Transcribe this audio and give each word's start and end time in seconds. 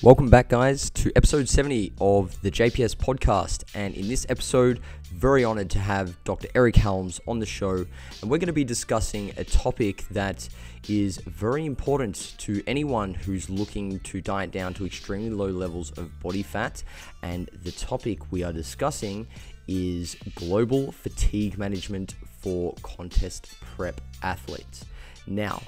Welcome 0.00 0.30
back, 0.30 0.48
guys, 0.48 0.90
to 0.90 1.10
episode 1.16 1.48
70 1.48 1.94
of 2.00 2.40
the 2.40 2.52
JPS 2.52 2.94
podcast. 2.94 3.64
And 3.74 3.96
in 3.96 4.06
this 4.06 4.26
episode, 4.28 4.78
very 5.12 5.42
honored 5.42 5.70
to 5.70 5.80
have 5.80 6.22
Dr. 6.22 6.46
Eric 6.54 6.76
Helms 6.76 7.20
on 7.26 7.40
the 7.40 7.46
show. 7.46 7.84
And 8.22 8.30
we're 8.30 8.38
going 8.38 8.46
to 8.46 8.52
be 8.52 8.62
discussing 8.62 9.32
a 9.36 9.42
topic 9.42 10.04
that 10.12 10.48
is 10.88 11.18
very 11.26 11.66
important 11.66 12.36
to 12.38 12.62
anyone 12.68 13.12
who's 13.12 13.50
looking 13.50 13.98
to 14.00 14.20
diet 14.20 14.52
down 14.52 14.72
to 14.74 14.86
extremely 14.86 15.30
low 15.30 15.48
levels 15.48 15.90
of 15.98 16.20
body 16.20 16.44
fat. 16.44 16.84
And 17.24 17.50
the 17.64 17.72
topic 17.72 18.30
we 18.30 18.44
are 18.44 18.52
discussing 18.52 19.26
is 19.66 20.16
global 20.36 20.92
fatigue 20.92 21.58
management 21.58 22.14
for 22.40 22.72
contest 22.84 23.52
prep 23.76 24.00
athletes. 24.22 24.84
Now, 25.26 25.60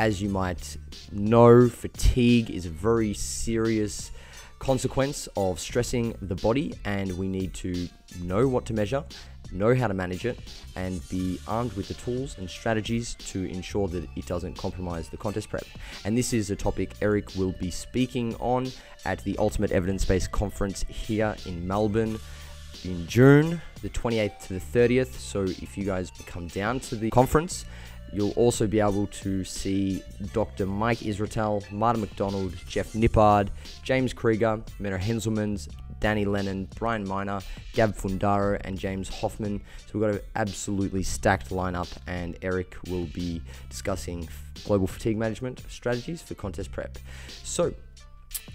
as 0.00 0.22
you 0.22 0.30
might 0.30 0.78
know, 1.12 1.68
fatigue 1.68 2.48
is 2.48 2.64
a 2.64 2.70
very 2.70 3.12
serious 3.12 4.10
consequence 4.58 5.28
of 5.36 5.60
stressing 5.60 6.14
the 6.22 6.34
body, 6.36 6.72
and 6.86 7.12
we 7.18 7.28
need 7.28 7.52
to 7.52 7.86
know 8.22 8.48
what 8.48 8.64
to 8.64 8.72
measure, 8.72 9.04
know 9.52 9.74
how 9.74 9.86
to 9.86 9.92
manage 9.92 10.24
it, 10.24 10.38
and 10.74 11.06
be 11.10 11.38
armed 11.46 11.74
with 11.74 11.86
the 11.86 11.92
tools 11.94 12.38
and 12.38 12.48
strategies 12.48 13.12
to 13.16 13.44
ensure 13.44 13.88
that 13.88 14.08
it 14.16 14.24
doesn't 14.24 14.56
compromise 14.56 15.10
the 15.10 15.18
contest 15.18 15.50
prep. 15.50 15.66
And 16.06 16.16
this 16.16 16.32
is 16.32 16.50
a 16.50 16.56
topic 16.56 16.92
Eric 17.02 17.36
will 17.36 17.52
be 17.52 17.70
speaking 17.70 18.34
on 18.36 18.68
at 19.04 19.22
the 19.24 19.36
Ultimate 19.36 19.70
Evidence 19.70 20.06
Based 20.06 20.32
Conference 20.32 20.82
here 20.88 21.36
in 21.44 21.68
Melbourne 21.68 22.18
in 22.84 23.06
June, 23.06 23.60
the 23.82 23.90
28th 23.90 24.46
to 24.46 24.54
the 24.54 24.60
30th. 24.60 25.12
So 25.12 25.42
if 25.42 25.76
you 25.76 25.84
guys 25.84 26.10
come 26.24 26.46
down 26.48 26.80
to 26.80 26.96
the 26.96 27.10
conference, 27.10 27.66
You'll 28.12 28.32
also 28.32 28.66
be 28.66 28.80
able 28.80 29.06
to 29.06 29.44
see 29.44 30.02
Dr. 30.32 30.66
Mike 30.66 30.98
Israetel, 30.98 31.70
Martin 31.70 32.00
McDonald, 32.00 32.54
Jeff 32.66 32.92
Nippard, 32.92 33.48
James 33.82 34.12
Krieger, 34.12 34.60
Menno 34.80 34.98
Henselmans, 34.98 35.68
Danny 36.00 36.24
Lennon, 36.24 36.66
Brian 36.76 37.06
Miner, 37.06 37.40
Gab 37.74 37.94
Fundaro, 37.94 38.58
and 38.64 38.78
James 38.78 39.08
Hoffman. 39.08 39.60
So 39.86 39.98
we've 39.98 40.08
got 40.08 40.14
an 40.16 40.20
absolutely 40.34 41.02
stacked 41.02 41.50
lineup, 41.50 41.90
and 42.06 42.36
Eric 42.42 42.76
will 42.88 43.04
be 43.06 43.42
discussing 43.68 44.28
global 44.64 44.86
fatigue 44.86 45.16
management 45.16 45.62
strategies 45.68 46.22
for 46.22 46.34
contest 46.34 46.72
prep. 46.72 46.98
So 47.44 47.74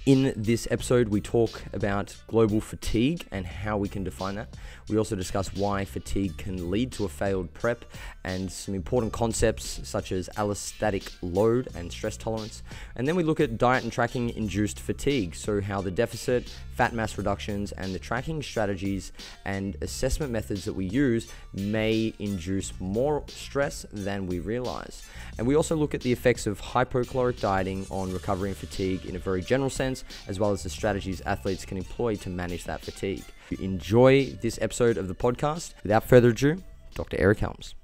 in 0.06 0.34
this 0.36 0.68
episode, 0.70 1.10
we 1.10 1.20
talk 1.20 1.64
about 1.74 2.16
global 2.28 2.62
fatigue 2.62 3.26
and 3.32 3.46
how 3.46 3.78
we 3.78 3.90
can 3.90 4.04
define 4.04 4.36
that. 4.36 4.56
We 4.88 4.98
also 4.98 5.16
discuss 5.16 5.54
why 5.54 5.86
fatigue 5.86 6.38
can 6.38 6.70
lead 6.70 6.92
to 6.94 7.06
a 7.06 7.10
failed 7.10 7.54
prep 7.54 7.86
and 8.26 8.52
some 8.52 8.74
important 8.74 9.14
concepts 9.14 9.80
such 9.84 10.12
as 10.12 10.28
allostatic 10.36 11.16
load 11.22 11.70
and 11.76 11.92
stress 11.92 12.18
tolerance. 12.18 12.64
And 12.96 13.08
then 13.08 13.16
we 13.16 13.24
look 13.24 13.40
at 13.40 13.58
diet 13.58 13.84
and 13.84 13.92
tracking 13.94 14.32
induced 14.32 14.80
fatigue, 14.80 15.36
so 15.36 15.62
how 15.62 15.80
the 15.80 15.92
deficit, 15.92 16.52
fat 16.74 16.94
mass 16.94 17.18
reductions, 17.18 17.72
and 17.72 17.94
the 17.94 18.00
tracking 18.00 18.42
strategies 18.42 19.12
and 19.46 19.78
assessment 19.82 20.32
methods 20.32 20.66
that 20.66 20.74
we 20.74 20.86
use 20.86 21.32
may 21.54 22.14
induce 22.18 22.74
more 22.80 23.24
stress 23.28 23.86
than 23.94 24.26
we 24.26 24.40
realize. 24.40 25.06
And 25.38 25.46
we 25.46 25.56
also 25.56 25.76
look 25.76 25.94
at 25.94 26.02
the 26.02 26.12
effects 26.12 26.48
of 26.48 26.60
hypocaloric 26.60 27.40
dieting 27.40 27.86
on 27.92 28.12
recovery 28.12 28.50
and 28.50 28.58
fatigue 28.58 29.06
in 29.06 29.16
a 29.16 29.20
very 29.20 29.42
general 29.42 29.70
sense, 29.70 30.04
as 30.28 30.40
well 30.40 30.52
as 30.52 30.64
the 30.64 30.70
strategies 30.70 31.22
athletes 31.22 31.64
can 31.64 31.78
employ 31.78 32.16
to 32.16 32.30
manage 32.30 32.64
that 32.64 32.82
fatigue. 32.82 33.24
Enjoy 33.60 34.26
this 34.42 34.58
episode 34.60 34.98
of 34.98 35.08
the 35.08 35.14
podcast. 35.14 35.74
Without 35.84 36.04
further 36.04 36.30
ado, 36.30 36.64
Dr. 36.96 37.18
Eric 37.20 37.40
Helms. 37.40 37.76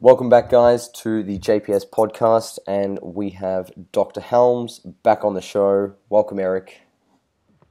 Welcome 0.00 0.28
back, 0.28 0.48
guys, 0.48 0.88
to 0.90 1.24
the 1.24 1.40
JPS 1.40 1.90
podcast, 1.90 2.60
and 2.68 3.00
we 3.02 3.30
have 3.30 3.72
Dr. 3.90 4.20
Helms 4.20 4.78
back 4.78 5.24
on 5.24 5.34
the 5.34 5.40
show. 5.40 5.94
Welcome, 6.08 6.38
Eric. 6.38 6.82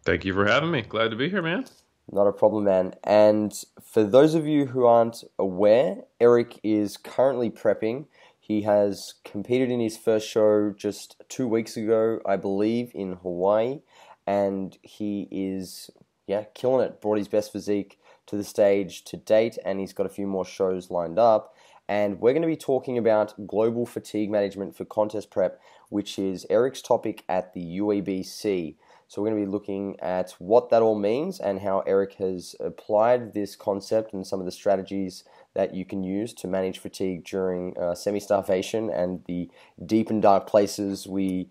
Thank 0.04 0.26
you 0.26 0.34
for 0.34 0.46
having 0.46 0.70
me. 0.70 0.82
Glad 0.82 1.12
to 1.12 1.16
be 1.16 1.30
here, 1.30 1.42
man. 1.42 1.64
Not 2.12 2.28
a 2.28 2.34
problem, 2.34 2.66
man. 2.66 2.96
And 3.06 3.54
for 3.82 4.04
those 4.04 4.36
of 4.36 4.46
you 4.46 4.66
who 4.66 4.86
aren't 4.86 5.24
aware, 5.40 6.00
Eric 6.20 6.60
is 6.64 6.98
currently 6.98 7.50
prepping. 7.50 8.08
He 8.38 8.64
has 8.64 9.14
competed 9.24 9.72
in 9.72 9.80
his 9.80 9.96
first 9.96 10.28
show 10.28 10.74
just 10.78 11.24
two 11.30 11.48
weeks 11.48 11.78
ago, 11.78 12.20
I 12.26 12.36
believe, 12.36 12.92
in 12.94 13.14
Hawaii, 13.14 13.80
and 14.26 14.78
he 14.82 15.30
is 15.32 15.90
yeah, 16.28 16.44
killing 16.54 16.86
it. 16.86 17.00
Brought 17.00 17.20
his 17.20 17.30
best 17.30 17.54
physique 17.54 18.00
to 18.26 18.36
the 18.36 18.44
stage 18.44 19.06
to 19.06 19.16
date, 19.16 19.58
and 19.64 19.80
he's 19.80 19.94
got 19.94 20.06
a 20.06 20.10
few 20.10 20.28
more 20.28 20.44
shows 20.46 20.92
lined 20.92 21.18
up. 21.18 21.56
And 21.90 22.20
we're 22.20 22.34
going 22.34 22.42
to 22.42 22.48
be 22.48 22.58
talking 22.58 22.98
about 22.98 23.48
global 23.48 23.86
fatigue 23.86 24.30
management 24.30 24.76
for 24.76 24.84
contest 24.86 25.32
prep, 25.32 25.60
which 25.90 26.20
is 26.20 26.46
Eric's 26.50 26.82
topic 26.82 27.24
at 27.30 27.54
the 27.54 27.80
UEBC. 27.80 28.76
So 29.08 29.22
we're 29.22 29.30
going 29.30 29.42
to 29.42 29.46
be 29.46 29.52
looking 29.52 29.98
at 30.02 30.32
what 30.38 30.70
that 30.70 30.82
all 30.82 31.00
means 31.00 31.40
and 31.40 31.62
how 31.62 31.80
Eric 31.88 32.16
has 32.16 32.58
applied 32.60 33.34
this 33.34 33.56
concept 33.56 34.14
and 34.14 34.28
some 34.28 34.42
of 34.42 34.46
the 34.46 34.52
strategies 34.52 35.24
that 35.54 35.74
you 35.74 35.86
can 35.86 36.04
use 36.04 36.34
to 36.34 36.48
manage 36.48 36.80
fatigue 36.80 37.24
during 37.24 37.78
uh, 37.78 37.96
semi-starvation 37.96 38.90
and 38.90 39.24
the 39.26 39.50
deep 39.86 40.10
and 40.10 40.22
dark 40.22 40.46
places 40.46 41.08
we 41.08 41.48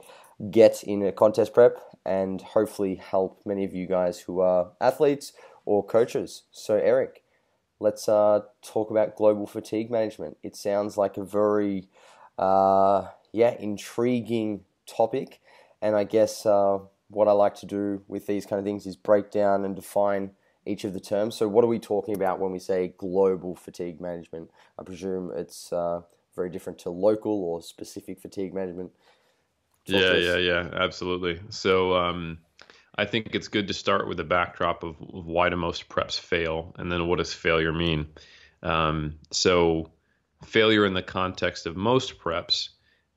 get 0.50 0.84
in 0.84 1.02
a 1.02 1.12
contest 1.12 1.54
prep 1.54 1.78
and 2.04 2.42
hopefully 2.42 2.96
help 2.96 3.40
many 3.46 3.64
of 3.64 3.74
you 3.74 3.86
guys 3.86 4.20
who 4.20 4.40
are 4.40 4.72
athletes 4.78 5.32
or 5.64 5.84
coaches. 5.84 6.42
So, 6.52 6.76
Eric, 6.76 7.22
let's 7.80 8.08
uh, 8.08 8.40
talk 8.62 8.90
about 8.90 9.16
global 9.16 9.46
fatigue 9.46 9.90
management. 9.90 10.36
It 10.42 10.56
sounds 10.56 10.96
like 10.96 11.16
a 11.16 11.24
very, 11.24 11.88
uh, 12.38 13.08
yeah, 13.32 13.54
intriguing 13.58 14.64
topic. 14.86 15.40
And 15.82 15.94
I 15.94 16.04
guess 16.04 16.46
uh, 16.46 16.78
what 17.08 17.28
I 17.28 17.32
like 17.32 17.54
to 17.56 17.66
do 17.66 18.02
with 18.08 18.26
these 18.26 18.46
kind 18.46 18.58
of 18.58 18.64
things 18.64 18.86
is 18.86 18.96
break 18.96 19.30
down 19.30 19.64
and 19.64 19.76
define 19.76 20.32
each 20.64 20.84
of 20.84 20.94
the 20.94 21.00
terms. 21.00 21.36
So, 21.36 21.48
what 21.48 21.64
are 21.64 21.68
we 21.68 21.78
talking 21.78 22.14
about 22.14 22.40
when 22.40 22.52
we 22.52 22.58
say 22.58 22.94
global 22.98 23.54
fatigue 23.54 24.00
management? 24.00 24.50
I 24.78 24.82
presume 24.82 25.32
it's 25.36 25.72
uh, 25.72 26.00
very 26.34 26.50
different 26.50 26.78
to 26.80 26.90
local 26.90 27.44
or 27.44 27.62
specific 27.62 28.20
fatigue 28.20 28.54
management. 28.54 28.90
Yeah, 29.86 30.14
yeah, 30.14 30.36
yeah, 30.36 30.68
absolutely. 30.72 31.40
So 31.48 31.94
um, 31.94 32.38
I 32.98 33.04
think 33.04 33.34
it's 33.34 33.48
good 33.48 33.68
to 33.68 33.74
start 33.74 34.08
with 34.08 34.16
the 34.16 34.24
backdrop 34.24 34.82
of 34.82 34.96
why 34.98 35.48
do 35.48 35.56
most 35.56 35.88
preps 35.88 36.18
fail, 36.18 36.74
and 36.78 36.90
then 36.90 37.06
what 37.06 37.18
does 37.18 37.34
failure 37.34 37.72
mean? 37.72 38.06
Um, 38.62 39.16
so 39.30 39.90
failure 40.44 40.86
in 40.86 40.94
the 40.94 41.02
context 41.02 41.66
of 41.66 41.76
most 41.76 42.18
preps, 42.18 42.70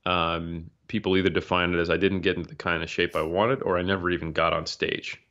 um, 0.06 0.70
people 0.88 1.16
either 1.18 1.30
define 1.30 1.74
it 1.74 1.80
as 1.80 1.90
I 1.90 1.98
didn't 1.98 2.22
get 2.22 2.36
into 2.36 2.50
the 2.50 2.56
kind 2.56 2.84
of 2.84 2.90
shape 2.90 3.16
I 3.16 3.22
wanted, 3.22 3.62
or 3.62 3.78
I 3.78 3.82
never 3.82 4.10
even 4.10 4.34
got 4.34 4.54
on 4.54 4.66
stage. 4.66 5.22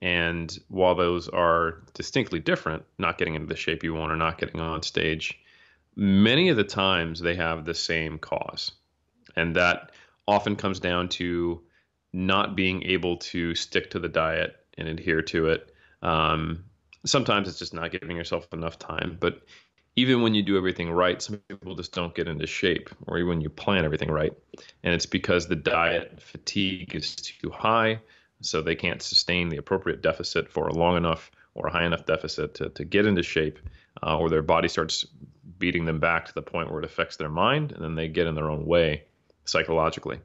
And 0.00 0.56
while 0.68 0.94
those 0.94 1.28
are 1.28 1.82
distinctly 1.94 2.38
different, 2.38 2.84
not 2.98 3.18
getting 3.18 3.34
into 3.34 3.46
the 3.46 3.56
shape 3.56 3.82
you 3.82 3.94
want 3.94 4.12
or 4.12 4.16
not 4.16 4.38
getting 4.38 4.60
on 4.60 4.82
stage, 4.82 5.38
many 5.96 6.48
of 6.48 6.56
the 6.56 6.64
times 6.64 7.20
they 7.20 7.34
have 7.34 7.64
the 7.64 7.74
same 7.74 8.18
cause, 8.18 8.72
and 9.34 9.56
that 9.56 9.92
often 10.28 10.56
comes 10.56 10.78
down 10.78 11.08
to 11.08 11.62
not 12.14 12.54
being 12.54 12.84
able 12.84 13.16
to 13.16 13.54
stick 13.56 13.90
to 13.90 13.98
the 13.98 14.08
diet 14.08 14.56
and 14.78 14.86
adhere 14.86 15.20
to 15.20 15.48
it. 15.48 15.74
Um, 16.00 16.64
sometimes 17.04 17.48
it's 17.48 17.58
just 17.58 17.74
not 17.74 17.90
giving 17.90 18.16
yourself 18.16 18.46
enough 18.52 18.78
time. 18.78 19.16
But 19.18 19.42
even 19.96 20.22
when 20.22 20.32
you 20.32 20.42
do 20.42 20.56
everything 20.56 20.92
right, 20.92 21.20
some 21.20 21.38
people 21.48 21.74
just 21.74 21.92
don't 21.92 22.14
get 22.14 22.28
into 22.28 22.46
shape, 22.46 22.88
or 23.08 23.18
even 23.18 23.28
when 23.28 23.40
you 23.40 23.50
plan 23.50 23.84
everything 23.84 24.10
right. 24.10 24.32
And 24.84 24.94
it's 24.94 25.06
because 25.06 25.48
the 25.48 25.56
diet 25.56 26.22
fatigue 26.22 26.94
is 26.94 27.16
too 27.16 27.50
high, 27.50 28.00
so 28.40 28.62
they 28.62 28.76
can't 28.76 29.02
sustain 29.02 29.48
the 29.48 29.56
appropriate 29.56 30.00
deficit 30.00 30.48
for 30.48 30.68
a 30.68 30.72
long 30.72 30.96
enough 30.96 31.32
or 31.54 31.66
a 31.66 31.72
high 31.72 31.84
enough 31.84 32.06
deficit 32.06 32.54
to, 32.54 32.68
to 32.70 32.84
get 32.84 33.06
into 33.06 33.22
shape, 33.22 33.58
uh, 34.02 34.18
or 34.18 34.28
their 34.28 34.42
body 34.42 34.68
starts 34.68 35.04
beating 35.58 35.84
them 35.84 35.98
back 36.00 36.26
to 36.26 36.34
the 36.34 36.42
point 36.42 36.70
where 36.70 36.80
it 36.80 36.84
affects 36.84 37.16
their 37.16 37.28
mind, 37.28 37.72
and 37.72 37.82
then 37.82 37.94
they 37.96 38.08
get 38.08 38.26
in 38.26 38.34
their 38.34 38.50
own 38.50 38.66
way 38.66 39.04
psychologically. 39.44 40.18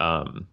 Um, 0.00 0.46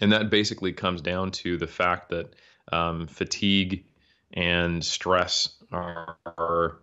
and 0.00 0.12
that 0.12 0.30
basically 0.30 0.72
comes 0.72 1.00
down 1.00 1.30
to 1.30 1.56
the 1.56 1.66
fact 1.66 2.10
that 2.10 2.34
um, 2.72 3.06
fatigue 3.06 3.84
and 4.32 4.84
stress 4.84 5.50
are, 5.70 6.16
are 6.38 6.78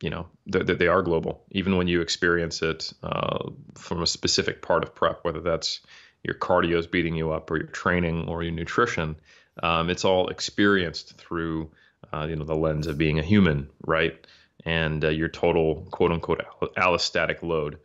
you 0.00 0.10
know, 0.10 0.26
that 0.46 0.66
they, 0.66 0.74
they, 0.74 0.86
are 0.86 1.02
global, 1.02 1.44
even 1.50 1.76
when 1.76 1.88
you 1.88 2.00
experience 2.00 2.62
it 2.62 2.92
uh, 3.02 3.50
from 3.74 4.02
a 4.02 4.06
specific 4.06 4.62
part 4.62 4.84
of 4.84 4.94
prep, 4.94 5.24
whether 5.24 5.40
that's 5.40 5.80
your 6.22 6.34
cardio 6.34 6.78
is 6.78 6.86
beating 6.86 7.14
you 7.14 7.32
up 7.32 7.50
or 7.50 7.58
your 7.58 7.66
training 7.66 8.28
or 8.28 8.42
your 8.42 8.52
nutrition. 8.52 9.16
Um, 9.62 9.90
it's 9.90 10.04
all 10.04 10.28
experienced 10.28 11.16
through, 11.16 11.70
uh, 12.12 12.26
you 12.28 12.36
know, 12.36 12.44
the 12.44 12.54
lens 12.56 12.86
of 12.86 12.98
being 12.98 13.18
a 13.18 13.22
human, 13.22 13.68
right? 13.86 14.26
And 14.64 15.04
uh, 15.04 15.08
your 15.08 15.28
total 15.28 15.86
quote 15.90 16.12
unquote 16.12 16.44
allostatic 16.76 17.42
load. 17.42 17.78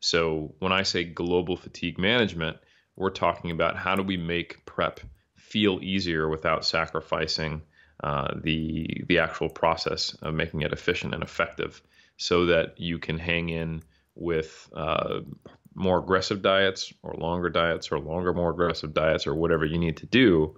So 0.00 0.54
when 0.58 0.72
I 0.72 0.82
say 0.82 1.04
global 1.04 1.56
fatigue 1.56 1.98
management, 1.98 2.56
we're 2.96 3.10
talking 3.10 3.50
about 3.50 3.76
how 3.76 3.94
do 3.94 4.02
we 4.02 4.16
make 4.16 4.64
prep 4.66 5.00
feel 5.36 5.78
easier 5.82 6.28
without 6.28 6.64
sacrificing 6.64 7.62
uh, 8.02 8.34
the 8.42 9.04
the 9.08 9.18
actual 9.18 9.48
process 9.48 10.14
of 10.22 10.34
making 10.34 10.62
it 10.62 10.72
efficient 10.72 11.14
and 11.14 11.22
effective, 11.22 11.82
so 12.16 12.46
that 12.46 12.78
you 12.78 12.98
can 12.98 13.18
hang 13.18 13.48
in 13.48 13.82
with 14.14 14.68
uh, 14.74 15.20
more 15.74 15.98
aggressive 15.98 16.42
diets 16.42 16.92
or 17.02 17.14
longer 17.14 17.48
diets 17.48 17.90
or 17.92 17.98
longer, 17.98 18.32
more 18.34 18.50
aggressive 18.50 18.92
diets 18.92 19.26
or 19.26 19.34
whatever 19.34 19.64
you 19.64 19.78
need 19.78 19.96
to 19.96 20.06
do 20.06 20.56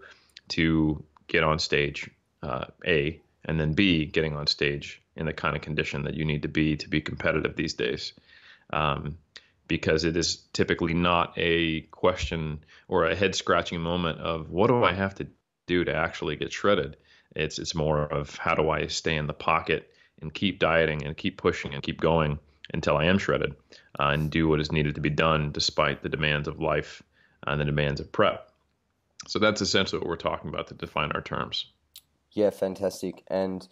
to 0.49 1.03
get 1.29 1.45
on 1.45 1.59
stage, 1.59 2.11
uh, 2.43 2.67
A, 2.87 3.21
and 3.45 3.59
then 3.61 3.73
B, 3.73 4.07
getting 4.07 4.37
on 4.37 4.47
stage 4.47 5.03
in 5.17 5.27
the 5.27 5.33
kind 5.33 5.55
of 5.57 5.63
condition 5.63 6.03
that 6.05 6.15
you 6.15 6.25
need 6.25 6.43
to 6.43 6.49
be 6.49 6.77
to 6.77 6.89
be 6.89 7.01
competitive 7.01 7.57
these 7.57 7.75
days. 7.75 8.13
Um, 8.73 9.19
because 9.67 10.05
it 10.05 10.17
is 10.17 10.45
typically 10.53 10.95
not 10.95 11.33
a 11.37 11.83
question 11.91 12.65
or 12.89 13.07
a 13.07 13.15
head 13.15 13.35
scratching 13.35 13.81
moment 13.81 14.21
of 14.21 14.51
what 14.51 14.69
do 14.69 14.85
I 14.85 14.93
have 14.93 15.15
to 15.17 15.27
do 15.67 15.85
to 15.85 15.95
actually 15.95 16.37
get 16.37 16.53
shredded. 16.53 16.97
It's 17.35 17.59
it's 17.59 17.75
more 17.75 18.03
of 18.03 18.37
how 18.37 18.55
do 18.55 18.71
I 18.71 18.87
stay 18.87 19.17
in 19.17 19.27
the 19.27 19.33
pocket 19.33 19.91
and 20.21 20.33
keep 20.33 20.59
dieting 20.59 21.05
and 21.05 21.17
keep 21.17 21.39
pushing 21.39 21.75
and 21.75 21.83
keep 21.83 22.01
going 22.01 22.39
until 22.73 22.97
I 22.97 23.05
am 23.07 23.19
shredded 23.19 23.55
uh, 23.99 24.09
and 24.09 24.31
do 24.31 24.49
what 24.49 24.61
is 24.61 24.73
needed 24.73 24.95
to 24.95 25.01
be 25.01 25.11
done 25.11 25.53
despite 25.53 26.03
the 26.03 26.09
demands 26.09 26.49
of 26.49 26.61
life 26.61 27.03
and 27.47 27.61
the 27.61 27.65
demands 27.65 28.01
of 28.01 28.11
prep. 28.13 28.51
So 29.27 29.39
that's 29.39 29.61
essentially 29.61 29.99
what 29.99 30.09
we're 30.09 30.17
talking 30.17 30.51
about 30.51 30.69
to 30.69 30.75
define 30.75 31.13
our 31.13 31.21
terms. 31.21 31.67
Yeah, 32.33 32.51
fantastic. 32.51 33.23
And 33.29 33.67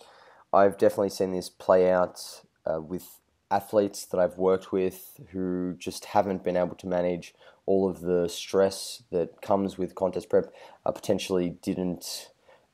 I've 0.53 0.79
definitely 0.79 1.11
seen 1.11 1.33
this 1.33 1.51
play 1.51 1.91
out 1.91 2.43
uh, 2.67 2.81
with 2.81 3.07
athletes 3.53 4.05
that 4.07 4.19
I've 4.19 4.39
worked 4.39 4.73
with 4.73 5.21
who 5.33 5.75
just 5.79 6.07
haven't 6.07 6.43
been 6.43 6.57
able 6.57 6.75
to 6.77 6.87
manage 6.87 7.35
all 7.67 7.89
of 7.89 8.01
the 8.01 8.29
stress 8.29 9.03
that 9.11 9.41
comes 9.43 9.79
with 9.79 9.95
contest 9.95 10.29
prep, 10.29 10.53
uh, 10.85 10.91
potentially 10.91 11.51
didn't 11.63 12.31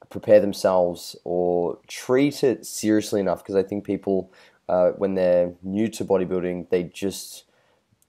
prepare 0.09 0.41
themselves 0.41 1.17
or 1.25 1.79
treat 1.87 2.43
it 2.43 2.65
seriously 2.65 3.21
enough 3.21 3.43
because 3.43 3.57
I 3.57 3.63
think 3.63 3.85
people 3.85 4.33
uh, 4.69 4.91
when 4.93 5.15
they're 5.15 5.53
new 5.63 5.89
to 5.89 6.05
bodybuilding, 6.05 6.71
they 6.71 6.85
just 6.85 7.45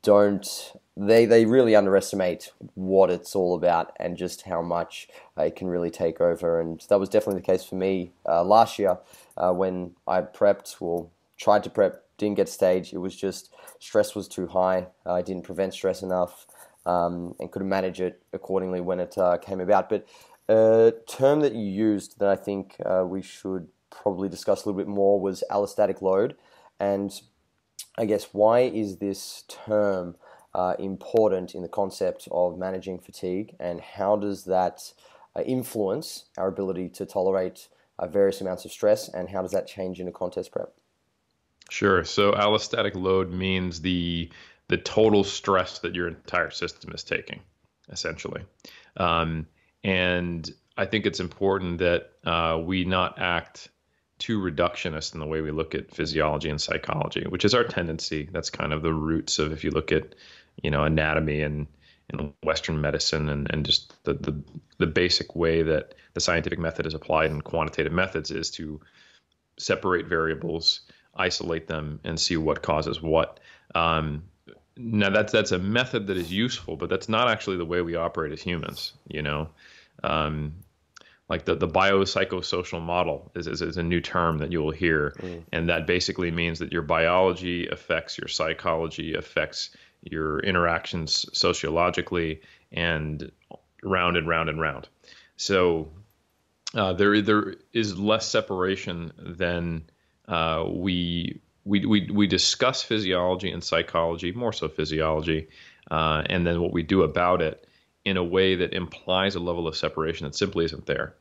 don't 0.02 0.74
they 0.96 1.26
they 1.26 1.46
really 1.46 1.76
underestimate 1.76 2.52
what 2.76 3.10
it's 3.10 3.36
all 3.36 3.56
about 3.56 3.94
and 4.00 4.18
just 4.18 4.44
how 4.44 4.62
much 4.62 5.08
uh, 5.38 5.44
it 5.44 5.56
can 5.56 5.68
really 5.68 5.90
take 5.90 6.20
over. 6.20 6.60
And 6.60 6.84
that 6.90 7.00
was 7.00 7.10
definitely 7.10 7.42
the 7.42 7.46
case 7.46 7.64
for 7.64 7.76
me 7.76 8.12
uh, 8.28 8.44
last 8.44 8.78
year 8.80 8.98
uh, 9.38 9.52
when 9.54 9.92
I 10.08 10.22
prepped 10.22 10.76
or 10.82 11.08
tried 11.38 11.64
to 11.64 11.70
prep, 11.70 12.04
didn't 12.20 12.36
get 12.36 12.50
stage. 12.50 12.94
It 12.94 13.00
was 13.00 13.16
just 13.16 13.54
stress 13.80 14.14
was 14.14 14.28
too 14.28 14.48
high. 14.48 14.88
I 15.06 15.22
didn't 15.24 15.44
prevent 15.44 15.74
stress 15.74 16.04
enough 16.04 16.46
um, 16.86 17.34
and 17.40 17.52
couldn't 17.52 17.70
manage 17.70 18.00
it 18.02 18.22
accordingly 18.34 18.82
when 18.82 19.00
it 19.00 19.18
uh, 19.18 19.38
came 19.38 19.60
about. 19.60 19.90
But 19.90 20.08
a 20.48 20.94
term 21.08 21.42
that 21.42 21.54
you 21.54 21.66
used 21.66 22.20
that 22.20 22.30
I 22.30 22.36
think 22.36 22.76
uh, 22.86 23.06
we 23.06 23.22
should 23.22 23.68
probably 23.90 24.30
discuss 24.30 24.64
a 24.64 24.70
little 24.70 24.80
bit 24.80 24.88
more 24.88 25.20
was 25.20 25.44
allostatic 25.50 26.02
load. 26.02 26.36
And 26.80 27.12
I 27.98 28.06
guess 28.06 28.30
why 28.32 28.62
is 28.62 28.98
this 28.98 29.44
term 29.48 30.16
uh, 30.54 30.76
important 30.80 31.54
in 31.54 31.62
the 31.62 31.68
concept 31.68 32.28
of 32.32 32.58
managing 32.58 33.00
fatigue, 33.00 33.56
and 33.60 33.82
how 33.82 34.16
does 34.16 34.46
that 34.46 34.94
uh, 35.36 35.42
influence 35.42 36.26
our 36.38 36.48
ability 36.48 36.90
to 36.90 37.06
tolerate 37.06 37.68
uh, 38.00 38.08
various 38.08 38.42
amounts 38.42 38.66
of 38.66 38.72
stress, 38.72 39.10
and 39.10 39.30
how 39.30 39.42
does 39.42 39.52
that 39.52 39.68
change 39.68 40.00
in 40.00 40.08
a 40.08 40.12
contest 40.12 40.52
prep? 40.52 40.79
Sure. 41.70 42.04
So 42.04 42.34
allostatic 42.34 42.96
load 42.96 43.32
means 43.32 43.82
the 43.82 44.30
the 44.68 44.78
total 44.78 45.24
stress 45.24 45.80
that 45.80 45.96
your 45.96 46.08
entire 46.08 46.52
system 46.52 46.92
is 46.94 47.04
taking, 47.04 47.42
essentially. 47.90 48.44
Um, 48.98 49.48
and 49.84 50.48
I 50.78 50.86
think 50.86 51.06
it's 51.08 51.20
important 51.20 51.80
that 51.80 52.12
uh, 52.24 52.60
we 52.64 52.86
not 52.86 53.18
act 53.18 53.70
too 54.20 54.40
reductionist 54.40 55.14
in 55.14 55.20
the 55.20 55.26
way 55.26 55.42
we 55.42 55.52
look 55.52 55.74
at 55.74 55.96
physiology 55.96 56.50
and 56.50 56.62
psychology, 56.62 57.26
which 57.28 57.46
is 57.46 57.56
our 57.56 57.64
tendency. 57.64 58.30
That's 58.32 58.50
kind 58.50 58.74
of 58.74 58.82
the 58.82 58.94
roots 58.94 59.40
of 59.40 59.54
if 59.54 59.64
you 59.64 59.72
look 59.72 59.92
at, 59.92 60.14
you 60.62 60.70
know, 60.70 60.84
anatomy 60.84 61.42
and 61.42 61.68
in 62.12 62.34
Western 62.44 62.82
medicine 62.82 63.30
and, 63.30 63.50
and 63.52 63.66
just 63.66 63.94
the, 64.04 64.14
the 64.14 64.44
the 64.78 64.88
basic 64.88 65.36
way 65.36 65.64
that 65.64 65.94
the 66.14 66.20
scientific 66.20 66.60
method 66.60 66.86
is 66.86 66.94
applied 66.94 67.32
in 67.32 67.42
quantitative 67.42 67.94
methods 67.94 68.32
is 68.32 68.52
to 68.52 68.82
separate 69.58 70.08
variables, 70.08 70.82
isolate 71.16 71.68
them, 71.68 72.00
and 72.04 72.20
see 72.20 72.38
what 72.38 72.62
causes 72.62 73.02
what. 73.02 73.40
Um, 73.76 74.24
now 74.78 75.10
that's 75.10 75.32
that's 75.32 75.52
a 75.52 75.60
method 75.60 76.08
that 76.08 76.18
is 76.18 76.32
useful, 76.32 76.78
but 76.78 76.90
that's 76.90 77.10
not 77.10 77.30
actually 77.30 77.58
the 77.58 77.66
way 77.66 77.82
we 77.82 77.96
operate 77.96 78.32
as 78.32 78.42
humans. 78.42 78.94
You 79.08 79.22
know, 79.22 79.50
um, 80.04 80.54
like 81.30 81.46
the, 81.46 81.56
the 81.56 81.68
biopsychosocial 81.68 82.82
model 82.82 83.32
is, 83.36 83.48
is, 83.48 83.62
is, 83.62 83.78
a 83.78 83.84
new 83.84 84.02
term 84.02 84.40
that 84.40 84.52
you 84.52 84.62
will 84.62 84.72
hear. 84.72 85.14
Mm. 85.20 85.44
And 85.52 85.70
that 85.70 85.86
basically 85.86 86.32
means 86.32 86.58
that 86.60 86.72
your 86.72 86.82
biology 86.82 87.68
affects 87.68 88.18
your 88.18 88.28
psychology, 88.28 89.14
affects 89.14 89.70
your 90.02 90.40
interactions 90.40 91.26
sociologically, 91.34 92.42
and 92.72 93.32
round 93.84 94.18
and 94.18 94.28
round 94.28 94.50
and 94.50 94.60
round. 94.60 94.88
So 95.38 95.90
uh, 96.74 96.94
there, 96.94 97.22
there 97.22 97.56
is 97.74 97.98
less 97.98 98.28
separation 98.28 99.12
than 99.18 99.84
uh, 100.30 100.64
we, 100.68 101.42
we, 101.66 101.86
we, 101.86 102.10
we 102.12 102.28
discuss 102.28 102.84
physiology 102.84 103.52
and 103.52 103.64
psychology, 103.64 104.32
more 104.32 104.54
so 104.54 104.70
physiology, 104.70 105.50
uh, 105.90 106.24
and 106.28 106.46
then 106.46 106.62
what 106.62 106.72
we 106.72 106.84
do 106.84 107.02
about 107.02 107.42
it 107.42 107.68
in 108.06 108.16
a 108.16 108.24
way 108.24 108.56
that 108.56 108.74
implies 108.74 109.36
a 109.36 109.40
level 109.40 109.68
of 109.68 109.76
separation 109.76 110.26
that 110.26 110.36
simply 110.36 110.66
isn't 110.66 110.86
there. 110.86 111.16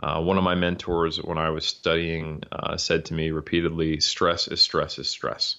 Uh, 0.00 0.20
one 0.20 0.36
of 0.36 0.44
my 0.44 0.54
mentors, 0.54 1.18
when 1.18 1.38
I 1.38 1.50
was 1.50 1.64
studying, 1.64 2.42
uh, 2.50 2.76
said 2.76 3.04
to 3.06 3.14
me 3.14 3.30
repeatedly, 3.30 4.00
"Stress 4.00 4.48
is 4.48 4.60
stress 4.60 4.98
is 4.98 5.08
stress," 5.08 5.56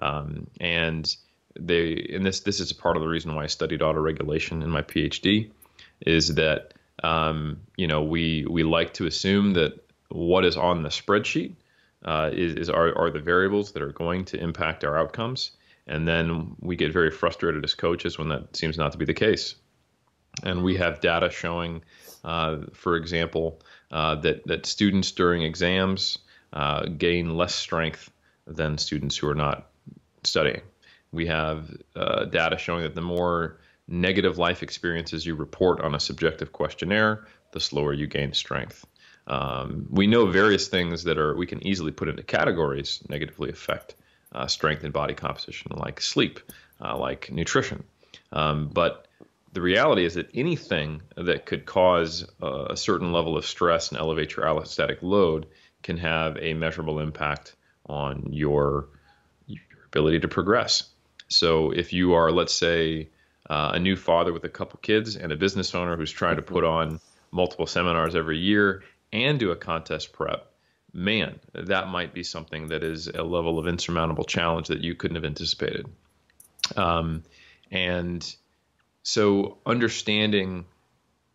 um, 0.00 0.46
and 0.60 1.14
they 1.58 2.06
and 2.14 2.24
this 2.24 2.40
this 2.40 2.60
is 2.60 2.70
a 2.70 2.76
part 2.76 2.96
of 2.96 3.02
the 3.02 3.08
reason 3.08 3.34
why 3.34 3.42
I 3.42 3.48
studied 3.48 3.80
autoregulation 3.80 4.62
in 4.62 4.70
my 4.70 4.82
PhD, 4.82 5.50
is 6.00 6.36
that 6.36 6.74
um, 7.02 7.60
you 7.76 7.88
know 7.88 8.04
we 8.04 8.46
we 8.48 8.62
like 8.62 8.94
to 8.94 9.06
assume 9.06 9.54
that 9.54 9.72
what 10.08 10.44
is 10.44 10.56
on 10.56 10.82
the 10.82 10.88
spreadsheet 10.88 11.56
uh, 12.04 12.30
is, 12.32 12.54
is 12.54 12.70
are, 12.70 12.96
are 12.96 13.10
the 13.10 13.20
variables 13.20 13.72
that 13.72 13.82
are 13.82 13.92
going 13.92 14.24
to 14.26 14.38
impact 14.38 14.84
our 14.84 14.98
outcomes, 14.98 15.52
and 15.86 16.06
then 16.06 16.56
we 16.60 16.76
get 16.76 16.92
very 16.92 17.10
frustrated 17.10 17.64
as 17.64 17.74
coaches 17.74 18.18
when 18.18 18.28
that 18.28 18.56
seems 18.56 18.78
not 18.78 18.92
to 18.92 18.98
be 18.98 19.04
the 19.04 19.14
case. 19.14 19.56
And 20.42 20.64
we 20.64 20.76
have 20.76 21.00
data 21.00 21.30
showing, 21.30 21.82
uh, 22.24 22.58
for 22.72 22.96
example, 22.96 23.60
uh, 23.90 24.14
that 24.16 24.46
that 24.46 24.66
students 24.66 25.12
during 25.12 25.42
exams 25.42 26.18
uh, 26.52 26.86
gain 26.86 27.36
less 27.36 27.54
strength 27.54 28.10
than 28.46 28.78
students 28.78 29.16
who 29.16 29.28
are 29.28 29.34
not 29.34 29.70
studying. 30.24 30.62
We 31.12 31.26
have 31.26 31.76
uh, 31.94 32.24
data 32.24 32.56
showing 32.56 32.82
that 32.82 32.94
the 32.94 33.02
more 33.02 33.58
negative 33.88 34.38
life 34.38 34.62
experiences 34.62 35.26
you 35.26 35.34
report 35.34 35.80
on 35.80 35.94
a 35.94 36.00
subjective 36.00 36.52
questionnaire, 36.52 37.26
the 37.52 37.60
slower 37.60 37.92
you 37.92 38.06
gain 38.06 38.32
strength. 38.32 38.86
Um, 39.26 39.86
we 39.90 40.06
know 40.06 40.26
various 40.26 40.68
things 40.68 41.04
that 41.04 41.18
are 41.18 41.34
we 41.36 41.46
can 41.46 41.64
easily 41.66 41.92
put 41.92 42.08
into 42.08 42.22
categories 42.22 43.02
negatively 43.08 43.50
affect 43.50 43.94
uh, 44.32 44.46
strength 44.46 44.84
and 44.84 44.92
body 44.92 45.14
composition, 45.14 45.72
like 45.76 46.00
sleep, 46.00 46.40
uh, 46.80 46.96
like 46.96 47.30
nutrition. 47.30 47.84
Um, 48.32 48.68
but 48.68 49.06
the 49.52 49.60
reality 49.60 50.04
is 50.04 50.14
that 50.14 50.30
anything 50.34 51.02
that 51.16 51.44
could 51.44 51.66
cause 51.66 52.26
a 52.40 52.76
certain 52.76 53.12
level 53.12 53.36
of 53.36 53.44
stress 53.44 53.90
and 53.90 53.98
elevate 53.98 54.34
your 54.34 54.46
allostatic 54.46 55.02
load 55.02 55.46
can 55.82 55.98
have 55.98 56.38
a 56.38 56.54
measurable 56.54 57.00
impact 57.00 57.54
on 57.86 58.32
your, 58.32 58.88
your 59.46 59.60
ability 59.86 60.20
to 60.20 60.28
progress. 60.28 60.88
So 61.28 61.70
if 61.70 61.92
you 61.92 62.14
are, 62.14 62.30
let's 62.32 62.54
say, 62.54 63.08
uh, 63.50 63.72
a 63.74 63.78
new 63.78 63.96
father 63.96 64.32
with 64.32 64.44
a 64.44 64.48
couple 64.48 64.78
kids 64.80 65.16
and 65.16 65.32
a 65.32 65.36
business 65.36 65.74
owner 65.74 65.96
who's 65.96 66.12
trying 66.12 66.36
to 66.36 66.42
put 66.42 66.64
on 66.64 67.00
multiple 67.30 67.66
seminars 67.66 68.14
every 68.14 68.38
year 68.38 68.82
and 69.12 69.38
do 69.38 69.50
a 69.50 69.56
contest 69.56 70.12
prep, 70.12 70.50
man, 70.92 71.38
that 71.54 71.88
might 71.88 72.14
be 72.14 72.22
something 72.22 72.68
that 72.68 72.82
is 72.82 73.08
a 73.08 73.22
level 73.22 73.58
of 73.58 73.66
insurmountable 73.66 74.24
challenge 74.24 74.68
that 74.68 74.82
you 74.82 74.94
couldn't 74.94 75.16
have 75.16 75.24
anticipated. 75.24 75.86
Um, 76.76 77.22
and 77.70 78.36
so 79.02 79.58
understanding 79.66 80.64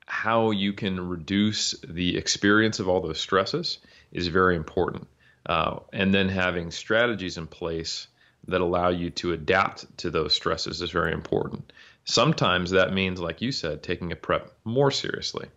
how 0.06 0.52
you 0.52 0.74
can 0.74 1.10
reduce 1.10 1.76
the 1.88 2.18
experience 2.18 2.80
of 2.80 2.88
all 2.88 3.02
those 3.02 3.20
stresses 3.20 3.80
is 4.12 4.28
very 4.28 4.56
important. 4.56 5.08
Uh, 5.46 5.80
and 5.92 6.14
then 6.14 6.30
having 6.30 6.72
strategies 6.72 7.38
in 7.38 7.48
place 7.48 8.08
that 8.48 8.62
allow 8.62 8.90
you 8.90 9.10
to 9.10 9.34
adapt 9.34 9.98
to 9.98 10.10
those 10.10 10.34
stresses 10.34 10.82
is 10.82 10.92
very 10.92 11.12
important. 11.12 11.74
Sometimes 12.06 12.72
that 12.72 12.94
means, 12.94 13.20
like 13.20 13.42
you 13.42 13.52
said, 13.52 13.84
taking 13.84 14.12
a 14.12 14.16
prep 14.16 14.52
more 14.64 14.92
seriously 14.92 15.48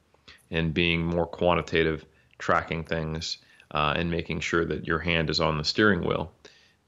and 0.51 0.75
being 0.75 1.05
more 1.05 1.27
quantitative, 1.27 2.05
tracking 2.39 2.85
things, 2.85 3.39
uh, 3.71 3.95
and 3.97 4.11
making 4.11 4.41
sure 4.41 4.65
that 4.65 4.87
your 4.87 4.99
hand 4.99 5.31
is 5.31 5.41
on 5.41 5.59
the 5.59 5.65
steering 5.65 6.03
wheel. 6.03 6.33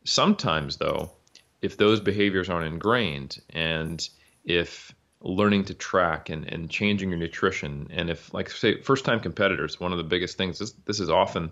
Sometimes, 0.04 0.76
though, 0.76 1.12
if 1.60 1.76
those 1.76 2.00
behaviors 2.00 2.48
aren't 2.48 2.72
ingrained 2.72 3.40
and 3.50 4.08
if 4.44 4.92
learning 5.24 5.64
to 5.64 5.74
track 5.74 6.28
and, 6.28 6.52
and 6.52 6.68
changing 6.68 7.10
your 7.10 7.18
nutrition. 7.18 7.88
And 7.90 8.10
if, 8.10 8.32
like, 8.34 8.50
say, 8.50 8.80
first 8.80 9.04
time 9.04 9.20
competitors, 9.20 9.78
one 9.78 9.92
of 9.92 9.98
the 9.98 10.04
biggest 10.04 10.36
things, 10.36 10.58
this, 10.58 10.72
this 10.84 11.00
is 11.00 11.10
often 11.10 11.50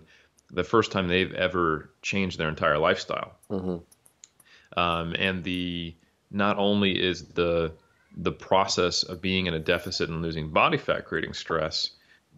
the 0.51 0.63
first 0.63 0.91
time 0.91 1.07
they've 1.07 1.33
ever 1.33 1.89
changed 2.01 2.37
their 2.37 2.49
entire 2.49 2.77
lifestyle. 2.77 3.33
Mm-hmm. 3.49 4.79
Um, 4.79 5.15
and 5.17 5.43
the 5.43 5.95
not 6.29 6.57
only 6.57 7.01
is 7.01 7.23
the 7.29 7.73
the 8.17 8.31
process 8.31 9.03
of 9.03 9.21
being 9.21 9.45
in 9.45 9.53
a 9.53 9.59
deficit 9.59 10.09
and 10.09 10.21
losing 10.21 10.49
body 10.49 10.77
fat 10.77 11.05
creating 11.05 11.33
stress, 11.33 11.91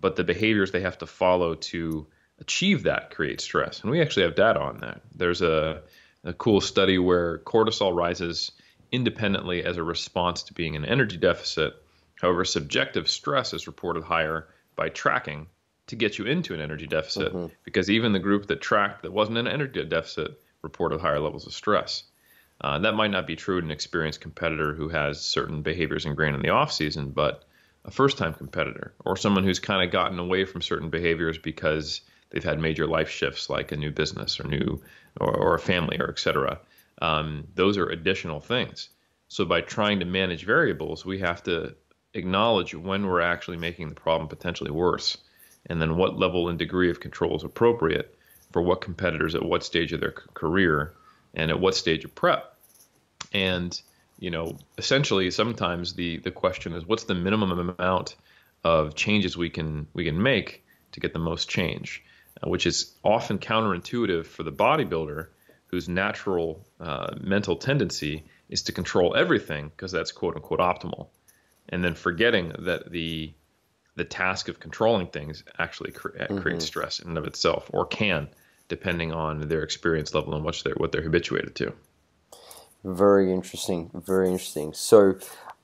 but 0.04 0.18
the 0.18 0.24
behaviors 0.26 0.72
they 0.74 0.82
have 0.82 0.98
to 0.98 1.08
follow 1.08 1.56
to 1.56 2.06
achieve 2.38 2.84
that 2.84 3.10
create 3.10 3.40
stress. 3.40 3.82
And 3.82 3.90
we 3.90 4.02
actually 4.02 4.24
have 4.24 4.36
data 4.36 4.60
on 4.60 4.80
that. 4.80 5.02
There's 5.16 5.42
a, 5.42 5.82
a 6.26 6.34
cool 6.34 6.60
study 6.60 6.98
where 6.98 7.40
cortisol 7.40 7.96
rises 7.96 8.52
independently 8.92 9.64
as 9.64 9.78
a 9.78 9.84
response 9.84 10.44
to 10.44 10.54
being 10.54 10.74
in 10.76 10.84
an 10.84 10.90
energy 10.90 11.16
deficit. 11.16 11.76
However, 12.22 12.44
subjective 12.44 13.10
stress 13.10 13.54
is 13.54 13.66
reported 13.66 14.04
higher 14.04 14.50
by 14.76 14.90
tracking 14.90 15.48
to 15.88 15.96
get 15.96 16.18
you 16.18 16.26
into 16.26 16.54
an 16.54 16.60
energy 16.60 16.86
deficit 16.86 17.34
mm-hmm. 17.34 17.54
because 17.64 17.90
even 17.90 18.12
the 18.12 18.20
group 18.20 18.48
that 18.48 18.60
tracked 18.60 19.04
that 19.04 19.14
wasn't 19.14 19.38
in 19.38 19.48
an 19.48 19.54
energy 19.54 19.86
deficit 19.86 20.38
reported 20.64 21.00
higher 21.00 21.22
levels 21.22 21.48
of 21.48 21.54
stress. 21.54 22.04
Uh, 22.60 22.78
that 22.80 22.96
might 22.96 23.12
not 23.12 23.26
be 23.26 23.38
true 23.38 23.58
in 23.58 23.66
an 23.66 23.72
experienced 23.72 24.20
competitor 24.20 24.74
who 24.74 24.90
has 24.90 25.22
certain 25.22 25.62
behaviors 25.62 26.06
ingrained 26.06 26.36
in 26.36 26.42
the 26.42 26.50
off 26.50 26.74
season, 26.74 27.12
but 27.12 27.46
a 27.86 27.92
first 27.92 28.18
time 28.18 28.34
competitor 28.34 28.94
or 29.06 29.18
someone 29.18 29.44
who's 29.44 29.60
kind 29.60 29.84
of 29.84 29.92
gotten 29.92 30.20
away 30.20 30.46
from 30.46 30.62
certain 30.62 30.90
behaviors 30.90 31.38
because 31.38 32.02
they've 32.30 32.44
had 32.44 32.60
major 32.60 32.88
life 32.88 33.10
shifts 33.10 33.50
like 33.50 33.72
a 33.72 33.78
new 33.78 33.92
business 33.92 34.40
or 34.40 34.48
new 34.48 34.82
or, 35.20 35.36
or 35.36 35.56
a 35.56 35.60
family 35.60 35.98
or 36.00 36.10
etc. 36.10 36.60
Um, 37.02 37.48
those 37.56 37.78
are 37.78 37.90
additional 37.90 38.40
things. 38.40 38.90
So 39.28 39.46
by 39.46 39.62
trying 39.62 40.00
to 40.00 40.06
manage 40.06 40.46
variables, 40.46 41.06
we 41.06 41.20
have 41.20 41.44
to 41.44 41.76
acknowledge 42.14 42.76
when 42.76 43.06
we're 43.06 43.22
actually 43.22 43.58
making 43.58 43.90
the 43.90 43.96
problem 43.96 44.28
potentially 44.30 44.72
worse, 44.72 45.18
and 45.66 45.82
then 45.82 45.98
what 45.98 46.20
level 46.20 46.50
and 46.50 46.60
degree 46.60 46.92
of 46.92 47.00
control 47.00 47.36
is 47.36 47.44
appropriate 47.44 48.16
for 48.52 48.62
what 48.62 48.82
competitors 48.82 49.34
at 49.34 49.44
what 49.44 49.64
stage 49.64 49.92
of 49.94 50.00
their 50.00 50.12
career 50.12 50.94
and 51.34 51.50
at 51.50 51.60
what 51.60 51.76
stage 51.76 52.06
of 52.06 52.14
prep. 52.14 52.56
And 53.34 53.82
you 54.20 54.32
know, 54.32 54.58
essentially, 54.78 55.30
sometimes 55.32 55.94
the 55.94 56.18
the 56.18 56.32
question 56.32 56.74
is, 56.74 56.86
what's 56.86 57.04
the 57.06 57.16
minimum 57.16 57.76
amount 57.78 58.16
of 58.64 58.96
changes 58.96 59.36
we 59.36 59.50
can 59.50 59.88
we 59.94 60.06
can 60.06 60.22
make 60.22 60.64
to 60.94 61.00
get 61.00 61.14
the 61.14 61.20
most 61.20 61.50
change? 61.50 62.04
Uh, 62.42 62.50
which 62.50 62.66
is 62.66 62.94
often 63.04 63.38
counterintuitive 63.38 64.26
for 64.26 64.44
the 64.44 64.52
bodybuilder 64.52 65.28
whose 65.68 65.88
natural 65.90 66.66
uh, 66.80 67.14
mental 67.20 67.56
tendency 67.56 68.24
is 68.50 68.64
to 68.64 68.72
control 68.72 69.16
everything 69.16 69.70
because 69.70 69.92
that's 69.92 70.12
quote 70.12 70.36
unquote 70.36 70.60
optimal, 70.60 71.08
and 71.70 71.84
then 71.84 71.96
forgetting 71.96 72.54
that 72.60 72.92
the 72.92 73.34
the 73.96 74.06
task 74.06 74.50
of 74.50 74.60
controlling 74.60 75.08
things 75.08 75.44
actually 75.60 75.92
cre- 75.92 76.10
uh, 76.20 76.26
mm-hmm. 76.26 76.40
creates 76.40 76.66
stress 76.66 77.00
in 77.00 77.10
and 77.10 77.18
of 77.18 77.26
itself, 77.26 77.70
or 77.74 77.86
can, 77.86 78.28
depending 78.68 79.12
on 79.12 79.48
their 79.48 79.64
experience 79.64 80.14
level 80.14 80.34
and 80.34 80.44
what 80.44 80.60
they're 80.64 80.76
what 80.76 80.92
they're 80.92 81.04
habituated 81.04 81.56
to. 81.56 81.74
Very 82.84 83.32
interesting. 83.32 83.90
Very 83.94 84.30
interesting. 84.30 84.74
So, 84.74 85.16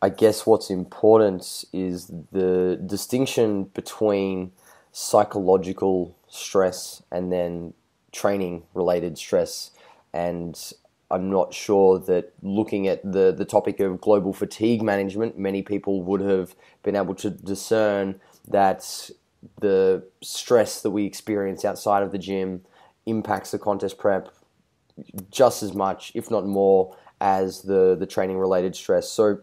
I 0.01 0.07
guess 0.07 0.45
what's 0.45 0.69
important 0.69 1.65
is 1.73 2.09
the 2.31 2.79
distinction 2.85 3.65
between 3.65 4.53
psychological 4.93 6.15
stress 6.29 7.03
and 7.11 7.31
then 7.31 7.73
training 8.13 8.63
related 8.73 9.17
stress. 9.17 9.71
And 10.13 10.57
I'm 11.11 11.29
not 11.29 11.53
sure 11.53 11.99
that 11.99 12.31
looking 12.41 12.87
at 12.87 13.03
the, 13.03 13.33
the 13.33 13.43
topic 13.43 13.81
of 13.81 13.99
global 13.99 14.31
fatigue 14.31 14.81
management, 14.81 15.37
many 15.37 15.61
people 15.61 16.01
would 16.03 16.21
have 16.21 16.55
been 16.83 16.95
able 16.95 17.15
to 17.15 17.29
discern 17.29 18.21
that 18.47 19.09
the 19.59 20.03
stress 20.21 20.81
that 20.81 20.91
we 20.91 21.05
experience 21.05 21.65
outside 21.65 22.03
of 22.03 22.11
the 22.11 22.17
gym 22.17 22.61
impacts 23.05 23.51
the 23.51 23.59
contest 23.59 23.97
prep 23.97 24.29
just 25.31 25.63
as 25.63 25.73
much, 25.73 26.11
if 26.13 26.29
not 26.29 26.45
more, 26.45 26.95
as 27.21 27.61
the, 27.63 27.95
the 27.99 28.05
training 28.05 28.37
related 28.37 28.75
stress. 28.75 29.09
So, 29.09 29.39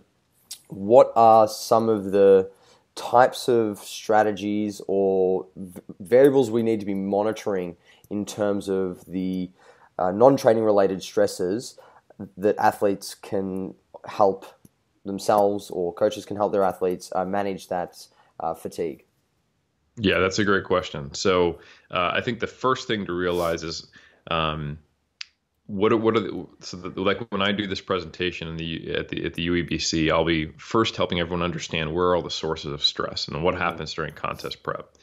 what 0.68 1.12
are 1.14 1.46
some 1.46 1.88
of 1.88 2.12
the 2.12 2.50
types 2.96 3.48
of 3.48 3.78
strategies 3.78 4.80
or 4.88 5.46
variables 6.00 6.50
we 6.50 6.62
need 6.62 6.80
to 6.80 6.86
be 6.86 6.94
monitoring 6.94 7.76
in 8.10 8.24
terms 8.24 8.68
of 8.68 9.04
the 9.04 9.50
uh, 9.98 10.10
non-training 10.10 10.64
related 10.64 11.02
stresses 11.02 11.78
that 12.36 12.56
athletes 12.58 13.14
can 13.14 13.74
help 14.06 14.46
themselves 15.04 15.70
or 15.70 15.92
coaches 15.92 16.24
can 16.24 16.36
help 16.36 16.52
their 16.52 16.64
athletes 16.64 17.12
uh, 17.14 17.24
manage 17.24 17.68
that 17.68 18.06
uh, 18.40 18.54
fatigue? 18.54 19.04
Yeah, 19.98 20.18
that's 20.18 20.38
a 20.38 20.44
great 20.44 20.64
question. 20.64 21.14
So 21.14 21.58
uh, 21.90 22.10
I 22.12 22.20
think 22.20 22.40
the 22.40 22.46
first 22.46 22.86
thing 22.86 23.06
to 23.06 23.12
realize 23.12 23.62
is 23.62 23.86
um, 24.30 24.78
what 25.66 25.92
are, 25.92 25.96
what 25.96 26.16
are 26.16 26.20
the, 26.20 26.46
so 26.60 26.76
the, 26.76 27.00
like 27.00 27.20
when 27.30 27.42
I 27.42 27.52
do 27.52 27.66
this 27.66 27.80
presentation 27.80 28.48
in 28.48 28.56
the 28.56 28.94
at 28.94 29.08
the 29.08 29.24
at 29.24 29.34
the 29.34 29.48
UEBC, 29.48 30.10
I'll 30.12 30.24
be 30.24 30.52
first 30.56 30.96
helping 30.96 31.18
everyone 31.18 31.42
understand 31.42 31.92
where 31.92 32.06
are 32.08 32.16
all 32.16 32.22
the 32.22 32.30
sources 32.30 32.72
of 32.72 32.84
stress 32.84 33.28
and 33.28 33.42
what 33.42 33.54
mm-hmm. 33.54 33.64
happens 33.64 33.94
during 33.94 34.14
contest 34.14 34.62
prep, 34.62 34.94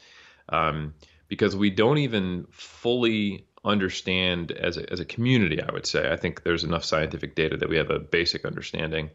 um, 0.50 0.94
because 1.28 1.56
we 1.56 1.70
don't 1.70 1.98
even 1.98 2.48
fully 2.52 3.46
understand 3.66 4.52
as 4.52 4.78
a, 4.78 4.90
as 4.92 5.00
a 5.00 5.06
community. 5.06 5.62
I 5.62 5.72
would 5.72 5.86
say 5.86 6.12
I 6.12 6.16
think 6.16 6.44
there's 6.44 6.64
enough 6.64 6.86
scientific 6.86 7.36
data 7.36 7.58
that 7.58 7.70
we 7.70 7.78
have 7.78 7.90
a 7.90 8.00
basic 8.00 8.46
understanding 8.46 9.10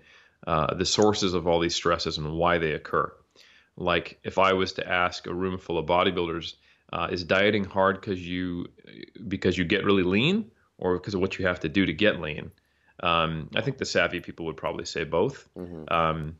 uh, 0.46 0.74
the 0.74 0.86
sources 0.86 1.34
of 1.34 1.46
all 1.46 1.60
these 1.60 1.74
stresses 1.74 2.18
and 2.18 2.32
why 2.32 2.58
they 2.58 2.72
occur. 2.72 3.12
Like 3.76 4.18
if 4.22 4.38
I 4.38 4.52
was 4.52 4.74
to 4.74 4.88
ask 4.88 5.26
a 5.26 5.34
room 5.34 5.58
full 5.58 5.78
of 5.78 5.86
bodybuilders, 5.86 6.54
uh, 6.92 7.08
is 7.10 7.24
dieting 7.24 7.64
hard 7.64 8.00
because 8.00 8.26
you 8.26 8.66
because 9.26 9.56
you 9.56 9.64
get 9.64 9.84
really 9.84 10.02
lean? 10.02 10.50
Or 10.78 10.94
because 10.94 11.14
of 11.14 11.20
what 11.20 11.38
you 11.38 11.46
have 11.46 11.60
to 11.60 11.68
do 11.68 11.86
to 11.86 11.92
get 11.92 12.20
lean. 12.20 12.50
Um, 13.00 13.50
I 13.54 13.60
think 13.60 13.78
the 13.78 13.84
savvy 13.84 14.20
people 14.20 14.46
would 14.46 14.56
probably 14.56 14.84
say 14.84 15.04
both. 15.04 15.48
Mm-hmm. 15.56 15.92
Um, 15.92 16.36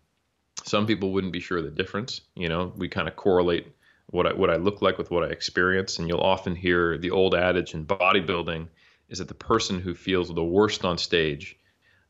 some 0.65 0.87
people 0.87 1.13
wouldn't 1.13 1.33
be 1.33 1.41
sure 1.41 1.59
of 1.59 1.65
the 1.65 1.71
difference. 1.71 2.21
You 2.35 2.49
know, 2.49 2.73
we 2.77 2.89
kind 2.89 3.09
of 3.09 3.17
correlate 3.17 3.67
what 4.07 4.27
I, 4.27 4.33
what 4.33 4.51
I 4.51 4.57
look 4.57 4.83
like 4.83 4.99
with 4.99 5.11
what 5.11 5.25
I 5.25 5.29
experience, 5.29 5.99
and 5.99 6.09
you'll 6.09 6.21
often 6.21 6.57
hear 6.57 6.99
the 6.99 7.11
old 7.11 7.35
adage 7.35 7.75
in 7.75 7.87
bodybuilding 7.87 8.69
is 9.09 9.19
that 9.19 9.29
the 9.29 9.35
person 9.35 9.81
who 9.81 9.95
feels 9.95 10.33
the 10.33 10.45
worst 10.45 10.85
on 10.85 10.99
stage 10.99 11.57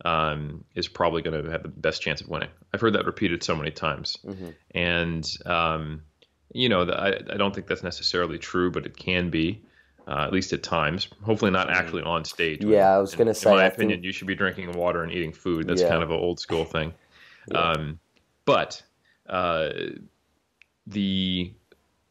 um, 0.05 0.65
is 0.75 0.89
probably 0.89 1.23
going 1.23 1.45
to 1.45 1.51
have 1.51 1.63
the 1.63 1.69
best 1.69 2.03
chance 2.03 2.21
of 2.21 2.29
winning. 2.29 2.51
I've 2.73 2.81
heard 2.81 2.95
that 2.95 3.07
repeated 3.07 3.43
so 3.43 3.57
many 3.57 3.71
times, 3.71 4.17
mm-hmm. 4.25 4.51
and 4.71 5.29
um, 5.45 6.03
you 6.53 6.69
know, 6.69 6.83
I, 6.83 7.17
I 7.17 7.37
don't 7.37 7.55
think 7.55 7.67
that's 7.67 7.83
necessarily 7.83 8.39
true, 8.39 8.71
but 8.71 8.87
it 8.87 8.97
can 8.97 9.31
be 9.31 9.63
uh, 10.09 10.25
at 10.25 10.33
least 10.33 10.53
at 10.53 10.63
times. 10.63 11.09
Hopefully, 11.23 11.51
not 11.51 11.71
actually 11.71 12.03
on 12.03 12.25
stage. 12.25 12.65
Yeah, 12.65 12.95
I 12.95 12.99
was 12.99 13.15
going 13.15 13.29
to 13.29 13.35
say. 13.35 13.51
In 13.51 13.57
my 13.57 13.65
I 13.65 13.67
opinion, 13.67 13.99
think... 13.99 14.07
you 14.07 14.13
should 14.13 14.27
be 14.27 14.35
drinking 14.35 14.73
water 14.73 15.03
and 15.03 15.13
eating 15.13 15.33
food. 15.33 15.69
That's 15.69 15.83
yeah. 15.83 15.89
kind 15.89 16.03
of 16.03 16.11
an 16.11 16.17
old 16.17 16.41
school 16.41 16.65
thing. 16.77 16.95
yeah. 17.51 17.73
um, 17.73 18.01
but 18.45 18.83
uh, 19.29 19.71
the 20.87 21.53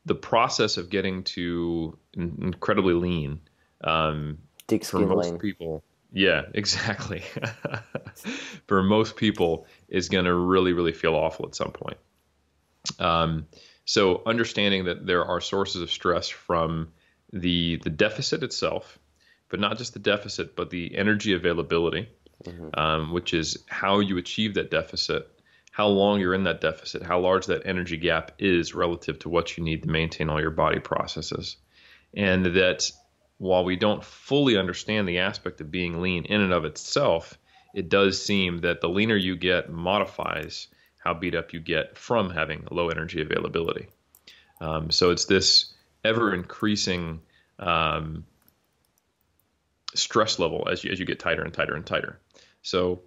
the 0.06 0.16
process 0.16 0.78
of 0.78 0.90
getting 0.90 1.24
to 1.24 1.98
incredibly 2.14 2.94
lean 2.94 3.42
um, 3.84 4.38
Dick 4.68 4.86
for 4.86 5.00
most 5.00 5.40
people. 5.40 5.84
Yeah, 6.14 6.44
exactly. 6.54 7.24
for 8.68 8.84
most 8.84 9.16
people, 9.16 9.66
is 9.90 10.08
going 10.08 10.26
to 10.26 10.34
really, 10.34 10.74
really 10.74 10.94
feel 10.94 11.16
awful 11.16 11.48
at 11.48 11.56
some 11.56 11.72
point. 11.72 11.98
Um, 13.00 13.48
so 13.86 14.22
understanding 14.26 14.86
that 14.86 15.06
there 15.06 15.26
are 15.26 15.42
sources 15.42 15.82
of 15.82 15.92
stress 15.92 16.30
from 16.30 16.90
the 17.34 17.78
the 17.84 17.90
deficit 17.90 18.44
itself, 18.44 19.00
but 19.50 19.60
not 19.60 19.78
just 19.78 19.94
the 19.94 20.00
deficit, 20.00 20.56
but 20.56 20.70
the 20.70 20.96
energy 20.96 21.34
availability, 21.34 22.10
mm-hmm. 22.44 22.80
um, 22.80 23.12
which 23.12 23.34
is 23.34 23.64
how 23.68 24.00
you 24.00 24.18
achieve 24.18 24.54
that 24.56 24.72
deficit, 24.72 25.30
how 25.72 25.88
long 25.88 26.20
you're 26.20 26.34
in 26.34 26.46
that 26.46 26.62
deficit, 26.62 27.04
how 27.04 27.20
large 27.20 27.46
that 27.48 27.66
energy 27.66 27.98
gap 27.98 28.32
is 28.40 28.74
relative 28.74 29.20
to 29.20 29.30
what 29.30 29.58
you 29.58 29.64
need 29.64 29.84
to 29.84 29.90
maintain 29.90 30.30
all 30.30 30.42
your 30.42 30.52
body 30.52 30.80
processes, 30.80 31.58
and 32.14 32.46
that 32.46 32.90
while 33.38 33.64
we 33.64 33.76
don't 33.76 34.04
fully 34.04 34.58
understand 34.58 35.08
the 35.08 35.20
aspect 35.20 35.62
of 35.62 35.70
being 35.70 36.02
lean 36.02 36.26
in 36.26 36.42
and 36.42 36.54
of 36.54 36.66
itself, 36.66 37.38
it 37.76 37.90
does 37.90 38.24
seem 38.24 38.60
that 38.60 38.82
the 38.82 38.90
leaner 38.90 39.16
you 39.16 39.36
get 39.36 39.70
modifies 39.70 40.68
how 41.08 41.14
beat 41.14 41.36
up 41.36 41.54
you 41.54 41.60
get 41.60 41.98
from 41.98 42.30
having 42.30 42.68
low 42.70 42.90
energy 42.90 43.22
availability. 43.22 43.88
Um, 44.60 44.92
so 44.92 45.12
it's 45.12 45.26
this 45.26 45.74
ever 46.04 46.34
increasing 46.34 47.22
um, 47.60 48.26
stress 49.94 50.40
level 50.40 50.68
as 50.72 50.84
you, 50.84 50.92
as 50.92 51.00
you 51.00 51.06
get 51.06 51.20
tighter 51.20 51.44
and 51.44 51.54
tighter 51.54 51.76
and 51.76 51.86
tighter. 51.86 52.20
So 52.62 53.02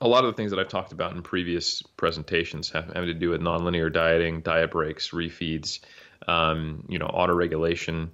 a 0.00 0.08
lot 0.08 0.24
of 0.24 0.30
the 0.32 0.36
things 0.36 0.50
that 0.50 0.58
I've 0.58 0.68
talked 0.68 0.92
about 0.92 1.14
in 1.14 1.22
previous 1.22 1.82
presentations 1.82 2.70
have, 2.70 2.86
having 2.86 3.06
to 3.06 3.14
do 3.14 3.30
with 3.30 3.40
nonlinear 3.40 3.92
dieting, 3.92 4.40
diet 4.40 4.72
breaks, 4.72 5.10
refeeds, 5.10 5.80
um, 6.26 6.84
you 6.88 6.98
know, 6.98 7.06
auto 7.06 7.34
regulation, 7.34 8.10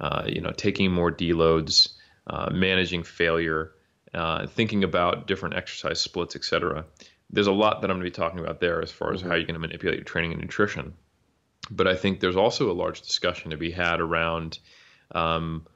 uh, 0.00 0.24
you 0.26 0.40
know, 0.40 0.52
taking 0.52 0.92
more 0.92 1.10
deloads, 1.10 1.94
uh, 2.28 2.50
managing 2.52 3.02
failure, 3.02 3.72
uh, 4.14 4.46
thinking 4.46 4.84
about 4.84 5.26
different 5.26 5.56
exercise 5.56 6.00
splits, 6.00 6.36
etc. 6.36 6.84
There's 7.30 7.46
a 7.46 7.52
lot 7.52 7.80
that 7.80 7.90
I'm 7.90 7.96
going 7.96 8.04
to 8.04 8.10
be 8.10 8.22
talking 8.22 8.38
about 8.38 8.60
there 8.60 8.82
as 8.82 8.92
far 8.92 9.12
as 9.12 9.20
mm-hmm. 9.20 9.28
how 9.28 9.34
you're 9.34 9.46
going 9.46 9.54
to 9.54 9.60
manipulate 9.60 9.96
your 9.96 10.04
training 10.04 10.32
and 10.32 10.40
nutrition 10.40 10.94
but 11.76 11.88
I 11.88 11.96
think 11.96 12.20
there's 12.20 12.36
also 12.36 12.70
a 12.70 12.74
large 12.74 13.02
discussion 13.02 13.50
to 13.50 13.56
be 13.56 13.70
had 13.70 14.00
around 14.00 14.58
um, 15.14 15.66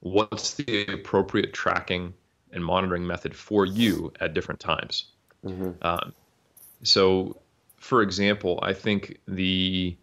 what's 0.00 0.54
the 0.54 0.86
appropriate 0.86 1.52
tracking 1.52 2.14
and 2.52 2.64
monitoring 2.64 3.06
method 3.06 3.34
for 3.34 3.64
you 3.64 4.12
at 4.20 4.34
different 4.34 4.60
times. 4.60 5.06
Mm-hmm. 5.44 5.72
Um, 5.82 6.12
so, 6.82 7.40
for 7.76 8.02
example, 8.02 8.58
I 8.62 8.72
think 8.72 9.20
the 9.26 9.96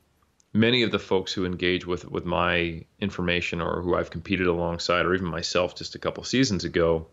many 0.53 0.84
of 0.84 0.91
the 0.91 1.00
folks 1.00 1.31
who 1.31 1.46
engage 1.46 1.86
with 1.86 2.10
with 2.10 2.25
my 2.25 2.84
information 3.00 3.62
or 3.62 3.81
who 3.81 3.96
I've 3.96 4.10
competed 4.10 4.48
alongside, 4.48 5.05
or 5.05 5.13
even 5.13 5.27
myself 5.27 5.75
just 5.75 5.96
a 5.96 6.00
couple 6.00 6.24
seasons 6.24 6.63
ago, 6.63 7.08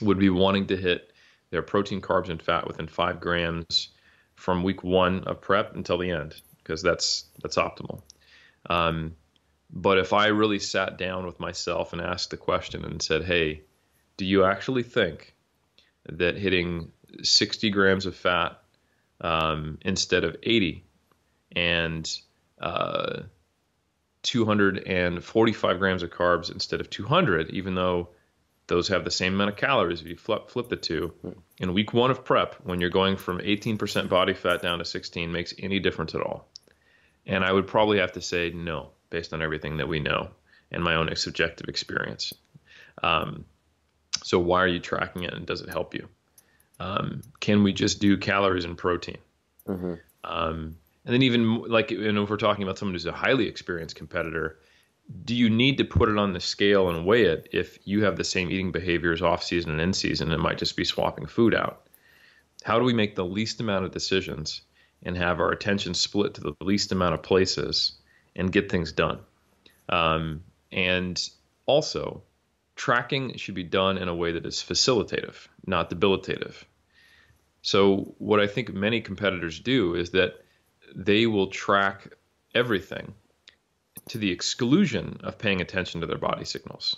would 0.00 0.18
be 0.18 0.30
wanting 0.30 0.66
to 0.68 0.76
hit 0.76 1.12
their 1.50 1.62
protein, 1.62 2.00
carbs, 2.00 2.28
and 2.28 2.42
fat 2.42 2.66
within 2.66 2.88
five 2.88 3.20
grams 3.20 3.88
from 4.34 4.62
week 4.62 4.82
one 4.82 5.24
of 5.24 5.40
prep 5.40 5.76
until 5.76 5.98
the 5.98 6.10
end, 6.10 6.34
because 6.64 6.82
that's 6.82 7.26
that's 7.40 7.56
optimal. 7.56 8.02
Um, 8.68 9.14
but 9.70 9.98
if 9.98 10.12
I 10.12 10.28
really 10.28 10.58
sat 10.58 10.98
down 10.98 11.26
with 11.26 11.38
myself 11.38 11.92
and 11.92 12.02
asked 12.02 12.30
the 12.30 12.36
question 12.36 12.84
and 12.84 13.00
said, 13.00 13.24
"Hey, 13.24 13.62
do 14.16 14.24
you 14.24 14.44
actually 14.44 14.82
think 14.82 15.34
that 16.08 16.36
hitting 16.36 16.90
60 17.22 17.70
grams 17.70 18.06
of 18.06 18.16
fat 18.16 18.60
um, 19.20 19.78
instead 19.82 20.24
of 20.24 20.36
80 20.42 20.84
and 21.54 22.10
uh, 22.60 23.22
245 24.22 25.78
grams 25.78 26.02
of 26.02 26.10
carbs 26.10 26.50
instead 26.50 26.80
of 26.80 26.90
200, 26.90 27.50
even 27.50 27.74
though 27.74 28.08
those 28.66 28.88
have 28.88 29.04
the 29.04 29.10
same 29.10 29.34
amount 29.34 29.50
of 29.50 29.56
calories 29.56 30.00
if 30.00 30.06
you 30.06 30.16
flip, 30.16 30.50
flip 30.50 30.68
the 30.68 30.76
two. 30.76 31.12
In 31.58 31.74
week 31.74 31.92
one 31.92 32.10
of 32.10 32.24
prep, 32.24 32.54
when 32.64 32.80
you're 32.80 32.90
going 32.90 33.16
from 33.16 33.38
18% 33.38 34.08
body 34.08 34.32
fat 34.32 34.62
down 34.62 34.78
to 34.78 34.84
16, 34.84 35.30
makes 35.30 35.54
any 35.58 35.78
difference 35.78 36.14
at 36.14 36.22
all? 36.22 36.48
And 37.26 37.44
I 37.44 37.52
would 37.52 37.66
probably 37.66 37.98
have 37.98 38.12
to 38.12 38.20
say 38.20 38.50
no, 38.50 38.90
based 39.10 39.32
on 39.32 39.42
everything 39.42 39.78
that 39.78 39.88
we 39.88 40.00
know 40.00 40.30
and 40.70 40.82
my 40.82 40.94
own 40.94 41.14
subjective 41.16 41.68
experience. 41.68 42.32
Um, 43.02 43.44
so 44.22 44.38
why 44.38 44.62
are 44.62 44.68
you 44.68 44.80
tracking 44.80 45.22
it, 45.22 45.34
and 45.34 45.46
does 45.46 45.60
it 45.60 45.68
help 45.68 45.94
you? 45.94 46.08
Um, 46.80 47.22
can 47.40 47.62
we 47.62 47.72
just 47.72 48.00
do 48.00 48.16
calories 48.16 48.64
and 48.64 48.76
protein? 48.76 49.18
Mm-hmm. 49.68 49.94
Um, 50.24 50.76
and 51.04 51.14
then 51.14 51.22
even 51.22 51.62
like, 51.62 51.90
you 51.90 52.10
know, 52.12 52.24
if 52.24 52.30
we're 52.30 52.36
talking 52.36 52.62
about 52.62 52.78
someone 52.78 52.94
who's 52.94 53.06
a 53.06 53.12
highly 53.12 53.46
experienced 53.46 53.96
competitor, 53.96 54.58
do 55.24 55.34
you 55.34 55.50
need 55.50 55.76
to 55.78 55.84
put 55.84 56.08
it 56.08 56.16
on 56.16 56.32
the 56.32 56.40
scale 56.40 56.88
and 56.88 57.04
weigh 57.06 57.24
it 57.24 57.48
if 57.52 57.78
you 57.86 58.04
have 58.04 58.16
the 58.16 58.24
same 58.24 58.50
eating 58.50 58.72
behaviors 58.72 59.20
off 59.20 59.42
season 59.42 59.72
and 59.72 59.80
in 59.80 59.92
season? 59.92 60.30
It 60.30 60.40
might 60.40 60.58
just 60.58 60.76
be 60.76 60.84
swapping 60.84 61.26
food 61.26 61.54
out. 61.54 61.86
How 62.64 62.78
do 62.78 62.84
we 62.84 62.94
make 62.94 63.14
the 63.14 63.24
least 63.24 63.60
amount 63.60 63.84
of 63.84 63.92
decisions 63.92 64.62
and 65.04 65.16
have 65.16 65.40
our 65.40 65.50
attention 65.50 65.94
split 65.94 66.34
to 66.34 66.40
the 66.40 66.54
least 66.60 66.92
amount 66.92 67.14
of 67.14 67.22
places 67.22 67.92
and 68.34 68.52
get 68.52 68.70
things 68.70 68.92
done? 68.92 69.20
Um, 69.88 70.44
and 70.72 71.20
also, 71.66 72.22
tracking 72.76 73.36
should 73.36 73.54
be 73.54 73.62
done 73.62 73.98
in 73.98 74.08
a 74.08 74.14
way 74.14 74.32
that 74.32 74.46
is 74.46 74.56
facilitative, 74.56 75.46
not 75.66 75.90
debilitative. 75.90 76.64
So, 77.62 78.14
what 78.18 78.40
I 78.40 78.46
think 78.46 78.72
many 78.72 79.00
competitors 79.00 79.60
do 79.60 79.94
is 79.94 80.10
that 80.10 80.34
they 80.94 81.26
will 81.26 81.46
track 81.48 82.12
everything 82.54 83.14
to 84.08 84.18
the 84.18 84.30
exclusion 84.30 85.20
of 85.24 85.38
paying 85.38 85.60
attention 85.60 86.00
to 86.00 86.06
their 86.06 86.18
body 86.18 86.44
signals. 86.44 86.96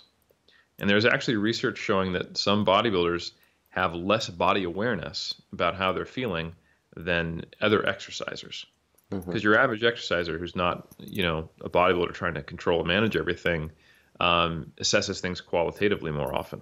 And 0.79 0.89
there's 0.89 1.05
actually 1.05 1.37
research 1.37 1.77
showing 1.77 2.13
that 2.13 2.37
some 2.37 2.65
bodybuilders 2.65 3.31
have 3.69 3.95
less 3.95 4.29
body 4.29 4.63
awareness 4.63 5.33
about 5.53 5.75
how 5.75 5.93
they're 5.93 6.05
feeling 6.05 6.55
than 6.97 7.45
other 7.61 7.81
exercisers. 7.81 8.65
Because 9.09 9.25
mm-hmm. 9.25 9.37
your 9.37 9.57
average 9.57 9.83
exerciser 9.83 10.37
who's 10.37 10.55
not, 10.55 10.87
you 10.99 11.23
know, 11.23 11.49
a 11.61 11.69
bodybuilder 11.69 12.13
trying 12.13 12.33
to 12.33 12.43
control 12.43 12.79
and 12.79 12.87
manage 12.89 13.15
everything, 13.15 13.71
um, 14.19 14.73
assesses 14.81 15.21
things 15.21 15.39
qualitatively 15.39 16.11
more 16.11 16.33
often, 16.35 16.61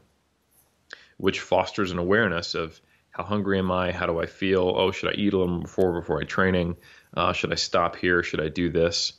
which 1.17 1.39
fosters 1.39 1.91
an 1.91 1.97
awareness 1.97 2.53
of 2.53 2.79
how 3.09 3.23
hungry 3.23 3.57
am 3.57 3.71
I? 3.71 3.91
How 3.91 4.05
do 4.05 4.19
I 4.19 4.25
feel? 4.25 4.73
Oh, 4.75 4.91
should 4.91 5.09
I 5.09 5.13
eat 5.13 5.33
a 5.33 5.37
little 5.37 5.61
before 5.61 5.99
before 5.99 6.21
I 6.21 6.25
training? 6.25 6.75
Uh, 7.15 7.33
should 7.33 7.51
I 7.51 7.55
stop 7.55 7.95
here? 7.95 8.21
Should 8.21 8.41
I 8.41 8.49
do 8.49 8.69
this? 8.69 9.13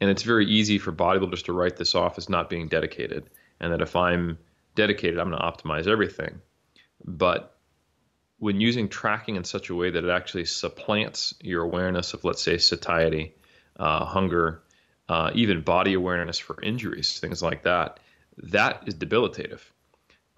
And 0.00 0.10
it's 0.10 0.22
very 0.22 0.46
easy 0.46 0.78
for 0.78 0.92
bodybuilders 0.92 1.44
to 1.44 1.52
write 1.52 1.76
this 1.76 1.94
off 1.94 2.18
as 2.18 2.28
not 2.28 2.50
being 2.50 2.68
dedicated, 2.68 3.30
and 3.58 3.72
that 3.72 3.80
if 3.80 3.96
I'm 3.96 4.38
dedicated, 4.76 5.18
I'm 5.18 5.30
going 5.30 5.40
to 5.40 5.44
optimize 5.44 5.88
everything. 5.88 6.40
But 7.04 7.57
when 8.38 8.60
using 8.60 8.88
tracking 8.88 9.36
in 9.36 9.44
such 9.44 9.70
a 9.70 9.74
way 9.74 9.90
that 9.90 10.04
it 10.04 10.10
actually 10.10 10.44
supplants 10.44 11.34
your 11.40 11.62
awareness 11.62 12.14
of, 12.14 12.24
let's 12.24 12.42
say, 12.42 12.58
satiety, 12.58 13.34
uh, 13.76 14.04
hunger, 14.04 14.62
uh, 15.08 15.30
even 15.34 15.62
body 15.62 15.94
awareness 15.94 16.38
for 16.38 16.60
injuries, 16.62 17.18
things 17.18 17.42
like 17.42 17.64
that, 17.64 18.00
that 18.36 18.84
is 18.86 18.94
debilitative. 18.94 19.60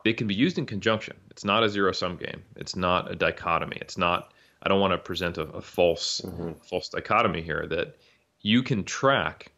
They 0.04 0.14
can 0.14 0.26
be 0.26 0.34
used 0.34 0.56
in 0.58 0.64
conjunction. 0.64 1.16
It's 1.30 1.44
not 1.44 1.62
a 1.62 1.68
zero 1.68 1.92
sum 1.92 2.16
game. 2.16 2.42
It's 2.56 2.74
not 2.74 3.10
a 3.10 3.14
dichotomy. 3.14 3.76
It's 3.80 3.98
not 3.98 4.32
I 4.62 4.68
don't 4.68 4.80
want 4.80 4.92
to 4.92 4.98
present 4.98 5.38
a, 5.38 5.42
a 5.42 5.60
false 5.60 6.20
mm-hmm. 6.20 6.52
false 6.62 6.88
dichotomy 6.88 7.42
here 7.42 7.66
that 7.68 7.96
you 8.40 8.62
can 8.62 8.84
track 8.84 9.52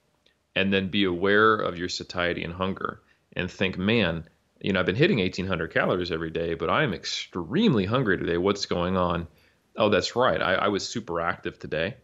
and 0.55 0.73
then 0.73 0.89
be 0.89 1.05
aware 1.05 1.55
of 1.55 1.79
your 1.79 1.89
satiety 1.89 2.45
and 2.45 2.53
hunger 2.53 3.01
and 3.35 3.51
think, 3.51 3.79
man, 3.79 4.25
you 4.63 4.73
know, 4.73 4.81
I've 4.81 4.87
been 4.87 4.97
hitting 4.97 5.19
1800 5.19 5.73
calories 5.73 6.11
every 6.11 6.31
day, 6.31 6.55
but 6.55 6.71
I 6.71 6.83
am 6.83 6.95
extremely 6.95 7.85
hungry 7.85 8.17
today. 8.17 8.39
What's 8.39 8.67
going 8.67 8.97
on? 8.97 9.27
Oh, 9.77 9.89
that's 9.89 10.17
right. 10.17 10.41
I, 10.41 10.55
I 10.55 10.69
was 10.69 10.89
super 10.89 11.21
active 11.21 11.59
today. 11.59 11.97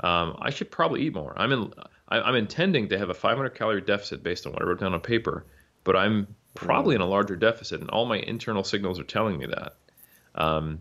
Um, 0.00 0.36
I 0.40 0.50
should 0.50 0.70
probably 0.70 1.02
eat 1.02 1.14
more. 1.14 1.32
I'm 1.36 1.52
in. 1.52 1.72
I, 2.08 2.28
am 2.28 2.34
intending 2.34 2.88
to 2.90 2.98
have 2.98 3.10
a 3.10 3.14
500 3.14 3.50
calorie 3.50 3.80
deficit 3.80 4.22
based 4.22 4.46
on 4.46 4.52
what 4.52 4.62
I 4.62 4.66
wrote 4.66 4.80
down 4.80 4.94
on 4.94 5.00
paper, 5.00 5.46
but 5.84 5.96
I'm 5.96 6.34
probably 6.54 6.94
in 6.94 7.00
a 7.00 7.06
larger 7.06 7.36
deficit, 7.36 7.80
and 7.80 7.90
all 7.90 8.04
my 8.04 8.18
internal 8.18 8.64
signals 8.64 9.00
are 9.00 9.04
telling 9.04 9.38
me 9.38 9.46
that. 9.46 9.74
Um, 10.34 10.80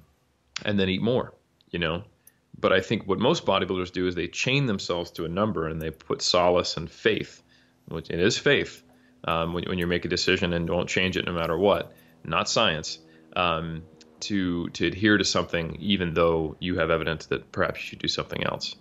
and 0.65 0.79
then 0.79 0.89
eat 0.89 1.01
more 1.01 1.33
you 1.71 1.79
know. 1.79 2.03
But 2.59 2.73
I 2.73 2.81
think 2.81 3.07
what 3.07 3.17
most 3.17 3.45
bodybuilders 3.45 3.91
do 3.91 4.07
is 4.07 4.13
they 4.13 4.27
chain 4.27 4.67
themselves 4.67 5.11
to 5.11 5.25
a 5.25 5.29
number 5.29 5.67
and 5.67 5.81
they 5.81 5.89
put 5.89 6.21
solace 6.21 6.77
and 6.77 6.91
faith, 6.91 7.41
which 7.87 8.09
it 8.09 8.19
is 8.19 8.37
faith, 8.37 8.83
um, 9.25 9.53
when, 9.53 9.63
when 9.65 9.77
you 9.77 9.87
make 9.87 10.05
a 10.05 10.09
decision 10.09 10.53
and 10.53 10.67
don't 10.67 10.87
change 10.87 11.17
it 11.17 11.25
no 11.25 11.33
matter 11.33 11.57
what, 11.57 11.93
not 12.23 12.49
science, 12.49 12.99
um, 13.35 13.83
to 14.21 14.69
to 14.69 14.87
adhere 14.87 15.17
to 15.17 15.25
something 15.25 15.75
even 15.79 16.13
though 16.13 16.55
you 16.59 16.77
have 16.77 16.91
evidence 16.91 17.25
that 17.27 17.51
perhaps 17.51 17.79
you 17.79 17.87
should 17.87 17.99
do 17.99 18.07
something 18.07 18.43
else. 18.43 18.75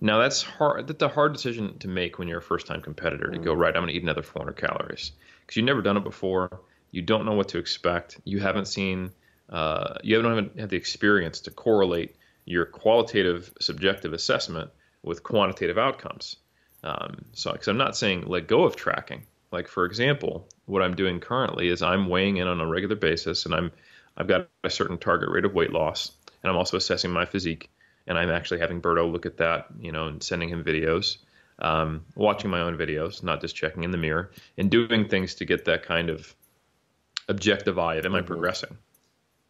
Now 0.00 0.18
that's 0.18 0.42
hard. 0.42 0.86
That's 0.88 1.02
a 1.02 1.08
hard 1.08 1.34
decision 1.34 1.78
to 1.80 1.88
make 1.88 2.18
when 2.18 2.26
you're 2.26 2.38
a 2.38 2.42
first-time 2.42 2.80
competitor 2.80 3.30
to 3.30 3.38
go 3.38 3.52
right. 3.52 3.76
I'm 3.76 3.82
going 3.82 3.92
to 3.92 3.94
eat 3.94 4.02
another 4.02 4.22
400 4.22 4.56
calories 4.56 5.12
because 5.40 5.56
you've 5.56 5.66
never 5.66 5.82
done 5.82 5.98
it 5.98 6.04
before. 6.04 6.60
You 6.90 7.02
don't 7.02 7.26
know 7.26 7.34
what 7.34 7.48
to 7.48 7.58
expect. 7.58 8.18
You 8.24 8.40
haven't 8.40 8.66
seen. 8.66 9.10
Uh, 9.48 9.94
you 10.02 10.16
haven't 10.16 10.58
had 10.58 10.70
the 10.70 10.76
experience 10.76 11.40
to 11.40 11.50
correlate 11.50 12.16
your 12.44 12.64
qualitative 12.64 13.52
subjective 13.60 14.12
assessment 14.12 14.70
with 15.02 15.22
quantitative 15.22 15.76
outcomes. 15.76 16.36
Um, 16.82 17.26
so, 17.32 17.52
because 17.52 17.68
I'm 17.68 17.76
not 17.76 17.96
saying 17.96 18.24
let 18.26 18.48
go 18.48 18.64
of 18.64 18.76
tracking. 18.76 19.26
Like 19.52 19.68
for 19.68 19.84
example, 19.84 20.48
what 20.66 20.82
I'm 20.82 20.94
doing 20.94 21.20
currently 21.20 21.68
is 21.68 21.82
I'm 21.82 22.08
weighing 22.08 22.36
in 22.36 22.46
on 22.46 22.60
a 22.60 22.66
regular 22.66 22.96
basis, 22.96 23.46
and 23.46 23.54
I'm 23.54 23.72
I've 24.16 24.28
got 24.28 24.48
a 24.64 24.70
certain 24.70 24.98
target 24.98 25.30
rate 25.30 25.44
of 25.44 25.54
weight 25.54 25.72
loss, 25.72 26.12
and 26.42 26.50
I'm 26.50 26.56
also 26.56 26.76
assessing 26.76 27.10
my 27.10 27.24
physique, 27.24 27.70
and 28.06 28.18
I'm 28.18 28.30
actually 28.30 28.60
having 28.60 28.80
Berto 28.80 29.10
look 29.10 29.26
at 29.26 29.38
that, 29.38 29.66
you 29.80 29.92
know, 29.92 30.06
and 30.06 30.22
sending 30.22 30.48
him 30.48 30.64
videos, 30.64 31.18
um, 31.58 32.04
watching 32.14 32.50
my 32.50 32.60
own 32.60 32.76
videos, 32.76 33.22
not 33.22 33.40
just 33.40 33.56
checking 33.56 33.84
in 33.84 33.90
the 33.90 33.98
mirror, 33.98 34.30
and 34.56 34.70
doing 34.70 35.08
things 35.08 35.34
to 35.36 35.44
get 35.44 35.64
that 35.64 35.82
kind 35.82 36.10
of 36.10 36.34
objective 37.28 37.78
eye 37.78 37.96
of 37.96 38.06
am 38.06 38.14
I 38.14 38.22
progressing. 38.22 38.76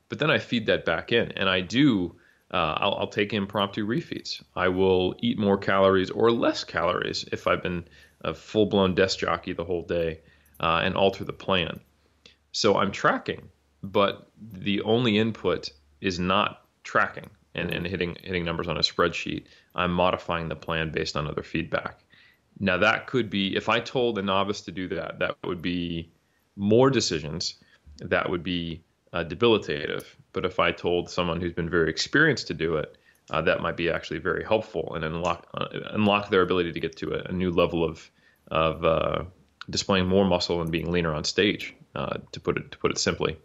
But 0.09 0.19
then 0.19 0.31
I 0.31 0.39
feed 0.39 0.67
that 0.67 0.85
back 0.85 1.13
in, 1.13 1.33
and 1.33 1.49
I 1.49 1.61
do 1.61 2.17
uh, 2.53 2.75
I'll, 2.79 2.95
I'll, 2.95 3.07
take 3.07 3.33
impromptu 3.33 3.87
refeeds. 3.87 4.43
I 4.57 4.69
will 4.69 5.15
eat 5.21 5.39
more 5.39 5.57
calories 5.57 6.11
or 6.11 6.33
less 6.33 6.65
calories 6.65 7.25
if 7.31 7.47
I've 7.47 7.63
been 7.63 7.85
a 8.23 8.35
full 8.35 8.67
blown 8.67 8.95
desk 8.95 9.19
jockey 9.19 9.53
the 9.53 9.65
whole 9.65 9.83
day 9.83 10.21
uh, 10.61 10.81
and 10.83 10.97
alter 10.97 11.25
the 11.25 11.33
plan. 11.33 11.81
So 12.53 12.77
I'm 12.77 12.93
tracking, 12.93 13.49
but 13.83 14.29
the 14.41 14.83
only 14.83 15.19
input 15.19 15.71
is 16.01 16.19
not 16.19 16.65
tracking 16.83 17.31
and, 17.55 17.71
and 17.71 17.87
hitting 17.87 18.17
hitting 18.23 18.45
numbers 18.45 18.69
on 18.69 18.77
a 18.77 18.81
spreadsheet. 18.81 19.47
I'm 19.75 19.93
modifying 19.93 20.49
the 20.49 20.57
plan 20.57 20.91
based 20.91 21.17
on 21.17 21.27
other 21.27 21.43
feedback. 21.43 22.01
Now 22.59 22.77
that 22.79 23.07
could 23.07 23.31
be 23.31 23.57
if 23.57 23.69
I 23.69 23.81
told 23.81 24.19
a 24.19 24.23
novice 24.23 24.61
to 24.63 24.73
do 24.73 24.89
that, 24.89 25.19
that 25.21 25.37
would 25.45 25.63
be 25.63 26.11
more 26.57 26.91
decisions. 26.91 27.55
That 27.99 28.29
would 28.29 28.43
be 28.43 28.83
uh, 29.13 29.25
debilitative. 29.25 30.05
But 30.33 30.45
if 30.45 30.61
I 30.61 30.73
told 30.73 31.11
someone 31.11 31.41
who's 31.41 31.53
been 31.53 31.71
very 31.71 31.91
experienced 31.91 32.47
to 32.49 32.55
do 32.55 32.77
it, 32.77 32.97
uh, 33.31 33.41
that 33.43 33.61
might 33.61 33.77
be 33.77 33.91
actually 33.91 34.19
very 34.19 34.45
helpful 34.45 34.95
and 34.95 35.05
unlock 35.05 35.47
uh, 35.55 35.67
unlock 35.91 36.31
their 36.31 36.43
ability 36.43 36.73
to 36.73 36.81
get 36.81 36.97
to 36.97 37.15
a, 37.15 37.31
a 37.31 37.33
new 37.33 37.51
level 37.51 37.85
of 37.85 38.11
of 38.51 38.85
uh, 38.85 39.25
displaying 39.69 40.07
more 40.07 40.25
muscle 40.25 40.61
and 40.61 40.71
being 40.71 40.91
leaner 40.91 41.15
on 41.15 41.25
stage. 41.25 41.75
Uh, 41.95 42.19
to 42.31 42.39
put 42.39 42.57
it 42.57 42.71
to 42.71 42.79
put 42.79 42.93
it 42.93 42.99
simply, 42.99 43.37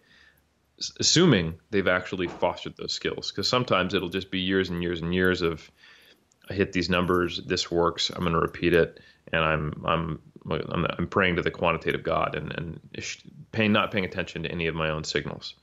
S- 0.78 0.92
assuming 1.00 1.56
they've 1.72 1.88
actually 1.88 2.28
fostered 2.28 2.78
those 2.78 2.94
skills, 2.94 3.32
because 3.32 3.50
sometimes 3.50 3.96
it'll 3.96 4.10
just 4.10 4.30
be 4.30 4.40
years 4.40 4.70
and 4.70 4.84
years 4.84 5.02
and 5.02 5.16
years 5.16 5.42
of 5.42 5.72
I 6.50 6.54
hit 6.54 6.72
these 6.72 6.90
numbers, 6.90 7.42
this 7.46 7.72
works, 7.72 8.12
I'm 8.12 8.22
going 8.22 8.34
to 8.34 8.40
repeat 8.40 8.74
it, 8.74 9.00
and 9.32 9.44
I'm 9.44 9.84
I'm 9.86 10.22
I'm, 10.98 11.08
praying 11.08 11.38
to 11.38 11.42
the 11.42 11.50
quantitative 11.50 12.04
God 12.04 12.36
and 12.36 12.54
and 12.54 12.80
paying 13.52 13.72
not 13.72 13.92
paying 13.92 14.06
attention 14.06 14.44
to 14.44 14.52
any 14.52 14.68
of 14.68 14.76
my 14.76 14.90
own 14.90 15.04
signals. 15.04 15.56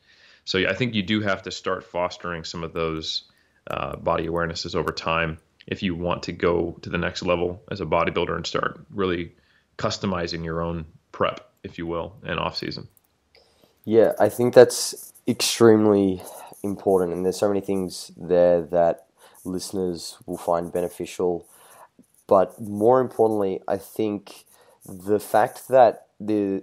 So 0.45 0.59
I 0.69 0.75
think 0.75 0.95
you 0.95 1.03
do 1.03 1.21
have 1.21 1.43
to 1.43 1.53
start 1.53 1.85
fostering 1.85 2.43
some 2.43 2.65
of 2.65 2.73
those 2.73 3.31
uh, 3.69 3.97
body 3.97 4.27
awarenesses 4.27 4.75
over 4.75 4.93
time 4.93 5.39
if 5.67 5.83
you 5.83 5.95
want 5.95 6.23
to 6.25 6.33
go 6.33 6.77
to 6.83 6.91
the 6.91 6.99
next 6.99 7.23
level 7.23 7.63
as 7.71 7.81
a 7.81 7.87
bodybuilder 7.87 8.35
and 8.35 8.47
start 8.47 8.81
really 8.91 9.33
customizing 9.79 10.45
your 10.45 10.61
own 10.61 10.85
prep, 11.13 11.49
if 11.63 11.79
you 11.79 11.87
will, 11.87 12.15
and 12.25 12.39
off 12.39 12.57
season. 12.57 12.89
Yeah, 13.85 14.13
I 14.19 14.29
think 14.29 14.55
that's 14.55 15.13
extremely 15.27 16.23
important, 16.63 17.13
and 17.13 17.25
there's 17.25 17.39
so 17.39 17.49
many 17.49 17.61
things 17.61 18.13
there 18.17 18.63
that 18.63 19.07
listeners 19.45 20.19
will 20.27 20.39
find 20.39 20.73
beneficial. 20.73 21.47
But 22.27 22.61
more 22.61 23.01
importantly, 23.01 23.61
I 23.67 23.77
think 23.77 24.45
the 24.85 25.21
fact 25.21 25.69
that 25.69 26.07
the 26.21 26.63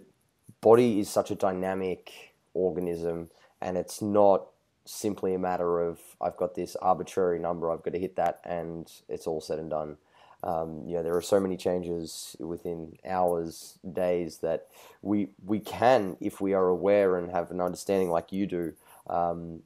body 0.62 1.00
is 1.00 1.10
such 1.10 1.32
a 1.32 1.36
dynamic 1.36 2.34
organism 2.54 3.30
and 3.62 3.78
it's 3.78 4.02
not 4.02 4.48
simply 4.89 5.34
a 5.34 5.39
matter 5.39 5.82
of 5.82 5.99
I've 6.19 6.38
got 6.38 6.56
this 6.56 6.75
arbitrary 6.78 7.39
number, 7.39 7.71
I've 7.71 7.84
got 7.84 7.93
to 7.93 7.99
hit 7.99 8.15
that, 8.15 8.41
and 8.43 8.91
it's 9.08 9.28
all 9.28 9.41
said 9.41 9.60
and 9.60 9.69
done. 9.69 9.97
Um, 10.41 10.84
you 10.88 10.95
know, 10.95 11.04
there 11.04 11.15
are 11.15 11.21
so 11.21 11.39
many 11.39 11.58
changes 11.58 12.36
within 12.39 12.97
hours, 13.06 13.78
days 13.91 14.38
that 14.38 14.67
we 15.02 15.30
we 15.45 15.60
can, 15.60 16.17
if 16.19 16.41
we 16.41 16.54
are 16.54 16.67
aware 16.67 17.17
and 17.17 17.32
have 17.32 17.52
an 17.52 17.62
understanding 17.62 18.10
like 18.10 18.32
you 18.32 18.47
do, 18.47 18.73
um, 19.10 19.62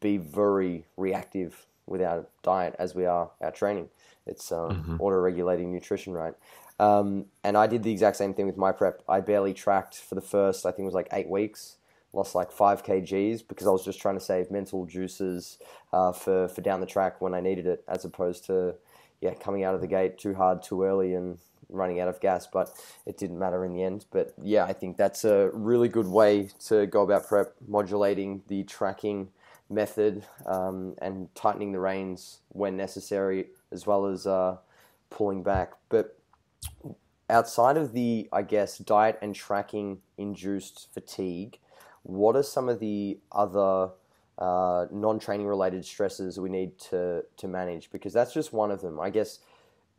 be 0.00 0.16
very 0.16 0.86
reactive 0.96 1.66
with 1.86 2.02
our 2.02 2.26
diet 2.42 2.74
as 2.78 2.94
we 2.94 3.06
are 3.06 3.30
our 3.40 3.50
training. 3.50 3.88
It's 4.26 4.52
um, 4.52 4.70
mm-hmm. 4.70 4.96
auto-regulating 5.00 5.72
nutrition, 5.72 6.12
right? 6.12 6.34
Um, 6.80 7.26
and 7.42 7.56
I 7.56 7.66
did 7.66 7.82
the 7.82 7.90
exact 7.90 8.16
same 8.16 8.34
thing 8.34 8.46
with 8.46 8.56
my 8.56 8.72
prep. 8.72 9.02
I 9.08 9.20
barely 9.20 9.54
tracked 9.54 9.96
for 9.96 10.14
the 10.14 10.20
first, 10.20 10.66
I 10.66 10.70
think 10.70 10.80
it 10.80 10.84
was 10.84 10.94
like 10.94 11.08
eight 11.12 11.28
weeks. 11.28 11.77
Lost 12.12 12.34
like 12.34 12.50
five 12.50 12.82
kgs 12.82 13.46
because 13.46 13.66
I 13.66 13.70
was 13.70 13.84
just 13.84 14.00
trying 14.00 14.16
to 14.16 14.24
save 14.24 14.50
mental 14.50 14.86
juices 14.86 15.58
uh, 15.92 16.12
for 16.12 16.48
for 16.48 16.60
down 16.62 16.80
the 16.80 16.86
track 16.86 17.20
when 17.20 17.34
I 17.34 17.40
needed 17.40 17.66
it, 17.66 17.84
as 17.86 18.04
opposed 18.04 18.46
to 18.46 18.76
yeah 19.20 19.34
coming 19.34 19.62
out 19.62 19.74
of 19.74 19.80
the 19.80 19.86
gate 19.86 20.18
too 20.18 20.34
hard 20.34 20.62
too 20.62 20.82
early 20.84 21.14
and 21.14 21.38
running 21.68 22.00
out 22.00 22.08
of 22.08 22.20
gas. 22.20 22.46
But 22.46 22.70
it 23.06 23.18
didn't 23.18 23.38
matter 23.38 23.64
in 23.64 23.74
the 23.74 23.82
end. 23.82 24.06
But 24.10 24.32
yeah, 24.42 24.64
I 24.64 24.72
think 24.72 24.96
that's 24.96 25.24
a 25.24 25.50
really 25.52 25.88
good 25.88 26.06
way 26.06 26.50
to 26.66 26.86
go 26.86 27.02
about 27.02 27.28
prep, 27.28 27.54
modulating 27.66 28.42
the 28.48 28.64
tracking 28.64 29.28
method 29.70 30.24
um, 30.46 30.94
and 31.02 31.34
tightening 31.34 31.72
the 31.72 31.80
reins 31.80 32.40
when 32.48 32.76
necessary, 32.76 33.48
as 33.70 33.86
well 33.86 34.06
as 34.06 34.26
uh, 34.26 34.56
pulling 35.10 35.42
back. 35.42 35.72
But 35.88 36.18
outside 37.28 37.76
of 37.76 37.92
the, 37.92 38.28
I 38.32 38.42
guess, 38.42 38.78
diet 38.78 39.18
and 39.20 39.34
tracking 39.34 39.98
induced 40.16 40.88
fatigue, 40.92 41.58
what 42.08 42.36
are 42.36 42.42
some 42.42 42.68
of 42.68 42.80
the 42.80 43.18
other 43.30 43.90
uh, 44.38 44.86
non-training 44.90 45.46
related 45.46 45.84
stresses 45.84 46.40
we 46.40 46.48
need 46.48 46.78
to 46.78 47.24
to 47.36 47.46
manage? 47.46 47.90
Because 47.90 48.12
that's 48.12 48.32
just 48.32 48.52
one 48.52 48.70
of 48.70 48.80
them. 48.80 48.98
I 48.98 49.10
guess, 49.10 49.40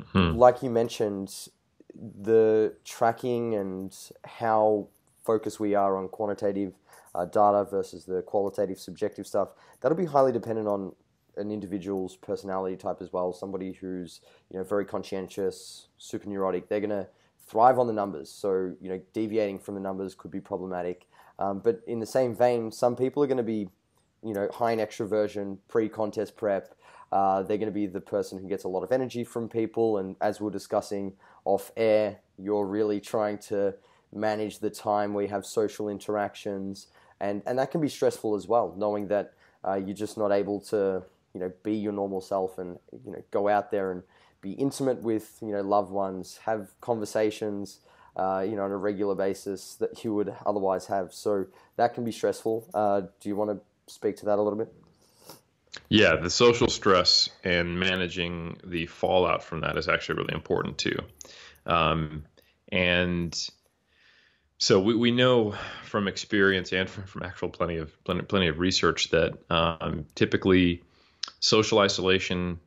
mm-hmm. 0.01 0.37
like 0.37 0.63
you 0.63 0.69
mentioned, 0.69 1.49
the 1.95 2.73
tracking 2.83 3.55
and 3.55 3.95
how 4.25 4.87
focused 5.23 5.59
we 5.59 5.75
are 5.75 5.97
on 5.97 6.07
quantitative 6.09 6.73
uh, 7.13 7.25
data 7.25 7.67
versus 7.69 8.05
the 8.05 8.21
qualitative 8.23 8.79
subjective 8.79 9.27
stuff 9.27 9.49
that'll 9.81 9.97
be 9.97 10.05
highly 10.05 10.31
dependent 10.31 10.67
on 10.67 10.93
an 11.37 11.51
individual's 11.51 12.15
personality 12.15 12.75
type 12.75 13.01
as 13.01 13.13
well. 13.13 13.31
Somebody 13.31 13.73
who's 13.73 14.21
you 14.49 14.57
know 14.57 14.63
very 14.63 14.85
conscientious, 14.85 15.87
super 15.97 16.27
neurotic, 16.27 16.67
they're 16.69 16.81
gonna 16.81 17.07
thrive 17.47 17.79
on 17.79 17.87
the 17.87 17.93
numbers. 17.93 18.31
So 18.31 18.73
you 18.81 18.89
know 18.89 18.99
deviating 19.13 19.59
from 19.59 19.75
the 19.75 19.81
numbers 19.81 20.15
could 20.15 20.31
be 20.31 20.39
problematic. 20.39 21.07
Um, 21.39 21.59
but 21.59 21.81
in 21.87 21.99
the 21.99 22.05
same 22.05 22.35
vein, 22.35 22.71
some 22.71 22.95
people 22.95 23.23
are 23.23 23.27
going 23.27 23.37
to 23.37 23.43
be 23.43 23.69
you 24.23 24.33
know 24.33 24.49
high 24.53 24.73
in 24.73 24.79
extroversion, 24.79 25.57
pre-contest 25.67 26.35
prep. 26.35 26.75
Uh, 27.11 27.41
they're 27.41 27.57
going 27.57 27.69
to 27.69 27.73
be 27.73 27.87
the 27.87 28.01
person 28.01 28.37
who 28.37 28.47
gets 28.47 28.65
a 28.65 28.67
lot 28.67 28.83
of 28.83 28.91
energy 28.91 29.23
from 29.23 29.49
people, 29.49 29.97
and 29.97 30.15
as 30.21 30.39
we're 30.39 30.51
discussing 30.51 31.13
off 31.45 31.71
air, 31.75 32.19
you're 32.37 32.65
really 32.65 32.99
trying 32.99 33.37
to 33.37 33.73
manage 34.13 34.59
the 34.59 34.69
time 34.69 35.13
where 35.13 35.23
you 35.23 35.29
have 35.29 35.45
social 35.45 35.89
interactions, 35.89 36.87
and 37.19 37.41
and 37.45 37.57
that 37.57 37.71
can 37.71 37.81
be 37.81 37.89
stressful 37.89 38.35
as 38.35 38.47
well, 38.47 38.75
knowing 38.77 39.07
that 39.07 39.33
uh, 39.67 39.75
you're 39.75 39.95
just 39.95 40.17
not 40.17 40.31
able 40.31 40.59
to 40.59 41.03
you 41.33 41.39
know 41.39 41.51
be 41.63 41.75
your 41.75 41.93
normal 41.93 42.21
self 42.21 42.57
and 42.57 42.77
you 43.05 43.11
know 43.11 43.23
go 43.31 43.47
out 43.47 43.71
there 43.71 43.91
and 43.91 44.03
be 44.41 44.51
intimate 44.53 45.01
with 45.01 45.37
you 45.41 45.51
know 45.51 45.61
loved 45.61 45.91
ones, 45.91 46.39
have 46.43 46.73
conversations. 46.81 47.79
Uh, 48.19 48.41
you 48.41 48.57
know, 48.57 48.63
on 48.63 48.71
a 48.71 48.77
regular 48.77 49.15
basis 49.15 49.75
that 49.75 50.03
you 50.03 50.13
would 50.13 50.35
otherwise 50.45 50.87
have. 50.87 51.13
So 51.13 51.45
that 51.77 51.93
can 51.93 52.03
be 52.03 52.11
stressful. 52.11 52.67
Uh, 52.73 53.01
do 53.21 53.29
you 53.29 53.35
want 53.37 53.51
to 53.51 53.93
speak 53.93 54.17
to 54.17 54.25
that 54.25 54.37
a 54.37 54.41
little 54.41 54.59
bit? 54.59 54.73
Yeah, 55.87 56.17
the 56.17 56.29
social 56.29 56.67
stress 56.67 57.29
and 57.45 57.79
managing 57.79 58.57
the 58.65 58.87
fallout 58.87 59.41
from 59.41 59.61
that 59.61 59.77
is 59.77 59.87
actually 59.87 60.17
really 60.17 60.33
important 60.33 60.77
too. 60.77 60.97
Um, 61.65 62.25
and 62.71 63.33
so 64.57 64.81
we, 64.81 64.95
we 64.95 65.11
know 65.11 65.55
from 65.85 66.09
experience 66.09 66.73
and 66.73 66.89
from, 66.89 67.05
from 67.05 67.23
actual 67.23 67.47
plenty 67.47 67.77
of 67.77 68.03
plenty, 68.03 68.23
plenty 68.23 68.49
of 68.49 68.59
research 68.59 69.11
that 69.11 69.37
um, 69.49 70.05
typically 70.15 70.83
social 71.39 71.79
isolation, 71.79 72.59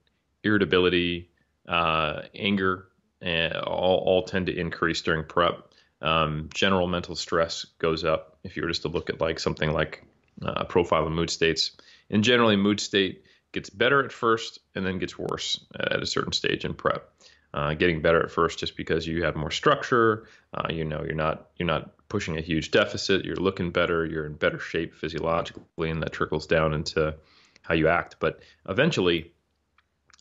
irritability, 0.43 1.29
uh, 1.69 2.23
anger, 2.35 2.87
all, 3.23 3.99
all 3.99 4.23
tend 4.25 4.47
to 4.47 4.59
increase 4.59 5.01
during 5.03 5.25
prep. 5.25 5.69
Um, 6.01 6.49
general 6.53 6.89
mental 6.89 7.15
stress 7.15 7.65
goes 7.79 8.05
up 8.05 8.37
if 8.43 8.57
you 8.57 8.63
were 8.63 8.69
just 8.69 8.83
to 8.83 8.89
look 8.89 9.09
at 9.09 9.21
like 9.21 9.39
something 9.39 9.71
like 9.71 10.05
uh, 10.45 10.55
a 10.57 10.65
profile 10.65 11.07
of 11.07 11.13
mood 11.13 11.31
states. 11.31 11.73
And 12.11 12.25
generally, 12.25 12.57
mood 12.57 12.81
state 12.81 13.25
gets 13.53 13.71
better 13.71 14.05
at 14.05 14.13
first 14.13 14.59
and 14.75 14.85
then 14.85 14.99
gets 14.99 15.19
worse 15.19 15.65
at 15.79 16.03
a 16.03 16.07
certain 16.07 16.33
stage 16.33 16.65
in 16.65 16.75
prep 16.75 17.13
uh, 17.55 17.75
getting 17.75 18.01
better 18.01 18.23
at 18.23 18.31
first 18.31 18.59
just 18.59 18.77
because 18.77 19.07
you 19.07 19.25
have 19.25 19.37
more 19.37 19.51
structure. 19.51 20.27
Uh, 20.55 20.69
you 20.71 20.85
know, 20.85 21.03
you're 21.03 21.15
not 21.15 21.51
you're 21.57 21.67
not 21.67 21.91
pushing 22.09 22.39
a 22.39 22.41
huge 22.41 22.71
deficit. 22.71 23.25
You're 23.25 23.37
looking 23.37 23.71
better. 23.71 24.07
You're 24.07 24.27
in 24.27 24.35
better 24.35 24.59
shape 24.59 24.95
physiologically, 24.95 25.91
and 25.91 26.03
that 26.03 26.13
trickles 26.13 26.47
down 26.47 26.73
into 26.73 27.15
how 27.63 27.75
you 27.75 27.89
act. 27.89 28.17
But 28.21 28.41
eventually, 28.69 29.33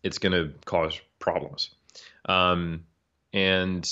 it's 0.03 0.17
going 0.17 0.33
to 0.33 0.53
cause 0.65 0.99
problems. 1.19 1.71
Um, 2.25 2.85
and 3.33 3.89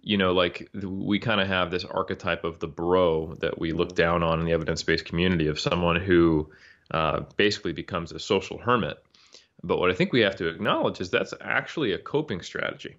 you 0.00 0.16
know, 0.16 0.32
like 0.32 0.70
we 0.82 1.18
kind 1.18 1.40
of 1.40 1.48
have 1.48 1.70
this 1.70 1.84
archetype 1.84 2.44
of 2.44 2.60
the 2.60 2.68
bro 2.68 3.34
that 3.40 3.58
we 3.58 3.72
look 3.72 3.94
down 3.94 4.22
on 4.22 4.38
in 4.38 4.46
the 4.46 4.52
evidence-based 4.52 5.04
community 5.04 5.48
of 5.48 5.58
someone 5.58 5.96
who 5.96 6.50
uh, 6.92 7.20
basically 7.36 7.72
becomes 7.72 8.12
a 8.12 8.18
social 8.18 8.58
hermit 8.58 8.98
but 9.62 9.78
what 9.78 9.90
I 9.90 9.94
think 9.94 10.12
we 10.12 10.20
have 10.20 10.36
to 10.36 10.48
acknowledge 10.48 11.00
is 11.00 11.10
that's 11.10 11.34
actually 11.40 11.92
a 11.92 11.98
coping 11.98 12.42
strategy. 12.42 12.96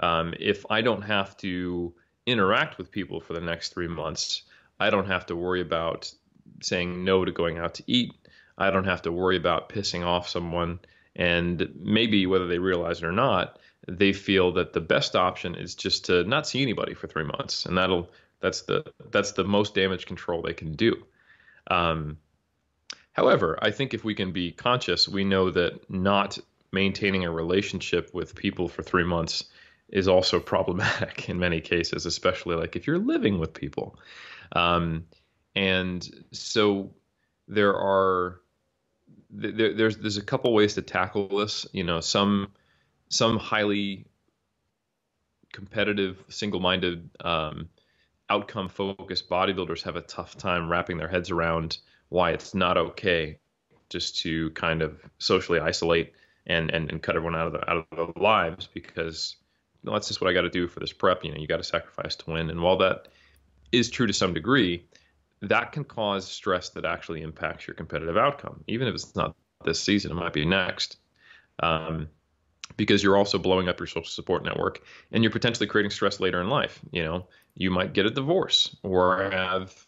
Um, 0.00 0.34
if 0.38 0.64
I 0.70 0.80
don't 0.80 1.02
have 1.02 1.36
to 1.38 1.94
interact 2.26 2.78
with 2.78 2.90
people 2.90 3.20
for 3.20 3.34
the 3.34 3.40
next 3.40 3.74
three 3.74 3.88
months, 3.88 4.42
I 4.78 4.90
don't 4.90 5.06
have 5.06 5.26
to 5.26 5.36
worry 5.36 5.60
about 5.60 6.10
saying 6.62 7.04
no 7.04 7.24
to 7.24 7.32
going 7.32 7.58
out 7.58 7.74
to 7.74 7.84
eat. 7.86 8.12
I 8.56 8.70
don't 8.70 8.84
have 8.84 9.02
to 9.02 9.12
worry 9.12 9.36
about 9.36 9.68
pissing 9.68 10.04
off 10.04 10.28
someone. 10.28 10.80
And 11.14 11.74
maybe 11.78 12.26
whether 12.26 12.46
they 12.46 12.58
realize 12.58 13.02
it 13.02 13.06
or 13.06 13.12
not, 13.12 13.58
they 13.88 14.12
feel 14.12 14.52
that 14.52 14.72
the 14.72 14.80
best 14.80 15.16
option 15.16 15.54
is 15.54 15.74
just 15.74 16.04
to 16.06 16.24
not 16.24 16.46
see 16.46 16.62
anybody 16.62 16.94
for 16.94 17.06
three 17.06 17.24
months, 17.24 17.66
and 17.66 17.76
that'll 17.76 18.10
that's 18.40 18.62
the 18.62 18.84
that's 19.10 19.32
the 19.32 19.44
most 19.44 19.74
damage 19.74 20.06
control 20.06 20.42
they 20.42 20.54
can 20.54 20.72
do. 20.72 21.04
Um, 21.70 22.18
However, 23.12 23.58
I 23.60 23.70
think 23.70 23.92
if 23.92 24.04
we 24.04 24.14
can 24.14 24.32
be 24.32 24.52
conscious, 24.52 25.08
we 25.08 25.24
know 25.24 25.50
that 25.50 25.90
not 25.90 26.38
maintaining 26.72 27.24
a 27.24 27.30
relationship 27.30 28.14
with 28.14 28.34
people 28.34 28.68
for 28.68 28.82
three 28.82 29.04
months 29.04 29.44
is 29.88 30.06
also 30.06 30.38
problematic 30.54 31.28
in 31.28 31.38
many 31.38 31.60
cases, 31.60 32.06
especially 32.06 32.56
like 32.56 32.76
if 32.76 32.86
you're 32.86 32.98
living 32.98 33.38
with 33.38 33.52
people. 33.52 33.98
Um, 34.52 35.06
and 35.54 36.08
so 36.32 36.94
there 37.48 37.76
are 37.76 38.40
there, 39.30 39.74
there's 39.74 39.96
there's 39.98 40.16
a 40.16 40.24
couple 40.24 40.52
ways 40.54 40.74
to 40.74 40.82
tackle 40.82 41.28
this. 41.28 41.66
You 41.72 41.84
know, 41.84 42.00
some 42.00 42.52
some 43.10 43.38
highly 43.38 44.06
competitive, 45.52 46.24
single-minded, 46.28 47.10
um, 47.24 47.68
outcome-focused 48.30 49.28
bodybuilders 49.28 49.82
have 49.82 49.96
a 49.96 50.00
tough 50.00 50.36
time 50.36 50.70
wrapping 50.70 50.96
their 50.96 51.08
heads 51.08 51.30
around 51.30 51.78
why 52.08 52.30
it's 52.30 52.54
not 52.54 52.76
okay 52.76 53.38
just 53.88 54.18
to 54.20 54.50
kind 54.50 54.82
of 54.82 55.00
socially 55.18 55.58
isolate 55.58 56.12
and 56.46 56.70
and, 56.70 56.90
and 56.90 57.02
cut 57.02 57.16
everyone 57.16 57.36
out 57.36 57.48
of 57.48 57.52
the, 57.52 57.70
out 57.70 57.86
of 57.90 58.14
their 58.14 58.22
lives 58.22 58.68
because 58.72 59.36
that's 59.82 60.08
just 60.08 60.20
what 60.20 60.30
I 60.30 60.32
got 60.32 60.42
to 60.42 60.50
do 60.50 60.68
for 60.68 60.80
this 60.80 60.92
prep. 60.92 61.24
You 61.24 61.32
know, 61.32 61.38
you 61.38 61.46
got 61.46 61.56
to 61.56 61.64
sacrifice 61.64 62.16
to 62.16 62.30
win. 62.30 62.50
And 62.50 62.62
while 62.62 62.76
that 62.78 63.08
is 63.72 63.90
true 63.90 64.06
to 64.06 64.12
some 64.12 64.34
degree, 64.34 64.86
that 65.42 65.72
can 65.72 65.84
cause 65.84 66.28
stress 66.28 66.70
that 66.70 66.84
actually 66.84 67.22
impacts 67.22 67.66
your 67.66 67.74
competitive 67.74 68.16
outcome, 68.16 68.62
even 68.66 68.88
if 68.88 68.94
it's 68.94 69.16
not 69.16 69.34
this 69.64 69.80
season. 69.80 70.10
It 70.10 70.14
might 70.14 70.32
be 70.32 70.44
next. 70.44 70.98
Um, 71.62 72.08
because 72.80 73.02
you're 73.02 73.18
also 73.18 73.38
blowing 73.38 73.68
up 73.68 73.78
your 73.78 73.86
social 73.86 74.08
support 74.08 74.42
network 74.42 74.80
and 75.12 75.22
you're 75.22 75.30
potentially 75.30 75.66
creating 75.66 75.90
stress 75.90 76.18
later 76.18 76.40
in 76.40 76.48
life. 76.48 76.80
You 76.92 77.04
know, 77.04 77.26
you 77.54 77.70
might 77.70 77.92
get 77.92 78.06
a 78.06 78.10
divorce 78.10 78.74
or 78.82 79.30
have 79.30 79.86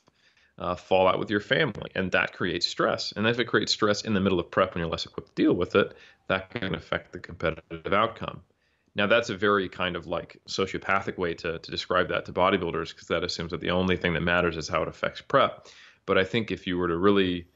uh, 0.59 0.75
fall 0.75 1.09
out 1.09 1.19
with 1.19 1.31
your 1.31 1.41
family, 1.41 1.91
and 1.95 2.13
that 2.13 2.35
creates 2.35 2.67
stress. 2.67 3.11
And 3.17 3.27
if 3.27 3.39
it 3.39 3.47
creates 3.47 3.73
stress 3.73 4.03
in 4.03 4.13
the 4.13 4.21
middle 4.21 4.39
of 4.39 4.51
prep 4.51 4.75
when 4.75 4.83
you're 4.83 4.91
less 4.91 5.07
equipped 5.07 5.35
to 5.35 5.43
deal 5.43 5.55
with 5.55 5.75
it, 5.75 5.95
that 6.29 6.51
can 6.51 6.75
affect 6.75 7.13
the 7.13 7.19
competitive 7.19 7.95
outcome. 7.95 8.43
Now, 8.95 9.07
that's 9.07 9.31
a 9.31 9.37
very 9.39 9.71
kind 9.71 9.97
of 9.97 10.07
like 10.07 10.37
sociopathic 10.47 11.17
way 11.17 11.33
to, 11.33 11.61
to 11.61 11.71
describe 11.71 12.11
that 12.11 12.27
to 12.27 12.33
bodybuilders 12.35 12.91
because 12.91 13.09
that 13.09 13.25
assumes 13.25 13.53
that 13.53 13.63
the 13.63 13.71
only 13.71 13.97
thing 13.97 14.13
that 14.13 14.21
matters 14.21 14.59
is 14.59 14.69
how 14.69 14.83
it 14.83 14.89
affects 14.89 15.23
prep. 15.23 15.67
But 16.05 16.19
I 16.19 16.25
think 16.25 16.51
if 16.51 16.67
you 16.67 16.77
were 16.77 16.89
to 16.89 16.99
really 16.99 17.47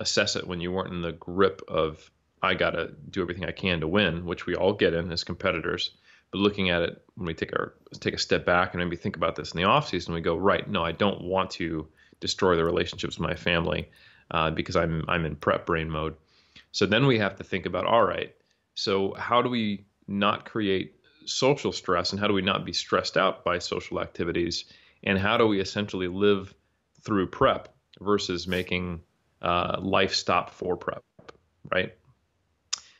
assess 0.00 0.34
it 0.34 0.46
when 0.46 0.62
you 0.62 0.72
weren't 0.72 0.94
in 0.94 1.02
the 1.02 1.12
grip 1.12 1.60
of, 1.68 2.10
I 2.42 2.54
got 2.54 2.70
to 2.70 2.92
do 3.10 3.22
everything 3.22 3.44
I 3.44 3.52
can 3.52 3.80
to 3.80 3.88
win, 3.88 4.24
which 4.24 4.46
we 4.46 4.54
all 4.54 4.72
get 4.72 4.94
in 4.94 5.10
as 5.10 5.24
competitors, 5.24 5.90
but 6.30 6.38
looking 6.38 6.70
at 6.70 6.82
it 6.82 7.02
when 7.14 7.26
we 7.26 7.34
take 7.34 7.52
our 7.52 7.74
take 8.00 8.14
a 8.14 8.18
step 8.18 8.44
back 8.44 8.74
and 8.74 8.82
maybe 8.82 8.96
think 8.96 9.16
about 9.16 9.36
this 9.36 9.52
in 9.52 9.58
the 9.58 9.68
off 9.68 9.88
season, 9.88 10.14
we 10.14 10.20
go, 10.20 10.36
right, 10.36 10.68
no, 10.68 10.84
I 10.84 10.92
don't 10.92 11.22
want 11.22 11.50
to 11.52 11.88
destroy 12.20 12.56
the 12.56 12.64
relationships 12.64 13.18
with 13.18 13.28
my 13.28 13.34
family 13.34 13.90
uh, 14.30 14.50
because 14.50 14.76
I'm 14.76 15.04
I'm 15.08 15.24
in 15.24 15.36
prep 15.36 15.66
brain 15.66 15.90
mode. 15.90 16.16
So 16.72 16.86
then 16.86 17.06
we 17.06 17.18
have 17.18 17.36
to 17.36 17.44
think 17.44 17.66
about, 17.66 17.86
all 17.86 18.04
right, 18.04 18.34
so 18.74 19.14
how 19.14 19.42
do 19.42 19.48
we 19.48 19.86
not 20.06 20.44
create 20.44 20.96
social 21.24 21.72
stress 21.72 22.12
and 22.12 22.20
how 22.20 22.26
do 22.26 22.34
we 22.34 22.42
not 22.42 22.64
be 22.64 22.72
stressed 22.72 23.16
out 23.16 23.44
by 23.44 23.58
social 23.58 24.00
activities? 24.00 24.64
And 25.04 25.18
how 25.18 25.36
do 25.36 25.46
we 25.46 25.60
essentially 25.60 26.08
live 26.08 26.54
through 27.02 27.28
prep 27.28 27.74
versus 28.00 28.46
making 28.46 29.00
uh, 29.40 29.78
life 29.80 30.14
stop 30.14 30.50
for 30.50 30.76
prep 30.76 31.02
right 31.70 31.94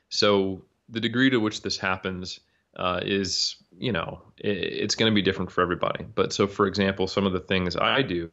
so 0.08 0.62
the 0.88 1.00
degree 1.00 1.30
to 1.30 1.38
which 1.38 1.62
this 1.62 1.78
happens 1.78 2.40
uh, 2.76 3.00
is 3.02 3.56
you 3.76 3.92
know 3.92 4.22
it, 4.38 4.56
it's 4.56 4.94
going 4.94 5.10
to 5.10 5.14
be 5.14 5.22
different 5.22 5.50
for 5.50 5.62
everybody 5.62 6.04
but 6.14 6.32
so 6.32 6.46
for 6.46 6.66
example 6.66 7.06
some 7.06 7.26
of 7.26 7.32
the 7.32 7.40
things 7.40 7.76
i 7.76 8.02
do 8.02 8.30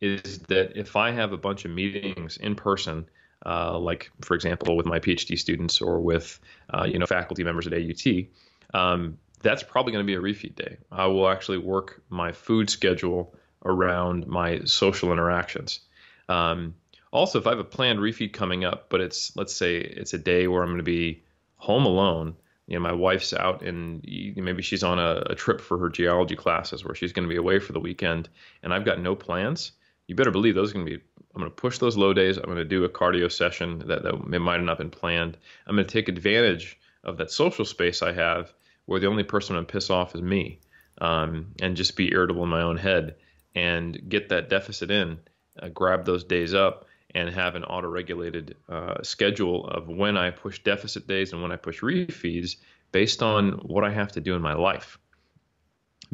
is 0.00 0.38
that 0.48 0.76
if 0.76 0.96
i 0.96 1.10
have 1.10 1.32
a 1.32 1.36
bunch 1.36 1.64
of 1.64 1.70
meetings 1.70 2.36
in 2.36 2.54
person 2.54 3.06
uh, 3.44 3.78
like 3.78 4.10
for 4.22 4.34
example 4.34 4.76
with 4.76 4.86
my 4.86 4.98
PhD 4.98 5.38
students 5.38 5.80
or 5.80 6.00
with 6.00 6.40
uh, 6.72 6.84
you 6.84 6.98
know 6.98 7.06
faculty 7.06 7.44
members 7.44 7.66
at 7.66 7.74
AUT, 7.74 8.26
um, 8.74 9.18
that's 9.42 9.62
probably 9.62 9.92
going 9.92 10.04
to 10.04 10.06
be 10.06 10.14
a 10.14 10.20
refeed 10.20 10.56
day. 10.56 10.78
I 10.90 11.06
will 11.06 11.28
actually 11.28 11.58
work 11.58 12.02
my 12.08 12.32
food 12.32 12.70
schedule 12.70 13.34
around 13.64 14.26
my 14.26 14.60
social 14.64 15.12
interactions. 15.12 15.80
Um, 16.28 16.74
also, 17.16 17.38
if 17.38 17.46
I 17.46 17.50
have 17.50 17.58
a 17.58 17.64
planned 17.64 17.98
refeed 17.98 18.32
coming 18.32 18.64
up, 18.64 18.88
but 18.88 19.00
it's 19.00 19.34
let's 19.36 19.54
say 19.54 19.78
it's 19.78 20.14
a 20.14 20.18
day 20.18 20.46
where 20.46 20.62
I'm 20.62 20.68
going 20.68 20.78
to 20.78 20.84
be 20.84 21.24
home 21.56 21.86
alone. 21.86 22.36
You 22.66 22.74
know, 22.74 22.82
my 22.82 22.92
wife's 22.92 23.32
out 23.32 23.62
and 23.62 24.04
maybe 24.36 24.62
she's 24.62 24.82
on 24.82 24.98
a, 24.98 25.22
a 25.30 25.34
trip 25.34 25.60
for 25.60 25.78
her 25.78 25.88
geology 25.88 26.34
classes 26.34 26.84
where 26.84 26.96
she's 26.96 27.12
going 27.12 27.28
to 27.28 27.32
be 27.32 27.38
away 27.38 27.58
for 27.60 27.72
the 27.72 27.80
weekend, 27.80 28.28
and 28.62 28.74
I've 28.74 28.84
got 28.84 29.00
no 29.00 29.14
plans. 29.14 29.72
You 30.08 30.14
better 30.14 30.30
believe 30.30 30.54
those 30.54 30.70
are 30.70 30.74
going 30.74 30.86
to 30.86 30.98
be 30.98 31.02
I'm 31.36 31.40
going 31.40 31.52
to 31.52 31.54
push 31.54 31.78
those 31.78 31.98
low 31.98 32.14
days. 32.14 32.38
I'm 32.38 32.44
going 32.44 32.56
to 32.56 32.64
do 32.64 32.84
a 32.84 32.88
cardio 32.88 33.30
session 33.30 33.80
that, 33.86 34.02
that 34.02 34.40
might 34.40 34.56
have 34.56 34.64
not 34.64 34.78
been 34.78 34.90
planned. 34.90 35.36
I'm 35.66 35.76
going 35.76 35.86
to 35.86 35.92
take 35.92 36.08
advantage 36.08 36.78
of 37.04 37.18
that 37.18 37.30
social 37.30 37.66
space 37.66 38.00
I 38.00 38.12
have 38.12 38.54
where 38.86 39.00
the 39.00 39.06
only 39.06 39.22
person 39.22 39.54
I'm 39.54 39.58
going 39.58 39.66
to 39.66 39.72
piss 39.72 39.90
off 39.90 40.14
is 40.14 40.22
me 40.22 40.60
um, 40.98 41.48
and 41.60 41.76
just 41.76 41.94
be 41.94 42.10
irritable 42.10 42.44
in 42.44 42.48
my 42.48 42.62
own 42.62 42.78
head 42.78 43.16
and 43.54 44.08
get 44.08 44.30
that 44.30 44.48
deficit 44.48 44.90
in, 44.90 45.18
uh, 45.60 45.68
grab 45.68 46.06
those 46.06 46.24
days 46.24 46.54
up, 46.54 46.86
and 47.14 47.30
have 47.30 47.54
an 47.54 47.64
auto 47.64 47.88
regulated 47.88 48.56
uh, 48.68 49.02
schedule 49.02 49.66
of 49.66 49.88
when 49.88 50.16
I 50.16 50.30
push 50.30 50.62
deficit 50.62 51.06
days 51.06 51.32
and 51.32 51.42
when 51.42 51.52
I 51.52 51.56
push 51.56 51.80
refeeds 51.80 52.56
based 52.92 53.22
on 53.22 53.52
what 53.52 53.84
I 53.84 53.90
have 53.90 54.12
to 54.12 54.20
do 54.20 54.34
in 54.34 54.42
my 54.42 54.54
life. 54.54 54.98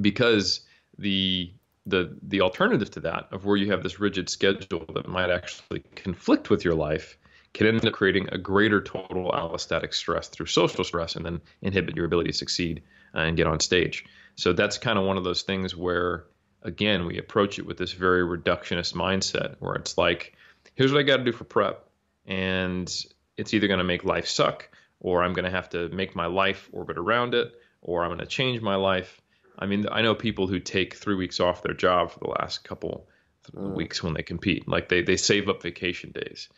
Because 0.01 0.61
the 0.99 1.53
the 1.87 2.17
the 2.23 2.41
alternative 2.41 2.91
to 2.93 3.01
that 3.01 3.29
of 3.33 3.45
where 3.45 3.57
you 3.57 3.71
have 3.73 3.83
this 3.83 3.99
rigid 3.99 4.29
schedule 4.29 4.85
that 4.95 5.09
might 5.09 5.31
actually 5.31 5.81
conflict 5.97 6.49
with 6.49 6.65
your 6.65 6.75
life 6.75 7.19
can 7.55 7.67
end 7.67 7.85
up 7.85 7.93
creating 7.93 8.29
a 8.33 8.39
greater 8.39 8.81
total 8.81 9.31
allostatic 9.33 9.93
stress 9.93 10.29
through 10.29 10.47
social 10.47 10.85
stress 10.85 11.17
and 11.17 11.27
then 11.27 11.41
inhibit 11.61 11.97
your 11.97 12.07
ability 12.07 12.31
to 12.31 12.37
succeed 12.37 12.83
uh, 13.15 13.19
and 13.19 13.37
get 13.37 13.47
on 13.47 13.61
stage. 13.61 14.07
So 14.37 14.53
that's 14.53 14.79
kind 14.79 14.99
of 14.99 15.05
one 15.05 15.19
of 15.19 15.25
those 15.25 15.43
things 15.43 15.77
where 15.77 16.25
again 16.63 17.05
we 17.07 17.19
approach 17.19 17.59
it 17.59 17.67
with 17.67 17.77
this 17.77 17.93
very 17.93 18.23
reductionist 18.23 18.95
mindset 18.95 19.57
where 19.59 19.75
it's 19.75 19.99
like 19.99 20.35
here's 20.75 20.93
what 20.93 21.01
I 21.01 21.03
got 21.03 21.19
to 21.19 21.25
do 21.25 21.33
for 21.33 21.45
prep 21.45 21.89
and 22.27 22.93
it's 23.37 23.55
either 23.55 23.67
going 23.67 23.79
to 23.79 23.85
make 23.85 24.05
life 24.05 24.29
suck 24.29 24.69
or 25.01 25.23
I'm 25.23 25.33
going 25.33 25.45
to 25.45 25.51
have 25.51 25.71
to 25.71 25.89
make 25.89 26.15
my 26.15 26.27
life 26.27 26.69
orbit 26.73 26.99
around 26.99 27.35
it 27.35 27.53
or 27.81 28.05
I'm 28.05 28.11
going 28.11 28.21
to 28.21 28.27
change 28.27 28.61
my 28.61 28.77
life 28.77 29.23
I 29.59 29.67
mean, 29.67 29.87
I 29.91 30.03
know 30.03 30.15
people 30.15 30.47
who 30.47 30.59
take 30.59 30.95
three 30.95 31.15
weeks 31.15 31.41
off 31.41 31.63
their 31.63 31.75
job 31.75 32.11
for 32.11 32.19
the 32.19 32.31
last 32.31 32.65
couple 32.65 33.09
mm. 33.55 33.75
weeks 33.75 34.03
when 34.03 34.15
they 34.15 34.23
compete. 34.23 34.67
Like 34.67 34.89
they 34.89 35.03
they 35.03 35.17
save 35.17 35.49
up 35.49 35.63
vacation 35.63 36.13
days. 36.13 36.49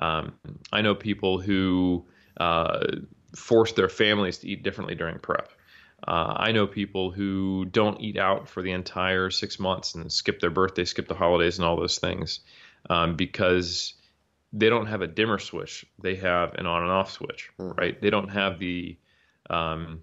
Um, 0.00 0.34
I 0.72 0.82
know 0.82 0.94
people 0.94 1.40
who 1.40 2.06
uh, 2.38 2.86
force 3.34 3.72
their 3.72 3.88
families 3.88 4.38
to 4.38 4.48
eat 4.48 4.62
differently 4.62 4.94
during 4.94 5.18
prep. 5.18 5.50
Uh, 6.06 6.34
I 6.36 6.52
know 6.52 6.66
people 6.66 7.10
who 7.10 7.66
don't 7.66 8.00
eat 8.00 8.16
out 8.16 8.48
for 8.48 8.62
the 8.62 8.72
entire 8.72 9.30
six 9.30 9.58
months 9.58 9.94
and 9.94 10.10
skip 10.10 10.40
their 10.40 10.50
birthday, 10.50 10.84
skip 10.84 11.08
the 11.08 11.14
holidays, 11.14 11.58
and 11.58 11.66
all 11.66 11.76
those 11.76 11.98
things 11.98 12.40
um, 12.88 13.16
because 13.16 13.94
they 14.52 14.68
don't 14.68 14.86
have 14.86 15.02
a 15.02 15.06
dimmer 15.06 15.38
switch. 15.38 15.86
They 16.00 16.16
have 16.16 16.54
an 16.54 16.66
on 16.66 16.82
and 16.82 16.90
off 16.90 17.12
switch, 17.12 17.50
mm. 17.58 17.76
right? 17.76 18.00
They 18.00 18.10
don't 18.10 18.28
have 18.28 18.58
the 18.58 18.96
um, 19.48 20.02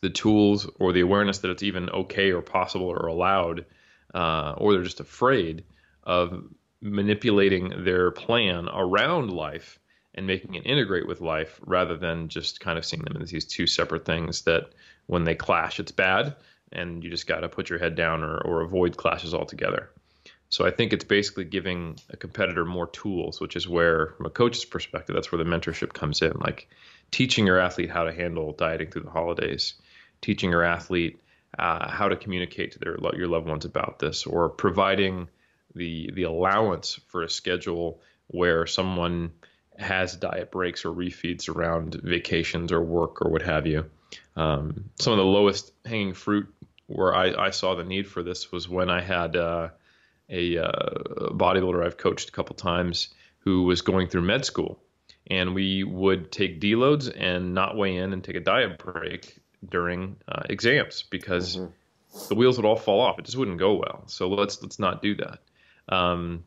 the 0.00 0.10
tools 0.10 0.68
or 0.78 0.92
the 0.92 1.00
awareness 1.00 1.38
that 1.38 1.50
it's 1.50 1.62
even 1.62 1.90
okay 1.90 2.30
or 2.30 2.42
possible 2.42 2.86
or 2.86 3.06
allowed, 3.06 3.66
uh, 4.14 4.54
or 4.56 4.72
they're 4.72 4.82
just 4.82 5.00
afraid 5.00 5.64
of 6.02 6.44
manipulating 6.80 7.84
their 7.84 8.10
plan 8.10 8.68
around 8.68 9.30
life 9.30 9.78
and 10.14 10.26
making 10.26 10.54
it 10.54 10.66
integrate 10.66 11.06
with 11.06 11.20
life 11.20 11.60
rather 11.66 11.96
than 11.96 12.28
just 12.28 12.60
kind 12.60 12.78
of 12.78 12.84
seeing 12.84 13.02
them 13.02 13.20
as 13.20 13.30
these 13.30 13.44
two 13.44 13.66
separate 13.66 14.04
things 14.04 14.42
that 14.42 14.70
when 15.06 15.24
they 15.24 15.34
clash, 15.34 15.80
it's 15.80 15.92
bad 15.92 16.36
and 16.72 17.04
you 17.04 17.10
just 17.10 17.26
got 17.26 17.40
to 17.40 17.48
put 17.48 17.70
your 17.70 17.78
head 17.78 17.94
down 17.94 18.22
or, 18.22 18.38
or 18.38 18.60
avoid 18.62 18.96
clashes 18.96 19.34
altogether. 19.34 19.90
So 20.56 20.64
I 20.64 20.70
think 20.70 20.94
it's 20.94 21.04
basically 21.04 21.44
giving 21.44 21.98
a 22.08 22.16
competitor 22.16 22.64
more 22.64 22.86
tools, 22.86 23.42
which 23.42 23.56
is 23.56 23.68
where, 23.68 24.14
from 24.16 24.24
a 24.24 24.30
coach's 24.30 24.64
perspective, 24.64 25.14
that's 25.14 25.30
where 25.30 25.44
the 25.44 25.50
mentorship 25.50 25.92
comes 25.92 26.22
in. 26.22 26.32
Like 26.32 26.70
teaching 27.10 27.46
your 27.46 27.58
athlete 27.58 27.90
how 27.90 28.04
to 28.04 28.12
handle 28.14 28.52
dieting 28.52 28.90
through 28.90 29.02
the 29.02 29.10
holidays, 29.10 29.74
teaching 30.22 30.48
your 30.48 30.62
athlete 30.62 31.20
uh, 31.58 31.90
how 31.90 32.08
to 32.08 32.16
communicate 32.16 32.72
to 32.72 32.78
their 32.78 32.96
your 33.18 33.28
loved 33.28 33.46
ones 33.46 33.66
about 33.66 33.98
this, 33.98 34.24
or 34.24 34.48
providing 34.48 35.28
the 35.74 36.10
the 36.14 36.22
allowance 36.22 36.98
for 37.08 37.22
a 37.22 37.28
schedule 37.28 38.00
where 38.28 38.66
someone 38.66 39.32
has 39.78 40.16
diet 40.16 40.50
breaks 40.50 40.86
or 40.86 40.90
refeeds 40.90 41.54
around 41.54 41.96
vacations 41.96 42.72
or 42.72 42.80
work 42.80 43.20
or 43.20 43.30
what 43.30 43.42
have 43.42 43.66
you. 43.66 43.90
Um, 44.36 44.88
some 44.98 45.12
of 45.12 45.18
the 45.18 45.24
lowest 45.26 45.70
hanging 45.84 46.14
fruit 46.14 46.46
where 46.86 47.14
I, 47.14 47.48
I, 47.48 47.50
saw 47.50 47.74
the 47.74 47.84
need 47.84 48.06
for 48.06 48.22
this 48.22 48.50
was 48.50 48.66
when 48.68 48.88
I 48.88 49.02
had 49.02 49.36
uh, 49.36 49.68
a 50.28 50.58
uh, 50.58 51.30
bodybuilder 51.30 51.84
I've 51.84 51.96
coached 51.96 52.28
a 52.28 52.32
couple 52.32 52.56
times 52.56 53.08
who 53.38 53.62
was 53.62 53.82
going 53.82 54.08
through 54.08 54.22
med 54.22 54.44
school. 54.44 54.82
And 55.28 55.54
we 55.54 55.82
would 55.82 56.30
take 56.30 56.60
deloads 56.60 57.12
and 57.16 57.52
not 57.54 57.76
weigh 57.76 57.96
in 57.96 58.12
and 58.12 58.22
take 58.22 58.36
a 58.36 58.40
diet 58.40 58.78
break 58.78 59.38
during 59.68 60.16
uh, 60.28 60.42
exams 60.48 61.02
because 61.10 61.56
mm-hmm. 61.56 62.28
the 62.28 62.34
wheels 62.34 62.56
would 62.56 62.66
all 62.66 62.76
fall 62.76 63.00
off. 63.00 63.18
It 63.18 63.24
just 63.24 63.36
wouldn't 63.36 63.58
go 63.58 63.74
well. 63.74 64.04
So 64.06 64.28
let's 64.28 64.62
let's 64.62 64.78
not 64.78 65.02
do 65.02 65.16
that. 65.16 65.40
Um, 65.88 66.44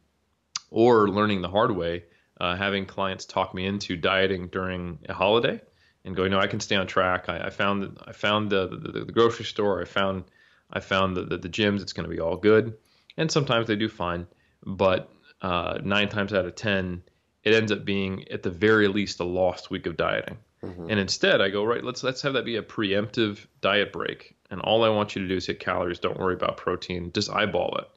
or 0.71 1.09
learning 1.09 1.41
the 1.41 1.49
hard 1.49 1.75
way, 1.75 2.03
uh, 2.39 2.55
having 2.55 2.85
clients 2.85 3.25
talk 3.25 3.53
me 3.53 3.65
into 3.65 3.97
dieting 3.97 4.47
during 4.47 4.99
a 5.09 5.13
holiday 5.13 5.59
and 6.05 6.15
going, 6.15 6.31
no, 6.31 6.39
I 6.39 6.47
can 6.47 6.59
stay 6.59 6.75
on 6.75 6.87
track. 6.87 7.27
I, 7.27 7.47
I 7.47 7.49
found 7.49 7.97
I 8.05 8.13
found 8.13 8.49
the, 8.49 8.67
the, 8.67 9.05
the 9.05 9.11
grocery 9.11 9.45
store. 9.45 9.81
I 9.81 9.85
found 9.85 10.23
I 10.71 10.79
found 10.79 11.17
the, 11.17 11.25
the, 11.25 11.37
the 11.37 11.49
gyms. 11.49 11.81
It's 11.81 11.93
going 11.93 12.09
to 12.09 12.15
be 12.15 12.21
all 12.21 12.37
good. 12.37 12.77
And 13.19 13.29
sometimes 13.29 13.67
they 13.67 13.75
do 13.75 13.89
fine, 13.89 14.27
but 14.65 15.11
uh, 15.41 15.79
nine 15.83 16.07
times 16.07 16.33
out 16.33 16.45
of 16.45 16.55
ten, 16.55 17.03
it 17.43 17.53
ends 17.53 17.69
up 17.69 17.83
being 17.83 18.25
at 18.29 18.43
the 18.43 18.49
very 18.49 18.87
least 18.87 19.19
a 19.19 19.25
lost 19.25 19.69
week 19.69 19.87
of 19.87 19.97
dieting. 19.97 20.37
Mm-hmm. 20.63 20.89
And 20.89 20.99
instead, 21.01 21.41
I 21.41 21.49
go 21.49 21.65
right. 21.65 21.83
Let's 21.83 22.01
let's 22.01 22.21
have 22.21 22.33
that 22.33 22.45
be 22.45 22.55
a 22.55 22.63
preemptive 22.63 23.45
diet 23.59 23.91
break, 23.91 24.37
and 24.49 24.61
all 24.61 24.85
I 24.85 24.89
want 24.89 25.15
you 25.15 25.21
to 25.21 25.27
do 25.27 25.35
is 25.35 25.45
hit 25.45 25.59
calories. 25.59 25.99
Don't 25.99 26.17
worry 26.17 26.33
about 26.33 26.55
protein. 26.55 27.11
Just 27.11 27.29
eyeball 27.29 27.77
it. 27.79 27.89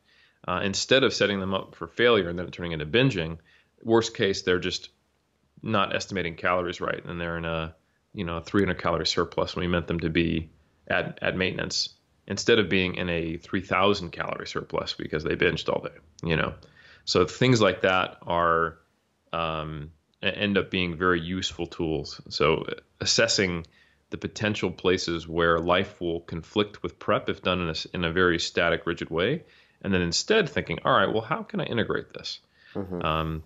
Uh, 0.46 0.60
instead 0.64 1.04
of 1.04 1.14
setting 1.14 1.38
them 1.38 1.54
up 1.54 1.76
for 1.76 1.86
failure 1.86 2.28
and 2.28 2.36
then 2.36 2.50
turning 2.50 2.72
into 2.72 2.86
binging, 2.86 3.38
worst 3.80 4.16
case 4.16 4.42
they're 4.42 4.58
just 4.58 4.88
not 5.62 5.94
estimating 5.94 6.34
calories 6.34 6.80
right, 6.80 7.04
and 7.04 7.20
they're 7.20 7.38
in 7.38 7.44
a 7.44 7.76
you 8.12 8.24
know 8.24 8.40
300 8.40 8.76
calorie 8.76 9.06
surplus 9.06 9.54
when 9.54 9.64
we 9.64 9.70
meant 9.70 9.86
them 9.86 10.00
to 10.00 10.10
be 10.10 10.50
at 10.88 11.20
at 11.22 11.36
maintenance 11.36 11.90
instead 12.26 12.58
of 12.58 12.68
being 12.68 12.94
in 12.94 13.08
a 13.08 13.36
3000 13.36 14.10
calorie 14.10 14.46
surplus 14.46 14.94
because 14.94 15.24
they 15.24 15.34
binged 15.34 15.68
all 15.68 15.82
day. 15.82 15.96
You 16.22 16.36
know, 16.36 16.54
so 17.04 17.26
things 17.26 17.60
like 17.60 17.82
that 17.82 18.18
are 18.22 18.78
um, 19.32 19.90
end 20.22 20.56
up 20.56 20.70
being 20.70 20.96
very 20.96 21.20
useful 21.20 21.66
tools. 21.66 22.20
So 22.28 22.66
assessing 23.00 23.66
the 24.10 24.18
potential 24.18 24.70
places 24.70 25.26
where 25.26 25.58
life 25.58 26.00
will 26.00 26.20
conflict 26.20 26.82
with 26.82 26.98
prep 26.98 27.28
if 27.28 27.42
done 27.42 27.60
in 27.60 27.68
a, 27.68 27.74
in 27.94 28.04
a 28.04 28.12
very 28.12 28.38
static, 28.38 28.86
rigid 28.86 29.10
way, 29.10 29.42
and 29.82 29.92
then 29.92 30.02
instead 30.02 30.48
thinking, 30.48 30.78
all 30.84 30.92
right, 30.92 31.12
well, 31.12 31.22
how 31.22 31.42
can 31.42 31.60
I 31.60 31.64
integrate 31.64 32.12
this? 32.12 32.40
Mm-hmm. 32.74 33.02
Um, 33.02 33.42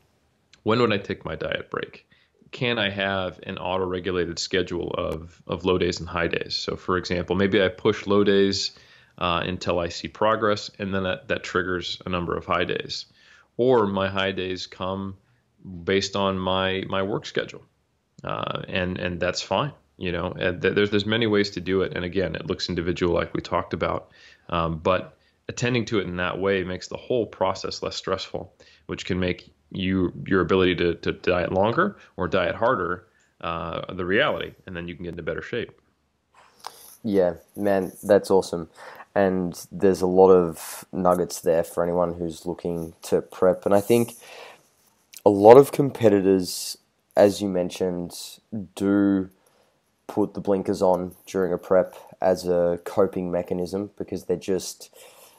when 0.64 0.80
would 0.80 0.92
I 0.92 0.98
take 0.98 1.24
my 1.24 1.36
diet 1.36 1.70
break? 1.70 2.06
Can 2.52 2.78
I 2.78 2.90
have 2.90 3.40
an 3.42 3.59
auto-regulated 3.59 4.38
schedule 4.38 4.90
of 4.96 5.42
of 5.46 5.64
low 5.64 5.78
days 5.78 6.00
and 6.00 6.09
high 6.09 6.28
days? 6.28 6.54
So, 6.54 6.76
for 6.76 6.96
example, 6.96 7.37
maybe 7.37 7.62
I 7.62 7.68
push 7.68 8.06
low 8.06 8.24
days 8.24 8.72
uh, 9.18 9.42
until 9.44 9.78
I 9.78 9.88
see 9.88 10.09
progress, 10.09 10.70
and 10.78 10.94
then 10.94 11.02
that, 11.04 11.28
that 11.28 11.42
triggers 11.42 12.00
a 12.06 12.09
number 12.09 12.37
of 12.37 12.46
high 12.46 12.64
days. 12.64 13.06
Or 13.56 13.87
my 13.87 14.09
high 14.09 14.32
days 14.32 14.66
come 14.66 15.16
based 15.85 16.16
on 16.16 16.38
my 16.38 16.85
my 16.88 17.02
work 17.02 17.26
schedule, 17.26 17.62
uh, 18.22 18.62
and 18.68 18.98
and 18.98 19.18
that's 19.20 19.42
fine. 19.42 19.72
You 19.96 20.12
know, 20.12 20.35
there's 20.37 20.90
there's 20.90 21.06
many 21.06 21.26
ways 21.26 21.50
to 21.50 21.61
do 21.61 21.82
it, 21.82 21.94
and 21.96 22.04
again, 22.04 22.35
it 22.35 22.46
looks 22.46 22.68
individual, 22.68 23.14
like 23.14 23.32
we 23.32 23.40
talked 23.40 23.72
about. 23.72 24.11
Um, 24.48 24.78
but 24.78 25.16
attending 25.48 25.85
to 25.87 25.98
it 25.98 26.06
in 26.06 26.16
that 26.16 26.38
way 26.38 26.64
makes 26.64 26.88
the 26.88 26.96
whole 26.96 27.26
process 27.26 27.82
less 27.82 27.96
stressful, 27.96 28.54
which 28.87 29.06
can 29.06 29.18
make 29.18 29.54
you 29.70 30.12
your 30.26 30.40
ability 30.40 30.74
to, 30.76 30.94
to 30.94 31.12
diet 31.12 31.52
longer 31.52 31.96
or 32.16 32.29
diet 32.29 32.57
harder 32.57 33.07
uh, 33.40 33.92
the 33.92 34.05
reality, 34.05 34.55
and 34.66 34.76
then 34.76 34.88
you 34.88 34.94
can 34.94 35.05
get 35.05 35.11
into 35.11 35.22
better 35.22 35.42
shape. 35.42 35.72
Yeah, 37.02 37.35
man, 37.57 37.92
that's 38.02 38.31
awesome. 38.31 38.68
And 39.14 39.66
there's 39.72 40.02
a 40.02 40.07
lot 40.07 40.31
of 40.31 40.85
nuggets 40.92 41.40
there 41.40 41.64
for 41.64 41.83
anyone 41.83 42.14
who's 42.14 42.46
looking 42.46 42.94
to 43.02 43.22
prep. 43.22 43.64
And 43.64 43.74
I 43.74 43.81
think 43.81 44.16
a 45.24 45.31
lot 45.31 45.57
of 45.57 45.72
competitors, 45.72 46.76
as 47.16 47.40
you 47.40 47.48
mentioned, 47.48 48.12
do 48.74 49.31
put 50.07 50.35
the 50.35 50.40
blinkers 50.40 50.83
on 50.83 51.14
during 51.26 51.52
a 51.52 51.59
prep 51.59 51.94
as 52.20 52.46
a 52.46 52.81
coping 52.85 53.31
mechanism 53.31 53.90
because 53.96 54.24
they're 54.24 54.37
just 54.37 54.94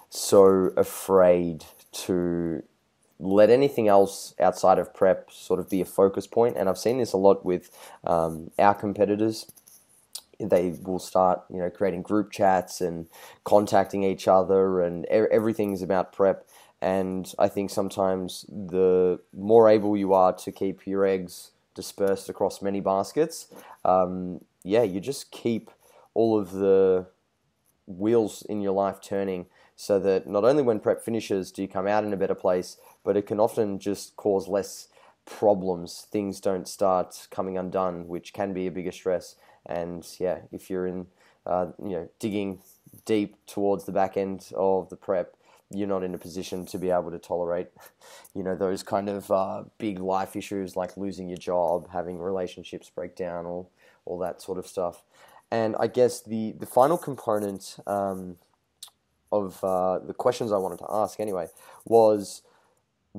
so 0.09 0.71
afraid 0.77 1.65
to 1.91 2.63
let 3.19 3.49
anything 3.49 3.87
else 3.87 4.33
outside 4.39 4.77
of 4.77 4.93
prep 4.93 5.31
sort 5.31 5.59
of 5.59 5.69
be 5.69 5.81
a 5.81 5.85
focus 5.85 6.27
point. 6.27 6.55
And 6.57 6.69
I've 6.69 6.77
seen 6.77 6.99
this 6.99 7.13
a 7.13 7.17
lot 7.17 7.45
with 7.45 7.69
um, 8.03 8.51
our 8.59 8.75
competitors. 8.75 9.51
They 10.39 10.75
will 10.83 10.99
start, 10.99 11.41
you 11.49 11.57
know, 11.57 11.69
creating 11.69 12.03
group 12.03 12.31
chats 12.31 12.79
and 12.79 13.07
contacting 13.43 14.03
each 14.03 14.27
other, 14.27 14.81
and 14.81 15.05
everything's 15.05 15.81
about 15.81 16.13
prep. 16.13 16.47
And 16.79 17.33
I 17.39 17.47
think 17.47 17.71
sometimes 17.71 18.45
the 18.47 19.19
more 19.33 19.67
able 19.67 19.97
you 19.97 20.13
are 20.13 20.33
to 20.33 20.51
keep 20.51 20.85
your 20.85 21.05
eggs 21.05 21.51
dispersed 21.73 22.29
across 22.29 22.61
many 22.61 22.81
baskets, 22.81 23.47
um, 23.83 24.41
yeah, 24.63 24.83
you 24.83 24.99
just 24.99 25.31
keep 25.31 25.71
all 26.13 26.37
of 26.37 26.51
the 26.51 27.07
wheels 27.87 28.43
in 28.47 28.61
your 28.61 28.73
life 28.73 29.01
turning 29.01 29.47
so 29.75 29.99
that 29.99 30.27
not 30.27 30.43
only 30.43 30.61
when 30.61 30.79
prep 30.79 31.03
finishes 31.03 31.51
do 31.51 31.61
you 31.61 31.67
come 31.67 31.87
out 31.87 32.03
in 32.03 32.11
a 32.11 32.17
better 32.17 32.35
place, 32.35 32.77
but 33.07 33.15
it 33.15 33.25
can 33.25 33.39
often 33.39 33.79
just 33.79 34.17
cause 34.17 34.49
less 34.49 34.89
problems. 35.25 36.05
Things 36.11 36.41
don't 36.41 36.67
start 36.67 37.29
coming 37.31 37.57
undone, 37.57 38.09
which 38.09 38.33
can 38.33 38.51
be 38.51 38.67
a 38.67 38.71
bigger 38.71 38.91
stress. 38.91 39.37
And 39.65 40.05
yeah, 40.19 40.39
if 40.51 40.69
you're 40.69 40.85
in, 40.85 41.07
uh, 41.45 41.67
you 41.81 41.91
know, 41.91 42.09
digging 42.19 42.59
deep 43.05 43.37
towards 43.45 43.85
the 43.85 43.93
back 43.93 44.17
end 44.17 44.51
of 44.57 44.89
the 44.89 44.97
prep, 44.97 45.37
you're 45.71 45.87
not 45.87 46.03
in 46.03 46.15
a 46.15 46.17
position 46.17 46.65
to 46.65 46.77
be 46.77 46.89
able 46.89 47.11
to 47.11 47.17
tolerate, 47.17 47.69
you 48.35 48.43
know, 48.43 48.57
those 48.57 48.83
kind 48.83 49.07
of 49.07 49.31
uh, 49.31 49.63
big 49.77 49.99
life 49.99 50.35
issues 50.35 50.75
like 50.75 50.97
losing 50.97 51.29
your 51.29 51.37
job, 51.37 51.89
having 51.93 52.19
relationships 52.19 52.91
break 52.93 53.15
down, 53.15 53.45
all 53.45 53.71
all 54.03 54.17
that 54.19 54.41
sort 54.41 54.57
of 54.57 54.67
stuff. 54.67 55.01
And 55.49 55.77
I 55.79 55.87
guess 55.87 56.19
the 56.19 56.55
the 56.59 56.65
final 56.65 56.97
component 56.97 57.77
um, 57.87 58.35
of 59.31 59.63
uh, 59.63 59.99
the 59.99 60.13
questions 60.13 60.51
I 60.51 60.57
wanted 60.57 60.79
to 60.79 60.87
ask 60.89 61.21
anyway 61.21 61.47
was 61.85 62.41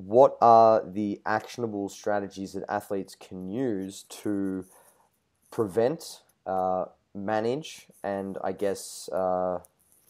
what 0.06 0.36
are 0.40 0.84
the 0.86 1.20
actionable 1.26 1.88
strategies 1.88 2.52
that 2.52 2.64
athletes 2.68 3.16
can 3.16 3.48
use 3.48 4.04
to 4.04 4.64
prevent, 5.50 6.22
uh, 6.46 6.86
manage, 7.14 7.86
and 8.04 8.38
I 8.44 8.52
guess 8.52 9.08
uh, 9.10 9.58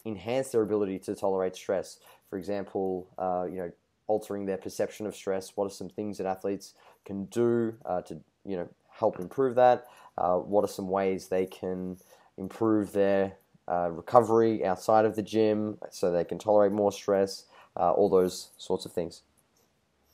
enhance 0.05 0.49
their 0.49 0.61
ability 0.61 0.99
to 0.99 1.15
tolerate 1.15 1.55
stress? 1.55 1.99
For 2.29 2.37
example, 2.37 3.07
uh, 3.17 3.47
you 3.49 3.57
know, 3.57 3.71
altering 4.07 4.45
their 4.45 4.57
perception 4.57 5.05
of 5.05 5.15
stress. 5.15 5.55
What 5.55 5.65
are 5.65 5.69
some 5.69 5.89
things 5.89 6.17
that 6.17 6.27
athletes 6.27 6.73
can 7.05 7.25
do 7.25 7.75
uh, 7.85 8.01
to 8.03 8.19
you 8.45 8.57
know 8.57 8.69
help 8.91 9.19
improve 9.19 9.55
that? 9.55 9.87
Uh, 10.17 10.35
what 10.37 10.63
are 10.63 10.67
some 10.67 10.89
ways 10.89 11.27
they 11.27 11.45
can 11.45 11.97
improve 12.37 12.91
their 12.91 13.33
uh, 13.67 13.89
recovery 13.91 14.65
outside 14.65 15.05
of 15.05 15.15
the 15.15 15.21
gym 15.21 15.77
so 15.89 16.11
they 16.11 16.23
can 16.23 16.37
tolerate 16.37 16.71
more 16.71 16.91
stress, 16.91 17.45
all 17.75 18.09
those 18.09 18.49
sorts 18.57 18.85
of 18.85 18.91
things. 18.91 19.21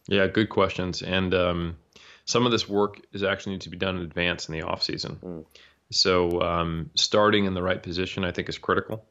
Yeah, 0.07 0.27
good 0.27 0.49
questions. 0.49 1.01
And 1.01 1.33
um, 1.33 1.77
some 2.25 2.45
of 2.45 2.51
this 2.51 2.67
work 2.69 3.01
is 3.13 3.23
actually 3.23 3.53
need 3.53 3.61
to 3.61 3.69
be 3.69 3.77
done 3.77 3.97
in 3.97 4.03
advance 4.03 4.47
in 4.47 4.53
the 4.53 4.63
off 4.63 4.83
season. 4.83 5.17
Mm. 5.23 5.45
So 5.91 6.41
um, 6.41 6.89
starting 6.95 7.45
in 7.45 7.53
the 7.53 7.63
right 7.63 7.81
position, 7.81 8.23
I 8.23 8.31
think, 8.31 8.49
is 8.49 8.57
critical. 8.57 9.05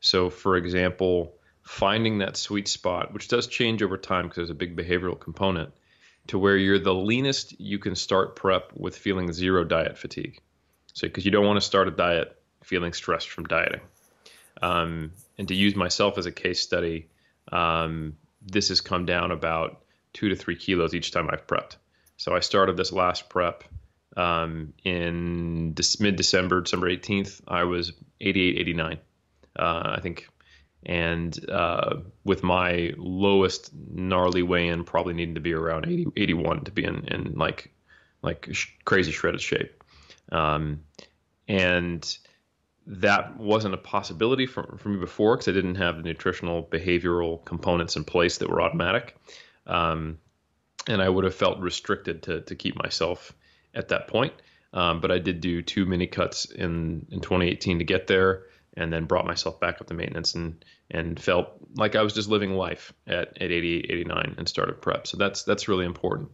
So, 0.00 0.30
for 0.30 0.56
example, 0.56 1.34
finding 1.62 2.18
that 2.18 2.36
sweet 2.36 2.68
spot, 2.68 3.12
which 3.12 3.28
does 3.28 3.46
change 3.46 3.82
over 3.82 3.96
time 3.96 4.24
because 4.24 4.36
there's 4.36 4.50
a 4.50 4.54
big 4.54 4.76
behavioral 4.76 5.18
component, 5.18 5.72
to 6.28 6.38
where 6.38 6.56
you're 6.56 6.78
the 6.78 6.94
leanest 6.94 7.58
you 7.60 7.78
can 7.78 7.96
start 7.96 8.36
prep 8.36 8.72
with 8.74 8.96
feeling 8.96 9.32
zero 9.32 9.64
diet 9.64 9.98
fatigue. 9.98 10.40
So, 10.94 11.06
because 11.06 11.24
you 11.24 11.30
don't 11.30 11.46
want 11.46 11.58
to 11.58 11.66
start 11.66 11.88
a 11.88 11.92
diet 11.92 12.40
feeling 12.64 12.92
stressed 12.92 13.28
from 13.28 13.44
dieting. 13.44 13.80
Um, 14.62 15.12
and 15.38 15.48
to 15.48 15.54
use 15.54 15.74
myself 15.74 16.18
as 16.18 16.26
a 16.26 16.32
case 16.32 16.60
study, 16.60 17.08
um, 17.50 18.16
this 18.42 18.68
has 18.68 18.80
come 18.80 19.06
down 19.06 19.30
about 19.30 19.79
two 20.12 20.28
to 20.28 20.36
three 20.36 20.56
kilos 20.56 20.94
each 20.94 21.10
time 21.10 21.28
I've 21.30 21.46
prepped. 21.46 21.76
So 22.16 22.34
I 22.34 22.40
started 22.40 22.76
this 22.76 22.92
last 22.92 23.28
prep 23.28 23.64
um, 24.16 24.74
in 24.84 25.74
mid 26.00 26.16
December, 26.16 26.60
December 26.60 26.90
18th. 26.90 27.40
I 27.48 27.64
was 27.64 27.92
88, 28.20 28.58
89, 28.58 28.98
uh, 29.58 29.94
I 29.96 30.00
think. 30.00 30.28
And 30.84 31.38
uh, 31.50 31.96
with 32.24 32.42
my 32.42 32.94
lowest 32.96 33.70
gnarly 33.74 34.42
weigh 34.42 34.68
in, 34.68 34.84
probably 34.84 35.14
needing 35.14 35.34
to 35.34 35.40
be 35.40 35.52
around 35.52 35.86
80, 35.86 36.06
81 36.16 36.64
to 36.64 36.70
be 36.70 36.84
in, 36.84 37.06
in 37.08 37.34
like 37.36 37.72
like 38.22 38.48
sh- 38.52 38.68
crazy 38.84 39.12
shredded 39.12 39.40
shape. 39.40 39.82
Um, 40.30 40.84
and 41.48 42.18
that 42.86 43.36
wasn't 43.36 43.74
a 43.74 43.78
possibility 43.78 44.46
for, 44.46 44.76
for 44.78 44.88
me 44.88 44.98
before 44.98 45.36
because 45.36 45.48
I 45.48 45.52
didn't 45.52 45.76
have 45.76 45.96
the 45.96 46.02
nutritional 46.02 46.62
behavioral 46.62 47.44
components 47.44 47.96
in 47.96 48.04
place 48.04 48.38
that 48.38 48.50
were 48.50 48.60
automatic. 48.60 49.16
Um, 49.66 50.18
and 50.88 51.02
I 51.02 51.08
would 51.08 51.24
have 51.24 51.34
felt 51.34 51.58
restricted 51.60 52.22
to, 52.24 52.40
to 52.42 52.54
keep 52.54 52.76
myself 52.76 53.34
at 53.74 53.88
that 53.88 54.08
point. 54.08 54.32
Um, 54.72 55.00
but 55.00 55.10
I 55.10 55.18
did 55.18 55.40
do 55.40 55.62
two 55.62 55.84
mini 55.84 56.06
cuts 56.06 56.44
in, 56.44 57.06
in 57.10 57.20
2018 57.20 57.78
to 57.80 57.84
get 57.84 58.06
there 58.06 58.44
and 58.74 58.92
then 58.92 59.04
brought 59.04 59.26
myself 59.26 59.58
back 59.58 59.80
up 59.80 59.88
to 59.88 59.94
maintenance 59.94 60.34
and, 60.34 60.64
and 60.90 61.18
felt 61.18 61.48
like 61.74 61.96
I 61.96 62.02
was 62.02 62.14
just 62.14 62.28
living 62.28 62.54
life 62.54 62.92
at, 63.06 63.36
at 63.42 63.50
88, 63.50 63.86
89 63.90 64.34
and 64.38 64.48
started 64.48 64.80
prep. 64.80 65.06
So 65.06 65.16
that's, 65.16 65.42
that's 65.42 65.66
really 65.66 65.86
important. 65.86 66.30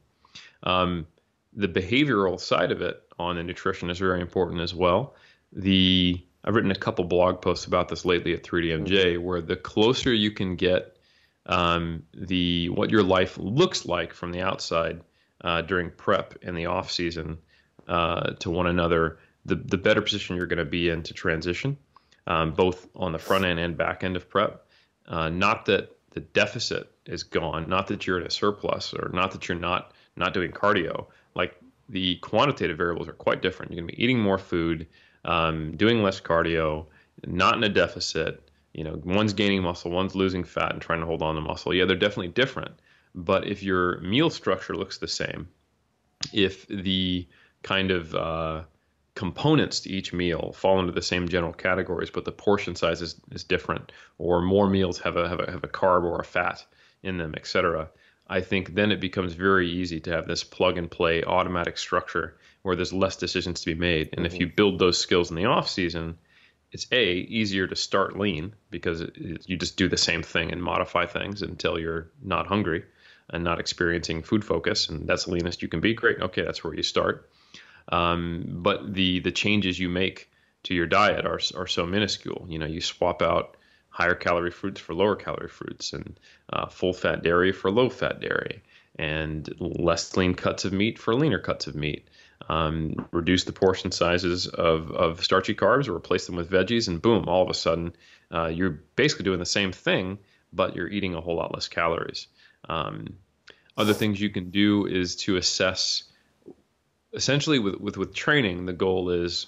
Um, 0.63 1.07
the 1.55 1.69
behavioral 1.69 2.39
side 2.39 2.73
of 2.73 2.83
it 2.83 3.03
on 3.19 3.37
the 3.37 3.43
nutrition 3.43 3.89
is 3.89 3.99
very 3.99 4.21
important 4.21 4.61
as 4.61 4.75
well. 4.75 5.15
The 5.53 6.23
I've 6.45 6.55
written 6.55 6.71
a 6.71 6.77
couple 6.77 7.05
blog 7.05 7.43
posts 7.43 7.67
about 7.67 7.89
this 7.89 8.05
lately 8.05 8.33
at 8.33 8.45
3DMJ, 8.45 8.87
mm-hmm. 8.87 9.23
where 9.25 9.41
the 9.41 9.57
closer 9.57 10.13
you 10.13 10.31
can 10.31 10.55
get 10.55 10.96
um, 11.47 12.03
the 12.15 12.69
what 12.71 12.91
your 12.91 13.03
life 13.03 13.39
looks 13.39 13.87
like 13.87 14.13
from 14.13 14.33
the 14.33 14.41
outside 14.41 15.01
uh, 15.43 15.63
during 15.63 15.91
prep 15.91 16.35
and 16.43 16.57
the 16.57 16.67
off 16.67 16.91
season 16.91 17.39
uh, 17.89 18.33
to 18.33 18.51
one 18.51 18.67
another, 18.67 19.19
the 19.45 19.57
the 19.57 19.79
better 19.79 20.03
position 20.03 20.37
you're 20.37 20.47
going 20.47 20.59
to 20.59 20.65
be 20.65 20.89
in 20.89 21.03
to 21.05 21.15
transition, 21.15 21.77
um, 22.27 22.53
both 22.53 22.89
on 22.97 23.13
the 23.13 23.19
front 23.19 23.45
end 23.45 23.59
and 23.59 23.77
back 23.77 24.05
end 24.05 24.17
of 24.17 24.29
prep. 24.29 24.67
Uh, 25.07 25.29
not 25.29 25.67
that 25.67 25.97
the 26.11 26.21
deficit 26.21 26.91
is 27.07 27.23
gone, 27.23 27.69
not 27.69 27.87
that 27.87 28.07
you're 28.07 28.21
in 28.21 28.27
a 28.27 28.31
surplus, 28.31 28.93
or 28.93 29.11
not 29.13 29.31
that 29.33 29.49
you're 29.49 29.59
not 29.59 29.93
not 30.17 30.35
doing 30.35 30.51
cardio, 30.51 31.07
like 31.35 31.61
the 31.89 32.17
quantitative 32.17 32.77
variables 32.77 33.07
are 33.07 33.13
quite 33.13 33.43
different. 33.43 33.71
You're 33.71 33.83
going 33.83 33.91
to 33.91 33.97
be 33.97 34.03
eating 34.03 34.19
more 34.19 34.39
food, 34.39 34.87
um, 35.25 35.77
doing 35.77 36.03
less 36.03 36.21
cardio, 36.21 36.87
not 37.27 37.57
in 37.57 37.65
a 37.65 37.69
deficit. 37.69 38.46
You 38.77 38.85
know, 38.85 39.01
one's 39.05 39.33
gaining 39.33 39.63
muscle, 39.63 39.91
one's 39.91 40.15
losing 40.15 40.45
fat 40.45 40.73
and 40.73 40.83
trying 40.83 41.01
to 41.01 41.07
hold 41.07 41.23
on 41.23 41.35
to 41.37 41.41
muscle. 41.41 41.73
Yeah, 41.73 41.87
they're 41.87 41.97
definitely 41.97 42.29
different. 42.29 42.73
But 43.15 43.47
if 43.47 43.63
your 43.63 43.99
meal 44.01 44.29
structure 44.29 44.77
looks 44.77 44.99
the 44.99 45.09
same, 45.09 45.49
if 46.31 46.69
the 46.69 47.27
kind 47.63 47.91
of 47.91 48.15
uh, 48.15 48.65
components 49.15 49.81
to 49.81 49.91
each 49.91 50.13
meal 50.13 50.53
fall 50.53 50.79
into 50.79 50.93
the 50.93 51.01
same 51.01 51.27
general 51.27 51.55
categories, 51.55 52.11
but 52.11 52.27
the 52.27 52.33
portion 52.33 52.77
size 52.77 53.01
is, 53.01 53.19
is 53.33 53.45
different, 53.45 53.93
or 54.19 54.43
more 54.43 54.69
meals 54.69 54.99
have 54.99 55.17
a, 55.17 55.27
have 55.27 55.41
a 55.41 55.51
have 55.51 55.65
a 55.65 55.69
carb 55.69 56.05
or 56.05 56.21
a 56.21 56.25
fat 56.25 56.63
in 57.03 57.17
them, 57.17 57.35
etc. 57.35 57.89
I 58.29 58.43
think 58.43 58.75
then 58.75 58.93
it 58.93 59.01
becomes 59.01 59.33
very 59.33 59.71
easy 59.71 60.01
to 60.01 60.11
have 60.11 60.29
this 60.29 60.45
plug 60.45 60.77
and 60.77 60.91
play 60.91 61.25
automatic 61.25 61.79
structure 61.79 62.37
where 62.61 62.77
there's 62.77 62.93
less 62.93 63.17
decisions 63.17 63.61
to 63.61 63.75
be 63.75 63.81
made. 63.81 64.11
And 64.13 64.27
mm-hmm. 64.27 64.35
if 64.35 64.39
you 64.39 64.49
build 64.49 64.79
those 64.79 64.99
skills 64.99 65.31
in 65.31 65.37
the 65.37 65.47
off 65.47 65.71
season, 65.71 66.19
it's 66.73 66.87
a 66.93 67.13
easier 67.13 67.67
to 67.67 67.77
start 67.77 68.19
lean 68.19 68.55
because 68.71 69.01
it, 69.01 69.15
you 69.47 69.57
just 69.57 69.77
do 69.77 69.89
the 69.89 69.97
same 69.97 70.23
thing 70.23 70.53
and 70.53 70.63
modify 70.63 71.07
things 71.07 71.43
until 71.43 71.79
you're 71.79 72.11
not 72.23 72.47
hungry 72.47 72.85
and 73.31 73.43
not 73.43 73.59
experiencing 73.59 74.23
food 74.23 74.45
focus, 74.45 74.89
and 74.89 75.09
that's 75.09 75.25
the 75.25 75.33
leanest 75.33 75.63
you 75.63 75.69
can 75.69 75.81
be. 75.81 75.95
Great, 75.95 76.21
okay, 76.21 76.43
that's 76.43 76.63
where 76.63 76.75
you 76.75 76.83
start. 76.83 77.31
Um, 77.89 78.45
but 78.49 78.95
the 78.95 79.21
the 79.21 79.33
changes 79.33 79.79
you 79.79 79.89
make 79.89 80.31
to 80.65 80.75
your 80.75 80.87
diet 80.87 81.25
are 81.25 81.41
are 81.57 81.67
so 81.67 81.87
minuscule. 81.87 82.47
You 82.49 82.59
know, 82.59 82.67
you 82.67 82.81
swap 82.81 83.23
out 83.23 83.57
higher 83.89 84.15
calorie 84.15 84.51
fruits 84.51 84.81
for 84.81 84.95
lower 84.95 85.17
calorie 85.17 85.49
fruits, 85.49 85.93
and 85.93 86.19
uh, 86.53 86.67
full 86.67 86.93
fat 86.93 87.23
dairy 87.23 87.53
for 87.53 87.71
low 87.71 87.89
fat 87.89 88.21
dairy, 88.21 88.63
and 88.99 89.49
less 89.59 90.17
lean 90.17 90.35
cuts 90.35 90.65
of 90.65 90.73
meat 90.73 90.99
for 90.99 91.15
leaner 91.15 91.39
cuts 91.39 91.67
of 91.67 91.75
meat. 91.75 92.09
Um, 92.49 93.09
reduce 93.13 93.45
the 93.45 93.53
portion 93.53 93.91
sizes 93.91 94.47
of, 94.47 94.91
of 94.93 95.25
starchy 95.25 95.55
carbs 95.55 95.89
or 95.89 95.97
replace 95.97 96.27
them 96.27 96.37
with 96.37 96.51
veggies, 96.51 96.89
and 96.89 97.03
boom, 97.03 97.29
all 97.29 97.43
of 97.43 97.51
a 97.51 97.55
sudden, 97.55 97.95
uh, 98.33 98.47
you're 98.47 98.83
basically 98.95 99.25
doing 99.25 99.39
the 99.39 99.47
same 99.47 99.73
thing, 99.73 100.19
but 100.53 100.77
you're 100.77 100.89
eating 100.89 101.15
a 101.15 101.21
whole 101.21 101.37
lot 101.37 101.55
less 101.55 101.69
calories. 101.69 102.29
Um, 102.69 103.17
other 103.77 103.95
things 103.95 104.21
you 104.21 104.31
can 104.31 104.51
do 104.51 104.87
is 104.87 105.17
to 105.17 105.37
assess. 105.37 106.05
Essentially, 107.13 107.59
with, 107.59 107.81
with 107.81 107.97
with 107.97 108.15
training, 108.15 108.67
the 108.67 108.73
goal 108.73 109.11
is 109.11 109.47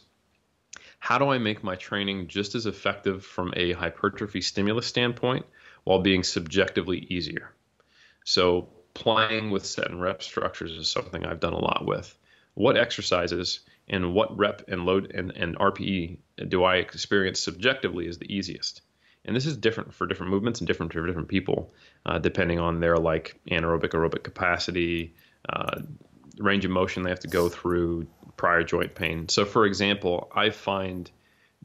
how 0.98 1.18
do 1.18 1.28
I 1.28 1.38
make 1.38 1.62
my 1.62 1.76
training 1.76 2.26
just 2.26 2.54
as 2.54 2.66
effective 2.66 3.24
from 3.24 3.52
a 3.56 3.72
hypertrophy 3.72 4.40
stimulus 4.40 4.86
standpoint 4.86 5.46
while 5.84 6.00
being 6.00 6.22
subjectively 6.22 6.98
easier? 6.98 7.52
So, 8.24 8.68
playing 8.94 9.50
with 9.50 9.64
set 9.64 9.90
and 9.90 10.00
rep 10.00 10.22
structures 10.22 10.72
is 10.72 10.88
something 10.88 11.24
I've 11.24 11.40
done 11.40 11.52
a 11.52 11.58
lot 11.58 11.84
with. 11.86 12.16
What 12.58 12.76
exercises 12.76 13.60
and 13.86 14.14
what 14.14 14.36
rep 14.36 14.62
and 14.66 14.84
load 14.84 15.12
and, 15.14 15.30
and 15.30 15.56
RPE 15.56 16.18
do 16.48 16.64
I 16.64 16.78
experience 16.78 17.38
subjectively 17.38 18.08
is 18.08 18.18
the 18.18 18.34
easiest? 18.34 18.82
And 19.24 19.36
this 19.36 19.46
is 19.46 19.56
different 19.56 19.94
for 19.94 20.08
different 20.08 20.32
movements 20.32 20.58
and 20.58 20.66
different 20.66 20.92
for 20.92 21.06
different 21.06 21.28
people, 21.28 21.72
uh, 22.04 22.18
depending 22.18 22.58
on 22.58 22.80
their 22.80 22.96
like 22.96 23.38
anaerobic 23.48 23.90
aerobic 23.90 24.24
capacity, 24.24 25.14
uh, 25.48 25.82
range 26.38 26.64
of 26.64 26.72
motion 26.72 27.04
they 27.04 27.10
have 27.10 27.20
to 27.20 27.28
go 27.28 27.48
through, 27.48 28.08
prior 28.36 28.64
joint 28.64 28.92
pain. 28.92 29.28
So, 29.28 29.44
for 29.44 29.64
example, 29.64 30.28
I 30.34 30.50
find 30.50 31.08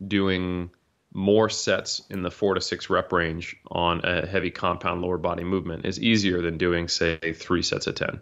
doing 0.07 0.69
more 1.11 1.49
sets 1.49 2.03
in 2.11 2.21
the 2.21 2.29
four 2.29 2.53
to 2.53 2.61
six 2.61 2.91
rep 2.91 3.11
range 3.11 3.55
on 3.71 4.01
a 4.03 4.27
heavy 4.27 4.51
compound 4.51 5.01
lower 5.01 5.17
body 5.17 5.43
movement 5.43 5.87
is 5.87 5.99
easier 5.99 6.43
than 6.43 6.59
doing, 6.59 6.87
say, 6.87 7.33
three 7.33 7.63
sets 7.63 7.87
of 7.87 7.95
10. 7.95 8.19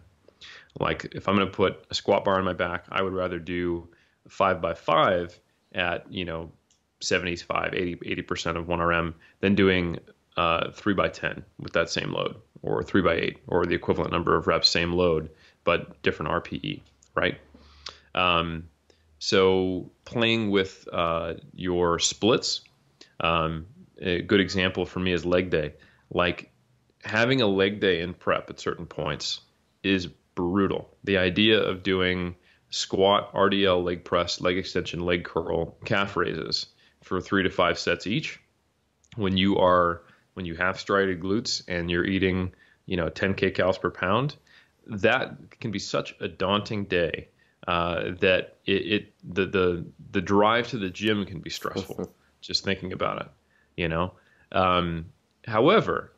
Like 0.79 1.13
if 1.13 1.27
I'm 1.27 1.35
going 1.35 1.47
to 1.47 1.53
put 1.53 1.85
a 1.89 1.93
squat 1.93 2.25
bar 2.25 2.37
on 2.37 2.45
my 2.45 2.53
back, 2.53 2.85
I 2.91 3.01
would 3.01 3.13
rather 3.13 3.39
do 3.39 3.89
five 4.27 4.61
by 4.61 4.73
five 4.73 5.37
at, 5.73 6.11
you 6.11 6.25
know, 6.25 6.51
75, 7.01 7.73
80, 7.73 7.95
80% 7.95 8.57
of 8.57 8.67
1RM 8.67 9.13
than 9.39 9.55
doing 9.55 9.99
uh, 10.37 10.71
three 10.71 10.93
by 10.93 11.09
10 11.09 11.43
with 11.59 11.73
that 11.73 11.89
same 11.89 12.11
load 12.11 12.35
or 12.61 12.83
three 12.83 13.01
by 13.01 13.15
eight 13.15 13.39
or 13.47 13.65
the 13.65 13.75
equivalent 13.75 14.11
number 14.11 14.35
of 14.35 14.47
reps, 14.47 14.69
same 14.69 14.93
load, 14.93 15.29
but 15.63 16.01
different 16.03 16.31
RPE, 16.31 16.81
right? 17.15 17.39
Um, 18.13 18.69
so 19.19 19.91
playing 20.05 20.51
with 20.51 20.87
uh, 20.91 21.35
your 21.53 21.99
splits, 21.99 22.61
um, 23.19 23.67
a 23.99 24.21
good 24.21 24.39
example 24.39 24.85
for 24.85 24.99
me 24.99 25.11
is 25.11 25.25
leg 25.25 25.49
day. 25.49 25.73
Like 26.11 26.51
having 27.03 27.41
a 27.41 27.47
leg 27.47 27.79
day 27.79 28.01
in 28.01 28.13
prep 28.13 28.49
at 28.49 28.59
certain 28.59 28.85
points 28.85 29.41
is 29.83 30.09
brutal. 30.49 30.89
The 31.03 31.17
idea 31.17 31.59
of 31.59 31.83
doing 31.83 32.35
squat, 32.69 33.33
RDL, 33.33 33.83
leg 33.83 34.03
press, 34.03 34.41
leg 34.41 34.57
extension, 34.57 35.01
leg 35.05 35.23
curl, 35.23 35.77
calf 35.85 36.15
raises 36.15 36.67
for 37.03 37.21
three 37.21 37.43
to 37.43 37.49
five 37.49 37.77
sets 37.77 38.07
each. 38.07 38.39
When 39.15 39.37
you 39.37 39.57
are 39.59 40.03
when 40.33 40.45
you 40.45 40.55
have 40.55 40.79
striated 40.79 41.19
glutes 41.19 41.61
and 41.67 41.91
you're 41.91 42.05
eating, 42.05 42.53
you 42.85 42.95
know, 42.95 43.09
10 43.09 43.33
kcals 43.35 43.79
per 43.79 43.91
pound, 43.91 44.35
that 44.87 45.59
can 45.59 45.71
be 45.71 45.79
such 45.79 46.15
a 46.21 46.27
daunting 46.27 46.85
day 46.85 47.27
uh, 47.67 48.11
that 48.21 48.57
it, 48.65 48.71
it, 48.71 49.13
the 49.23 49.45
the 49.45 49.85
the 50.11 50.21
drive 50.21 50.69
to 50.69 50.77
the 50.77 50.89
gym 50.89 51.25
can 51.25 51.39
be 51.39 51.49
stressful. 51.49 52.13
just 52.41 52.63
thinking 52.63 52.91
about 52.91 53.21
it, 53.21 53.27
you 53.77 53.87
know. 53.87 54.13
Um, 54.51 55.05
however, 55.45 56.11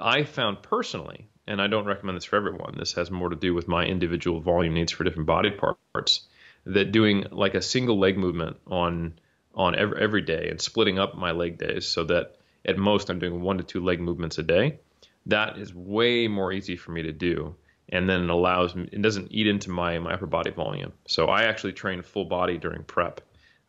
I 0.00 0.22
found 0.22 0.62
personally, 0.62 1.28
and 1.48 1.60
I 1.60 1.66
don't 1.66 1.86
recommend 1.86 2.16
this 2.16 2.24
for 2.24 2.36
everyone. 2.36 2.76
This 2.78 2.92
has 2.92 3.10
more 3.10 3.28
to 3.28 3.36
do 3.36 3.54
with 3.54 3.66
my 3.66 3.84
individual 3.84 4.40
volume 4.40 4.74
needs 4.74 4.92
for 4.92 5.04
different 5.04 5.26
body 5.26 5.50
parts. 5.50 6.28
That 6.66 6.92
doing 6.92 7.26
like 7.32 7.54
a 7.54 7.62
single 7.62 7.98
leg 7.98 8.16
movement 8.16 8.58
on 8.66 9.18
on 9.54 9.74
every, 9.74 10.00
every 10.00 10.22
day 10.22 10.48
and 10.50 10.60
splitting 10.60 10.98
up 10.98 11.16
my 11.16 11.32
leg 11.32 11.58
days 11.58 11.86
so 11.86 12.04
that 12.04 12.36
at 12.64 12.78
most 12.78 13.10
I'm 13.10 13.18
doing 13.18 13.40
one 13.40 13.58
to 13.58 13.64
two 13.64 13.82
leg 13.82 14.00
movements 14.00 14.38
a 14.38 14.42
day. 14.42 14.78
That 15.26 15.58
is 15.58 15.74
way 15.74 16.28
more 16.28 16.52
easy 16.52 16.76
for 16.76 16.92
me 16.92 17.02
to 17.02 17.12
do 17.12 17.56
and 17.90 18.08
then 18.08 18.24
it 18.24 18.30
allows 18.30 18.74
me, 18.74 18.88
it 18.92 19.02
doesn't 19.02 19.28
eat 19.30 19.46
into 19.46 19.70
my, 19.70 19.98
my 19.98 20.12
upper 20.12 20.26
body 20.26 20.50
volume. 20.50 20.92
So 21.06 21.26
I 21.26 21.44
actually 21.44 21.72
train 21.72 22.02
full 22.02 22.26
body 22.26 22.58
during 22.58 22.84
prep 22.84 23.20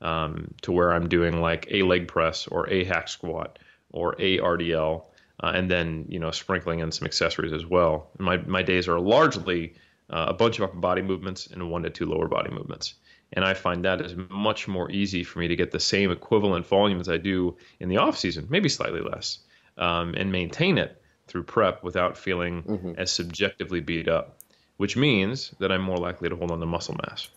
um, 0.01 0.53
to 0.61 0.71
where 0.71 0.93
I'm 0.93 1.07
doing 1.07 1.41
like 1.41 1.67
a 1.71 1.84
leg 1.84 2.07
press 2.07 2.47
or 2.47 2.69
a 2.69 2.84
hack 2.84 3.07
squat 3.07 3.59
or 3.91 4.15
a 4.19 4.38
RDL, 4.39 5.03
uh, 5.42 5.52
and 5.54 5.70
then 5.70 6.06
you 6.10 6.20
know 6.20 6.32
sprinkling 6.32 6.80
in 6.80 6.92
some 6.92 7.06
accessories 7.06 7.54
as 7.54 7.66
well. 7.66 8.10
And 8.18 8.26
my 8.26 8.38
my 8.38 8.64
days 8.64 8.88
are 8.88 9.00
largely 9.00 9.76
uh, 10.10 10.26
a 10.30 10.34
bunch 10.34 10.60
of 10.60 10.64
upper 10.64 10.78
body 10.78 11.02
movements 11.02 11.48
and 11.48 11.70
one 11.70 11.84
to 11.84 11.90
two 11.90 12.06
lower 12.06 12.28
body 12.28 12.52
movements. 12.52 12.96
And 13.32 13.46
I 13.46 13.54
find 13.54 13.86
that 13.86 14.02
is 14.02 14.16
much 14.30 14.68
more 14.68 14.90
easy 14.90 15.24
for 15.24 15.40
me 15.40 15.50
to 15.50 15.56
get 15.56 15.72
the 15.72 15.80
same 15.80 16.12
equivalent 16.12 16.66
volume 16.66 17.00
as 17.00 17.10
I 17.10 17.18
do 17.18 17.58
in 17.80 17.90
the 17.90 17.98
off 17.98 18.18
season, 18.18 18.48
maybe 18.50 18.70
slightly 18.70 19.02
less, 19.02 19.40
um, 19.78 20.16
and 20.16 20.32
maintain 20.32 20.80
it 20.80 21.00
through 21.28 21.44
prep 21.44 21.84
without 21.84 22.18
feeling 22.18 22.64
mm-hmm. 22.64 22.92
as 22.98 23.12
subjectively 23.12 23.82
beat 23.82 24.08
up, 24.08 24.40
which 24.78 24.98
means 24.98 25.54
that 25.60 25.72
I'm 25.72 25.82
more 25.82 25.98
likely 25.98 26.28
to 26.30 26.36
hold 26.36 26.50
on 26.50 26.60
to 26.60 26.66
muscle 26.66 26.98
mass. 27.06 27.30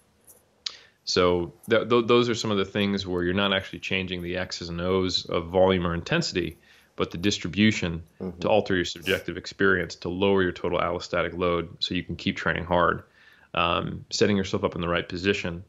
So 1.05 1.53
th- 1.69 1.91
th- 1.91 2.07
those 2.07 2.31
are 2.31 2.35
some 2.35 2.51
of 2.51 2.57
the 2.57 2.65
things 2.65 3.07
where 3.07 3.23
you're 3.23 3.35
not 3.35 3.53
actually 3.53 3.81
changing 3.81 4.23
the 4.23 4.39
X's 4.39 4.71
and 4.71 4.81
O's 4.81 5.27
of 5.27 5.49
volume 5.49 5.87
or 5.87 5.95
intensity, 5.95 6.57
but 6.97 7.11
the 7.11 7.19
distribution 7.19 8.03
mm-hmm. 8.21 8.39
to 8.41 8.49
alter 8.49 8.75
your 8.75 8.85
subjective 8.85 9.37
experience 9.37 9.95
to 9.97 10.09
lower 10.09 10.43
your 10.43 10.53
total 10.53 10.79
allostatic 10.79 11.37
load 11.37 11.77
so 11.81 11.95
you 11.95 12.03
can 12.03 12.17
keep 12.17 12.37
training 12.37 12.65
hard, 12.65 13.03
um, 13.55 14.05
setting 14.11 14.37
yourself 14.37 14.65
up 14.65 14.75
in 14.75 14.81
the 14.81 14.89
right 14.89 15.09
position, 15.09 15.65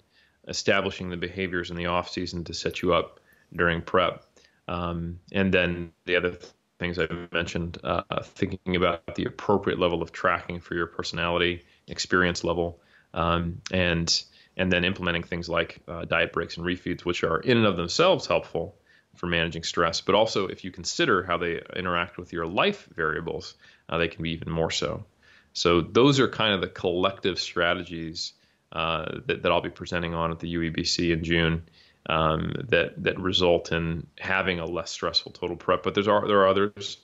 establishing 0.47 1.09
the 1.09 1.17
behaviors 1.17 1.69
in 1.69 1.77
the 1.77 1.85
off 1.85 2.09
season 2.09 2.43
to 2.43 2.53
set 2.53 2.81
you 2.81 2.93
up 2.93 3.19
during 3.55 3.81
prep. 3.81 4.25
Um, 4.67 5.19
and 5.31 5.53
then 5.53 5.93
the 6.05 6.15
other 6.15 6.37
things 6.79 6.99
I 6.99 7.07
mentioned, 7.31 7.77
uh, 7.83 8.01
thinking 8.23 8.75
about 8.75 9.15
the 9.15 9.25
appropriate 9.25 9.79
level 9.79 10.01
of 10.01 10.11
tracking 10.11 10.59
for 10.59 10.75
your 10.75 10.87
personality, 10.87 11.63
experience 11.87 12.43
level, 12.43 12.79
um, 13.13 13.61
and 13.71 14.23
and 14.55 14.71
then 14.71 14.85
implementing 14.85 15.23
things 15.23 15.49
like 15.49 15.79
uh, 15.87 16.05
diet 16.05 16.31
breaks 16.31 16.57
and 16.57 16.65
refeeds, 16.65 17.01
which 17.01 17.23
are 17.23 17.39
in 17.39 17.57
and 17.57 17.65
of 17.65 17.75
themselves 17.75 18.27
helpful 18.27 18.75
for 19.15 19.27
managing 19.27 19.63
stress. 19.63 20.01
But 20.01 20.15
also, 20.15 20.47
if 20.47 20.63
you 20.63 20.71
consider 20.71 21.23
how 21.23 21.37
they 21.37 21.61
interact 21.75 22.17
with 22.17 22.33
your 22.33 22.45
life 22.45 22.87
variables, 22.95 23.55
uh, 23.89 23.97
they 23.97 24.07
can 24.07 24.23
be 24.23 24.31
even 24.31 24.51
more 24.51 24.71
so. 24.71 25.05
So 25.53 25.81
those 25.81 26.19
are 26.19 26.27
kind 26.27 26.53
of 26.53 26.61
the 26.61 26.67
collective 26.67 27.39
strategies 27.39 28.33
uh, 28.71 29.19
that, 29.27 29.43
that 29.43 29.51
I'll 29.51 29.61
be 29.61 29.69
presenting 29.69 30.13
on 30.15 30.31
at 30.31 30.39
the 30.39 30.53
UEBC 30.55 31.11
in 31.11 31.23
June 31.23 31.63
um, 32.07 32.53
that 32.69 33.01
that 33.03 33.19
result 33.19 33.71
in 33.71 34.07
having 34.17 34.59
a 34.59 34.65
less 34.65 34.91
stressful 34.91 35.31
total 35.31 35.55
prep. 35.55 35.83
But 35.83 35.93
there's 35.93 36.07
are 36.07 36.27
there 36.27 36.39
are 36.39 36.47
others. 36.47 36.97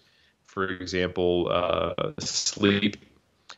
For 0.45 0.67
example, 0.67 1.47
uh, 1.51 2.13
sleep 2.19 2.97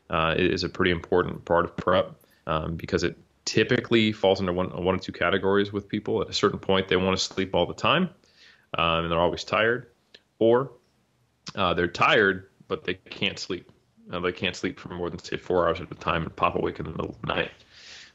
uh, 0.09 0.35
is 0.37 0.63
a 0.63 0.69
pretty 0.69 0.91
important 0.91 1.45
part 1.45 1.65
of 1.65 1.77
prep 1.77 2.15
um, 2.45 2.75
because 2.75 3.03
it 3.03 3.17
typically 3.45 4.11
falls 4.11 4.39
into 4.39 4.53
one 4.53 4.69
one 4.83 4.95
or 4.95 4.99
two 4.99 5.13
categories 5.13 5.71
with 5.71 5.87
people. 5.87 6.21
At 6.21 6.29
a 6.29 6.33
certain 6.33 6.59
point, 6.59 6.89
they 6.89 6.97
want 6.97 7.17
to 7.17 7.23
sleep 7.23 7.55
all 7.55 7.65
the 7.65 7.73
time, 7.73 8.09
um, 8.77 9.03
and 9.03 9.11
they're 9.11 9.19
always 9.19 9.43
tired, 9.43 9.87
or 10.39 10.71
uh, 11.55 11.73
they're 11.73 11.87
tired 11.87 12.47
but 12.71 12.85
they 12.85 12.93
can't 12.93 13.37
sleep. 13.37 13.69
Uh, 14.09 14.21
they 14.21 14.31
can't 14.31 14.55
sleep 14.55 14.79
for 14.79 14.87
more 14.93 15.09
than 15.09 15.19
say 15.19 15.35
four 15.35 15.67
hours 15.67 15.81
at 15.81 15.91
a 15.91 15.95
time 15.95 16.23
and 16.23 16.33
pop 16.37 16.55
awake 16.55 16.79
in 16.79 16.85
the 16.85 16.91
middle 16.91 17.09
of 17.09 17.21
the 17.21 17.27
night. 17.27 17.51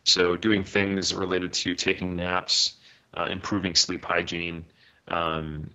So 0.04 0.34
doing 0.34 0.64
things 0.64 1.12
related 1.12 1.52
to 1.52 1.74
taking 1.74 2.16
naps, 2.16 2.76
uh, 3.12 3.26
improving 3.30 3.74
sleep 3.74 4.02
hygiene, 4.02 4.64
um, 5.08 5.68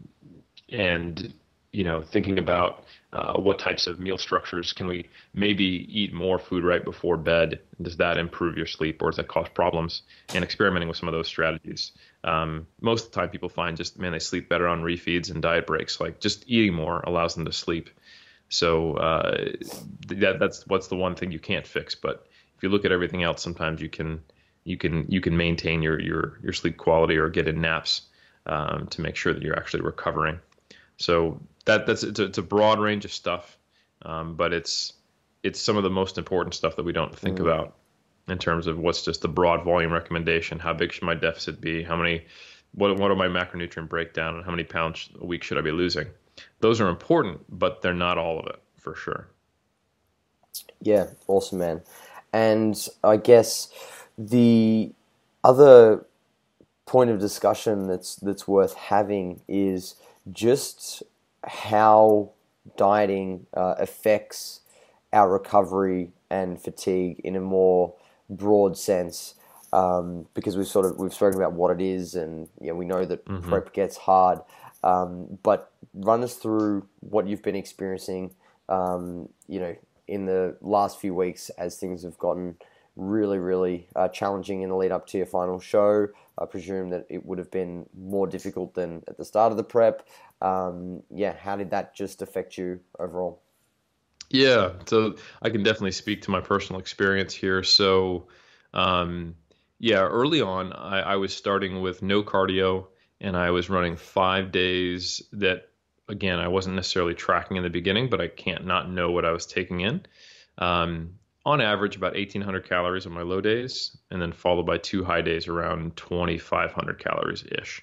and 0.70 1.32
you 1.72 1.84
know 1.84 2.02
thinking 2.02 2.40
about 2.40 2.86
uh, 3.14 3.34
what 3.34 3.60
types 3.60 3.86
of 3.86 4.00
meal 4.00 4.18
structures 4.18 4.74
can 4.74 4.88
we 4.88 5.08
maybe 5.36 5.88
eat 5.88 6.12
more 6.12 6.40
food 6.40 6.64
right 6.64 6.84
before 6.84 7.18
bed? 7.18 7.60
Does 7.84 7.98
that 7.98 8.18
improve 8.18 8.58
your 8.58 8.66
sleep 8.66 9.00
or 9.04 9.12
does 9.12 9.18
that 9.18 9.28
cause 9.28 9.48
problems? 9.54 10.02
And 10.34 10.44
experimenting 10.44 10.90
with 10.90 10.98
some 10.98 11.08
of 11.08 11.14
those 11.14 11.28
strategies. 11.28 11.92
Um, 12.24 12.68
most 12.82 13.06
of 13.06 13.12
the 13.12 13.20
time, 13.20 13.30
people 13.30 13.50
find 13.50 13.76
just 13.76 13.98
man 13.98 14.12
they 14.12 14.20
sleep 14.20 14.50
better 14.50 14.68
on 14.68 14.82
refeeds 14.82 15.32
and 15.32 15.42
diet 15.42 15.66
breaks. 15.66 16.00
Like 16.00 16.20
just 16.20 16.44
eating 16.48 16.74
more 16.74 17.02
allows 17.02 17.36
them 17.36 17.46
to 17.46 17.52
sleep. 17.52 17.90
So 18.50 18.96
uh, 18.96 19.52
that 20.08 20.40
that's 20.40 20.68
what's 20.68 20.88
the 20.88 20.96
one 20.96 21.16
thing 21.16 21.32
you 21.32 21.40
can't 21.40 21.66
fix. 21.66 21.96
But 21.96 22.28
if 22.56 22.64
you 22.64 22.70
look 22.70 22.86
at 22.86 22.92
everything 22.92 23.24
else, 23.24 23.42
sometimes 23.42 23.82
you 23.82 23.90
can 23.90 24.22
you 24.64 24.78
can 24.78 25.06
you 25.10 25.22
can 25.22 25.36
maintain 25.36 25.82
your 25.82 26.00
your 26.00 26.40
your 26.44 26.54
sleep 26.54 26.78
quality 26.78 27.18
or 27.18 27.30
get 27.30 27.48
in 27.48 27.62
naps 27.62 28.04
um, 28.46 28.88
to 28.88 29.02
make 29.02 29.16
sure 29.16 29.34
that 29.34 29.42
you're 29.42 29.58
actually 29.58 29.82
recovering. 29.82 30.40
So 30.98 31.40
that 31.66 31.88
that's 31.88 32.04
it's 32.04 32.20
a, 32.20 32.26
it's 32.26 32.38
a 32.38 32.44
broad 32.44 32.80
range 32.80 33.06
of 33.06 33.14
stuff, 33.14 33.58
um, 34.04 34.36
but 34.36 34.54
it's 34.54 34.94
it's 35.44 35.60
some 35.60 35.78
of 35.78 35.84
the 35.84 35.90
most 35.90 36.18
important 36.18 36.54
stuff 36.54 36.76
that 36.76 36.84
we 36.84 36.94
don't 36.94 37.18
think 37.18 37.38
mm. 37.38 37.42
about 37.42 37.76
in 38.32 38.38
terms 38.38 38.68
of 38.68 38.80
what's 38.80 39.04
just 39.04 39.22
the 39.22 39.28
broad 39.28 39.64
volume 39.64 39.92
recommendation. 39.92 40.60
How 40.60 40.74
big 40.74 40.92
should 40.92 41.04
my 41.04 41.16
deficit 41.16 41.62
be? 41.62 41.84
How 41.84 41.96
many? 41.96 42.26
What 42.74 42.98
what 42.98 43.12
are 43.12 43.16
my 43.16 43.28
macronutrient 43.28 43.90
breakdown? 43.90 44.36
And 44.36 44.46
how 44.46 44.52
many 44.52 44.64
pounds 44.64 45.10
a 45.20 45.26
week 45.26 45.44
should 45.44 45.58
I 45.58 45.62
be 45.62 45.72
losing? 45.72 46.08
Those 46.62 46.80
are 46.80 46.88
important, 46.88 47.42
but 47.50 47.82
they're 47.82 47.94
not 47.94 48.18
all 48.18 48.40
of 48.40 48.48
it 48.48 48.62
for 48.78 48.96
sure. 48.96 49.28
Yeah, 50.82 51.08
awesome, 51.28 51.60
man. 51.60 51.82
And 52.34 52.88
I 53.04 53.18
guess 53.18 53.70
the 54.18 54.92
other 55.44 56.06
point 56.86 57.10
of 57.10 57.20
discussion 57.20 57.88
that's 57.88 58.16
that's 58.16 58.48
worth 58.48 58.76
having 58.76 59.42
is 59.48 59.96
just 60.32 61.04
how 61.44 62.32
dieting 62.78 63.46
uh, 63.54 63.76
affects 63.78 64.62
our 65.14 65.30
recovery 65.30 66.10
and 66.30 66.62
fatigue 66.62 67.20
in 67.24 67.36
a 67.36 67.42
more 67.42 67.94
broad 68.32 68.78
sense. 68.78 69.36
Um, 69.74 70.28
because 70.34 70.58
we've 70.58 70.68
sort 70.68 70.86
of 70.86 70.98
we've 70.98 71.14
spoken 71.14 71.40
about 71.40 71.54
what 71.54 71.72
it 71.72 71.82
is, 71.82 72.16
and 72.16 72.50
you 72.60 72.68
know, 72.68 72.76
we 72.76 72.86
know 72.86 73.06
that 73.06 73.26
mm-hmm. 73.26 73.48
prep 73.48 73.74
gets 73.74 73.96
hard. 73.96 74.40
Um, 74.84 75.40
but 75.44 75.72
run 75.94 76.24
us 76.24 76.36
through 76.36 76.88
what 77.02 77.28
you've 77.28 77.44
been 77.44 77.56
experiencing, 77.56 78.32
um, 78.68 79.30
you 79.48 79.60
know, 79.60 79.76
in 80.08 80.26
the 80.26 80.58
last 80.62 81.00
few 81.00 81.14
weeks 81.14 81.50
as 81.52 81.78
things 81.78 82.04
have 82.04 82.18
gotten 82.18 82.56
really, 82.96 83.38
really 83.38 83.88
uh, 83.96 84.08
challenging 84.08 84.62
in 84.62 84.70
the 84.70 84.76
lead 84.76 84.92
up 84.92 85.08
to 85.08 85.18
your 85.18 85.28
final 85.28 85.60
show. 85.60 86.08
I 86.38 86.46
presume 86.46 86.90
that 86.90 87.06
it 87.10 87.26
would 87.26 87.38
have 87.38 87.52
been 87.52 87.86
more 87.98 88.28
difficult 88.28 88.74
than 88.74 89.04
at 89.08 89.18
the 89.18 89.26
start 89.26 89.52
of 89.52 89.58
the 89.58 89.64
prep. 89.64 90.08
Um, 90.42 91.04
yeah, 91.14 91.36
how 91.38 91.56
did 91.56 91.70
that 91.72 91.96
just 91.96 92.22
affect 92.22 92.58
you 92.58 92.80
overall? 93.00 93.40
Yeah, 94.32 94.72
so 94.86 95.16
I 95.42 95.50
can 95.50 95.64
definitely 95.64 95.92
speak 95.92 96.22
to 96.24 96.32
my 96.32 96.40
personal 96.40 96.80
experience 96.80 97.34
here. 97.34 97.64
So, 97.64 98.28
um, 98.74 99.36
yeah, 99.80 100.02
early 100.02 100.42
on, 100.42 100.74
I, 100.74 101.02
I 101.02 101.16
was 101.18 101.36
starting 101.36 101.82
with 101.82 102.02
no 102.02 102.24
cardio 102.24 102.88
and 103.20 103.36
I 103.36 103.52
was 103.52 103.70
running 103.70 103.98
five 103.98 104.52
days 104.52 105.22
that, 105.34 105.70
again, 106.08 106.40
I 106.40 106.48
wasn't 106.48 106.76
necessarily 106.76 107.14
tracking 107.14 107.58
in 107.58 107.64
the 107.64 107.70
beginning, 107.70 108.10
but 108.10 108.22
I 108.22 108.28
can't 108.28 108.66
not 108.66 108.90
know 108.90 109.12
what 109.12 109.26
I 109.26 109.32
was 109.32 109.46
taking 109.46 109.82
in. 109.82 110.06
Um, 110.58 111.16
on 111.46 111.60
average 111.60 111.96
about 111.96 112.14
1800 112.14 112.68
calories 112.68 113.06
on 113.06 113.14
my 113.14 113.22
low 113.22 113.42
days 113.42 113.98
and 114.12 114.22
then 114.22 114.32
followed 114.32 114.66
by 114.66 114.78
two 114.78 115.04
high 115.04 115.22
days 115.22 115.48
around 115.48 115.96
2500 115.98 117.00
calories 117.00 117.44
ish 117.44 117.82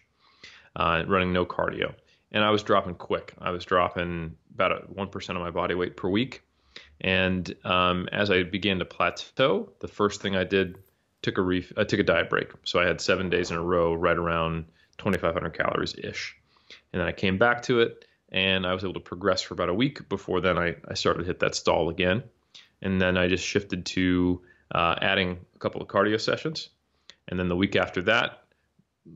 uh, 0.77 1.03
running 1.07 1.33
no 1.33 1.45
cardio 1.45 1.93
and 2.33 2.45
i 2.45 2.51
was 2.51 2.62
dropping 2.62 2.95
quick. 2.95 3.35
I 3.39 3.51
was 3.51 3.64
dropping 3.64 4.37
about 4.55 4.95
1% 4.95 5.29
of 5.31 5.37
my 5.37 5.51
body 5.51 5.74
weight 5.74 5.97
per 5.97 6.09
week. 6.09 6.43
And 7.01 7.55
um, 7.64 8.09
as 8.12 8.31
i 8.31 8.43
began 8.43 8.79
to 8.79 8.85
plateau 8.85 9.72
the 9.81 9.89
first 9.89 10.20
thing 10.20 10.37
i 10.37 10.45
did 10.45 10.79
took 11.22 11.39
a 11.39 11.43
reef 11.43 11.72
I 11.76 11.85
took 11.85 12.01
a 12.01 12.05
diet 12.05 12.31
break. 12.31 12.51
So 12.64 12.79
i 12.81 12.87
had 12.87 13.01
seven 13.01 13.31
days 13.31 13.51
in 13.51 13.57
a 13.57 13.62
row 13.62 13.95
right 13.95 14.16
around 14.16 14.66
2500 14.99 15.51
calories 15.51 15.95
ish. 15.97 16.37
And 16.93 17.01
then 17.01 17.09
i 17.09 17.12
came 17.12 17.39
back 17.39 17.62
to 17.62 17.81
it 17.81 18.05
and 18.31 18.66
i 18.66 18.74
was 18.74 18.85
able 18.85 18.95
to 18.95 19.01
progress 19.01 19.43
for 19.43 19.55
about 19.55 19.68
a 19.68 19.74
week 19.74 20.09
before 20.09 20.41
then 20.41 20.59
i, 20.59 20.76
I 20.87 20.95
started 20.95 21.20
to 21.20 21.26
hit 21.26 21.41
that 21.41 21.55
stall 21.55 21.89
again. 21.89 22.22
And 22.81 23.01
then 23.01 23.16
I 23.16 23.29
just 23.29 23.45
shifted 23.45 23.87
to 23.87 24.43
uh, 24.72 24.95
adding 25.01 25.39
a 25.55 25.59
couple 25.59 25.83
of 25.83 25.89
cardio 25.89 26.20
sessions. 26.20 26.68
And 27.26 27.39
then 27.39 27.49
the 27.49 27.57
week 27.57 27.76
after 27.76 28.03
that, 28.03 28.45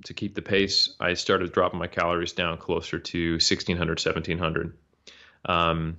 to 0.04 0.14
keep 0.14 0.34
the 0.34 0.42
pace, 0.42 0.94
I 1.00 1.14
started 1.14 1.52
dropping 1.52 1.78
my 1.78 1.86
calories 1.86 2.32
down 2.32 2.58
closer 2.58 2.98
to 2.98 3.32
1600, 3.32 3.98
1700. 3.98 4.76
Um, 5.44 5.98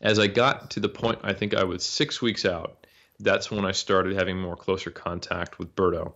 as 0.00 0.18
I 0.18 0.26
got 0.26 0.70
to 0.72 0.80
the 0.80 0.88
point, 0.88 1.20
I 1.22 1.32
think 1.32 1.54
I 1.54 1.64
was 1.64 1.84
six 1.84 2.20
weeks 2.20 2.44
out, 2.44 2.86
that's 3.20 3.50
when 3.50 3.64
I 3.64 3.72
started 3.72 4.16
having 4.16 4.38
more 4.38 4.56
closer 4.56 4.90
contact 4.90 5.58
with 5.58 5.74
Berto, 5.74 6.14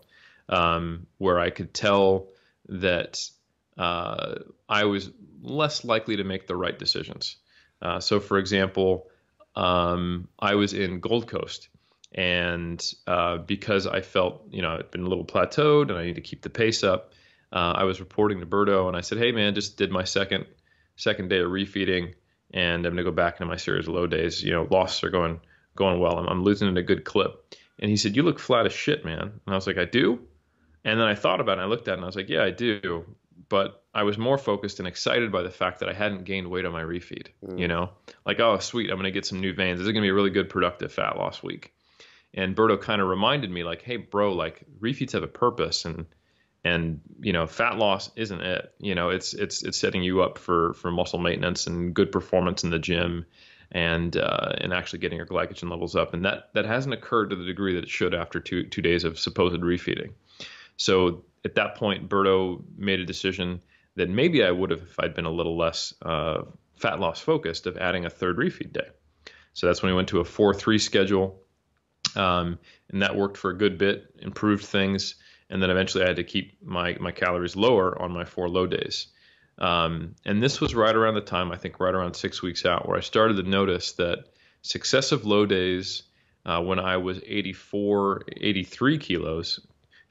um, 0.49 1.07
where 1.19 1.39
I 1.39 1.51
could 1.51 1.73
tell 1.73 2.29
that 2.69 3.19
uh, 3.77 4.35
I 4.69 4.85
was 4.85 5.11
less 5.41 5.85
likely 5.85 6.17
to 6.17 6.25
make 6.25 6.47
the 6.47 6.57
right 6.57 6.79
decisions. 6.79 7.37
Uh, 7.81 8.01
so, 8.01 8.19
for 8.21 8.39
example, 8.39 9.09
um, 9.55 10.29
I 10.39 10.57
was 10.57 10.75
in 10.75 11.01
Gold 11.01 11.29
Coast. 11.29 11.69
And 12.13 12.83
uh, 13.07 13.39
because 13.39 13.87
I 13.87 14.01
felt, 14.01 14.43
you 14.51 14.63
know, 14.63 14.75
it'd 14.75 14.91
been 14.91 15.05
a 15.05 15.09
little 15.09 15.27
plateaued 15.27 15.91
and 15.91 15.99
I 15.99 16.05
need 16.07 16.15
to 16.15 16.21
keep 16.21 16.43
the 16.43 16.51
pace 16.51 16.83
up, 16.83 17.13
uh, 17.53 17.73
I 17.77 17.85
was 17.85 18.01
reporting 18.01 18.41
to 18.41 18.47
Berto 18.47 18.89
and 18.89 18.97
I 18.97 19.01
said, 19.01 19.19
hey, 19.19 19.33
man, 19.33 19.55
just 19.55 19.77
did 19.77 19.91
my 19.91 20.05
second 20.05 20.47
second 20.97 21.29
day 21.29 21.39
of 21.39 21.51
refeeding 21.51 22.15
and 22.53 22.85
I'm 22.87 22.95
going 22.95 22.97
to 22.97 23.05
go 23.05 23.13
back 23.13 23.35
into 23.35 23.47
my 23.47 23.57
series 23.57 23.87
of 23.87 23.95
low 23.95 24.07
days. 24.07 24.43
You 24.43 24.53
know, 24.53 24.67
losses 24.71 25.05
are 25.05 25.11
going 25.11 25.41
going 25.77 26.01
well. 26.01 26.19
I'm, 26.19 26.27
I'm 26.27 26.45
losing 26.45 26.69
at 26.69 26.77
a 26.77 26.83
good 26.83 27.05
clip. 27.05 27.55
And 27.79 27.91
he 27.91 27.97
said, 27.97 28.17
you 28.17 28.23
look 28.23 28.41
flat 28.41 28.67
as 28.67 28.73
shit, 28.73 29.05
man. 29.05 29.21
And 29.21 29.41
I 29.47 29.55
was 29.55 29.67
like, 29.67 29.79
I 29.79 29.85
do? 29.85 30.21
And 30.85 30.99
then 30.99 31.07
I 31.07 31.15
thought 31.15 31.41
about 31.41 31.53
it 31.53 31.61
and 31.61 31.63
I 31.63 31.67
looked 31.67 31.89
at 31.89 31.93
it 31.93 31.95
and 31.99 32.05
I 32.05 32.07
was 32.07 32.17
like, 32.17 32.29
yeah, 32.29 32.43
I 32.43 32.51
do. 32.51 33.05
But 33.49 33.83
I 33.95 34.03
was 34.03 34.19
more 34.19 34.39
focused 34.39 34.79
and 34.79 34.89
excited 34.89 35.33
by 35.33 35.43
the 35.43 35.51
fact 35.51 35.81
that 35.81 35.89
I 35.89 35.93
hadn't 35.93 36.25
gained 36.25 36.49
weight 36.49 36.65
on 36.65 36.73
my 36.73 36.83
refeed. 36.83 37.29
Mm. 37.45 37.59
You 37.59 37.69
know, 37.69 37.91
like 38.27 38.41
oh 38.41 38.59
sweet, 38.59 38.91
I'm 38.91 38.97
gonna 38.97 39.11
get 39.11 39.27
some 39.27 39.41
new 39.41 39.55
veins. 39.55 39.79
This 39.79 39.87
is 39.87 39.93
gonna 39.93 40.05
be 40.05 40.11
a 40.11 40.15
really 40.15 40.31
good 40.31 40.49
productive 40.49 40.93
fat 40.93 41.17
loss 41.17 41.43
week. 41.43 41.73
And 42.35 42.55
Berto 42.55 42.81
kind 42.81 43.01
of 43.01 43.09
reminded 43.09 43.51
me 43.51 43.64
like, 43.64 43.83
hey 43.83 43.97
bro, 43.97 44.33
like 44.33 44.64
refeeds 44.81 45.12
have 45.12 45.22
a 45.22 45.29
purpose 45.29 45.85
and 45.85 46.07
and 46.64 47.01
you 47.20 47.33
know 47.33 47.47
fat 47.47 47.79
loss 47.79 48.11
isn't 48.16 48.41
it. 48.41 48.72
You 48.79 48.95
know, 48.95 49.11
it's 49.11 49.35
it's 49.35 49.62
it's 49.62 49.79
setting 49.79 50.03
you 50.03 50.22
up 50.22 50.39
for 50.39 50.74
for 50.74 50.91
muscle 50.91 51.18
maintenance 51.18 51.66
and 51.66 51.95
good 51.95 52.12
performance 52.12 52.64
in 52.64 52.70
the 52.70 52.79
gym 52.79 53.26
and 53.70 54.16
uh, 54.16 54.53
and 54.59 54.72
actually 54.72 55.01
getting 55.01 55.18
your 55.18 55.26
glycogen 55.26 55.70
levels 55.70 55.97
up. 55.97 56.14
And 56.14 56.24
that 56.24 56.51
that 56.55 56.64
hasn't 56.64 56.95
occurred 56.95 57.31
to 57.31 57.37
the 57.37 57.45
degree 57.45 57.74
that 57.74 57.85
it 57.85 57.91
should 57.91 58.14
after 58.14 58.41
two 58.41 58.64
two 58.64 58.83
days 58.83 59.05
of 59.05 59.18
supposed 59.18 59.61
refeeding. 59.61 60.12
So 60.76 61.24
at 61.45 61.55
that 61.57 61.76
point, 61.76 62.09
Berto 62.09 62.62
made 62.76 63.01
a 63.01 63.05
decision 63.05 63.61
that 63.97 64.09
maybe 64.09 64.45
I 64.45 64.51
would 64.51 64.70
have 64.70 64.83
if 64.83 64.99
I'd 64.99 65.14
been 65.14 65.24
a 65.24 65.31
little 65.31 65.57
less 65.57 65.93
uh, 66.03 66.43
fat 66.76 67.01
loss 67.01 67.20
focused 67.20 67.66
of 67.66 67.76
adding 67.76 68.05
a 68.05 68.11
third 68.11 68.37
refeed 68.37 68.72
day. 68.72 68.89
So 69.53 69.66
that's 69.66 69.83
when 69.83 69.93
we 69.93 69.97
went 69.97 70.09
to 70.09 70.20
a 70.20 70.24
4 70.24 70.55
3 70.55 70.79
schedule. 70.79 71.43
Um, 72.19 72.59
and 72.91 73.03
that 73.03 73.16
worked 73.16 73.37
for 73.37 73.51
a 73.51 73.57
good 73.57 73.79
bit, 73.79 74.12
improved 74.19 74.64
things. 74.64 75.14
And 75.51 75.62
then 75.62 75.71
eventually 75.71 76.05
I 76.05 76.09
had 76.09 76.16
to 76.16 76.25
keep 76.25 76.62
my, 76.62 76.97
my 77.01 77.12
calories 77.12 77.57
lower 77.57 78.01
on 78.01 78.12
my 78.12 78.25
four 78.25 78.49
low 78.49 78.66
days. 78.66 79.07
Um, 79.59 80.14
and 80.25 80.43
this 80.43 80.61
was 80.61 80.75
right 80.75 80.95
around 80.95 81.14
the 81.14 81.21
time, 81.21 81.51
I 81.51 81.57
think 81.57 81.81
right 81.81 81.95
around 81.95 82.14
six 82.14 82.43
weeks 82.43 82.64
out, 82.66 82.89
where 82.89 82.97
I 82.97 83.01
started 83.01 83.37
to 83.37 83.43
notice 83.43 83.93
that 83.93 84.25
successive 84.62 85.25
low 85.25 85.47
days 85.47 86.03
uh, 86.45 86.62
when 86.62 86.79
I 86.79 86.97
was 86.99 87.21
84, 87.27 88.23
83 88.37 88.99
kilos 88.99 89.61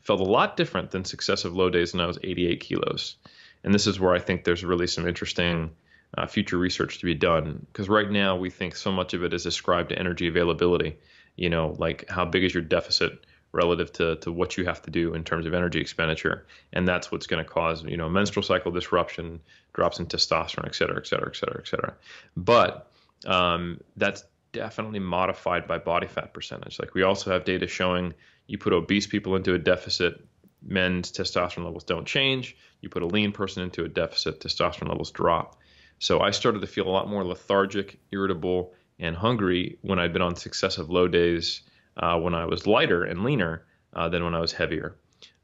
felt 0.01 0.19
a 0.21 0.23
lot 0.23 0.57
different 0.57 0.91
than 0.91 1.05
successive 1.05 1.55
low 1.55 1.69
days 1.69 1.93
when 1.93 2.01
I 2.01 2.07
was 2.07 2.19
88 2.23 2.59
kilos. 2.59 3.15
And 3.63 3.73
this 3.73 3.87
is 3.87 3.99
where 3.99 4.13
I 4.13 4.19
think 4.19 4.43
there's 4.43 4.63
really 4.63 4.87
some 4.87 5.07
interesting 5.07 5.71
uh, 6.17 6.27
future 6.27 6.57
research 6.57 6.99
to 6.99 7.05
be 7.05 7.15
done 7.15 7.65
because 7.67 7.89
right 7.89 8.09
now 8.09 8.37
we 8.37 8.49
think 8.49 8.75
so 8.75 8.91
much 8.91 9.13
of 9.13 9.23
it 9.23 9.33
is 9.33 9.45
ascribed 9.45 9.89
to 9.89 9.99
energy 9.99 10.27
availability. 10.27 10.97
You 11.37 11.49
know, 11.49 11.75
like 11.77 12.09
how 12.09 12.25
big 12.25 12.43
is 12.43 12.53
your 12.53 12.63
deficit 12.63 13.25
relative 13.53 13.93
to, 13.93 14.17
to 14.17 14.31
what 14.31 14.57
you 14.57 14.65
have 14.65 14.81
to 14.81 14.91
do 14.91 15.13
in 15.13 15.23
terms 15.23 15.45
of 15.45 15.53
energy 15.53 15.79
expenditure. 15.79 16.45
And 16.73 16.85
that's 16.87 17.11
what's 17.11 17.27
going 17.27 17.43
to 17.43 17.49
cause, 17.49 17.83
you 17.83 17.95
know, 17.95 18.09
menstrual 18.09 18.43
cycle 18.43 18.71
disruption, 18.71 19.39
drops 19.73 19.99
in 19.99 20.05
testosterone, 20.07 20.65
et 20.65 20.75
cetera, 20.75 20.97
et 20.97 21.07
cetera, 21.07 21.29
et 21.29 21.35
cetera, 21.35 21.59
et 21.59 21.67
cetera. 21.67 21.93
But 22.35 22.91
um, 23.25 23.79
that's 23.95 24.25
definitely 24.51 24.99
modified 24.99 25.67
by 25.67 25.77
body 25.77 26.07
fat 26.07 26.33
percentage. 26.33 26.79
Like 26.79 26.93
we 26.93 27.03
also 27.03 27.31
have 27.31 27.45
data 27.45 27.67
showing 27.67 28.13
you 28.47 28.57
put 28.57 28.73
obese 28.73 29.07
people 29.07 29.35
into 29.35 29.53
a 29.53 29.59
deficit, 29.59 30.23
men's 30.61 31.11
testosterone 31.11 31.65
levels 31.65 31.83
don't 31.83 32.05
change. 32.05 32.55
You 32.81 32.89
put 32.89 33.01
a 33.01 33.07
lean 33.07 33.31
person 33.31 33.63
into 33.63 33.85
a 33.85 33.87
deficit, 33.87 34.41
testosterone 34.41 34.89
levels 34.89 35.11
drop. 35.11 35.57
So 35.99 36.19
I 36.19 36.31
started 36.31 36.61
to 36.61 36.67
feel 36.67 36.87
a 36.87 36.89
lot 36.89 37.09
more 37.09 37.23
lethargic, 37.23 37.97
irritable, 38.11 38.73
and 38.99 39.15
hungry 39.15 39.77
when 39.81 39.99
I'd 39.99 40.13
been 40.13 40.21
on 40.21 40.35
successive 40.35 40.89
low 40.89 41.07
days 41.07 41.61
uh, 41.97 42.19
when 42.19 42.33
I 42.33 42.45
was 42.45 42.67
lighter 42.67 43.03
and 43.03 43.23
leaner 43.23 43.65
uh, 43.93 44.09
than 44.09 44.23
when 44.23 44.35
I 44.35 44.39
was 44.39 44.53
heavier. 44.53 44.95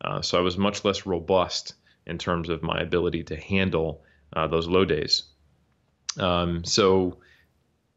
Uh, 0.01 0.21
so 0.21 0.37
I 0.37 0.41
was 0.41 0.57
much 0.57 0.83
less 0.83 1.05
robust 1.05 1.73
in 2.05 2.17
terms 2.17 2.49
of 2.49 2.63
my 2.63 2.79
ability 2.79 3.23
to 3.25 3.35
handle 3.35 4.03
uh, 4.33 4.47
those 4.47 4.67
low 4.67 4.85
days. 4.85 5.23
Um, 6.19 6.63
so 6.63 7.17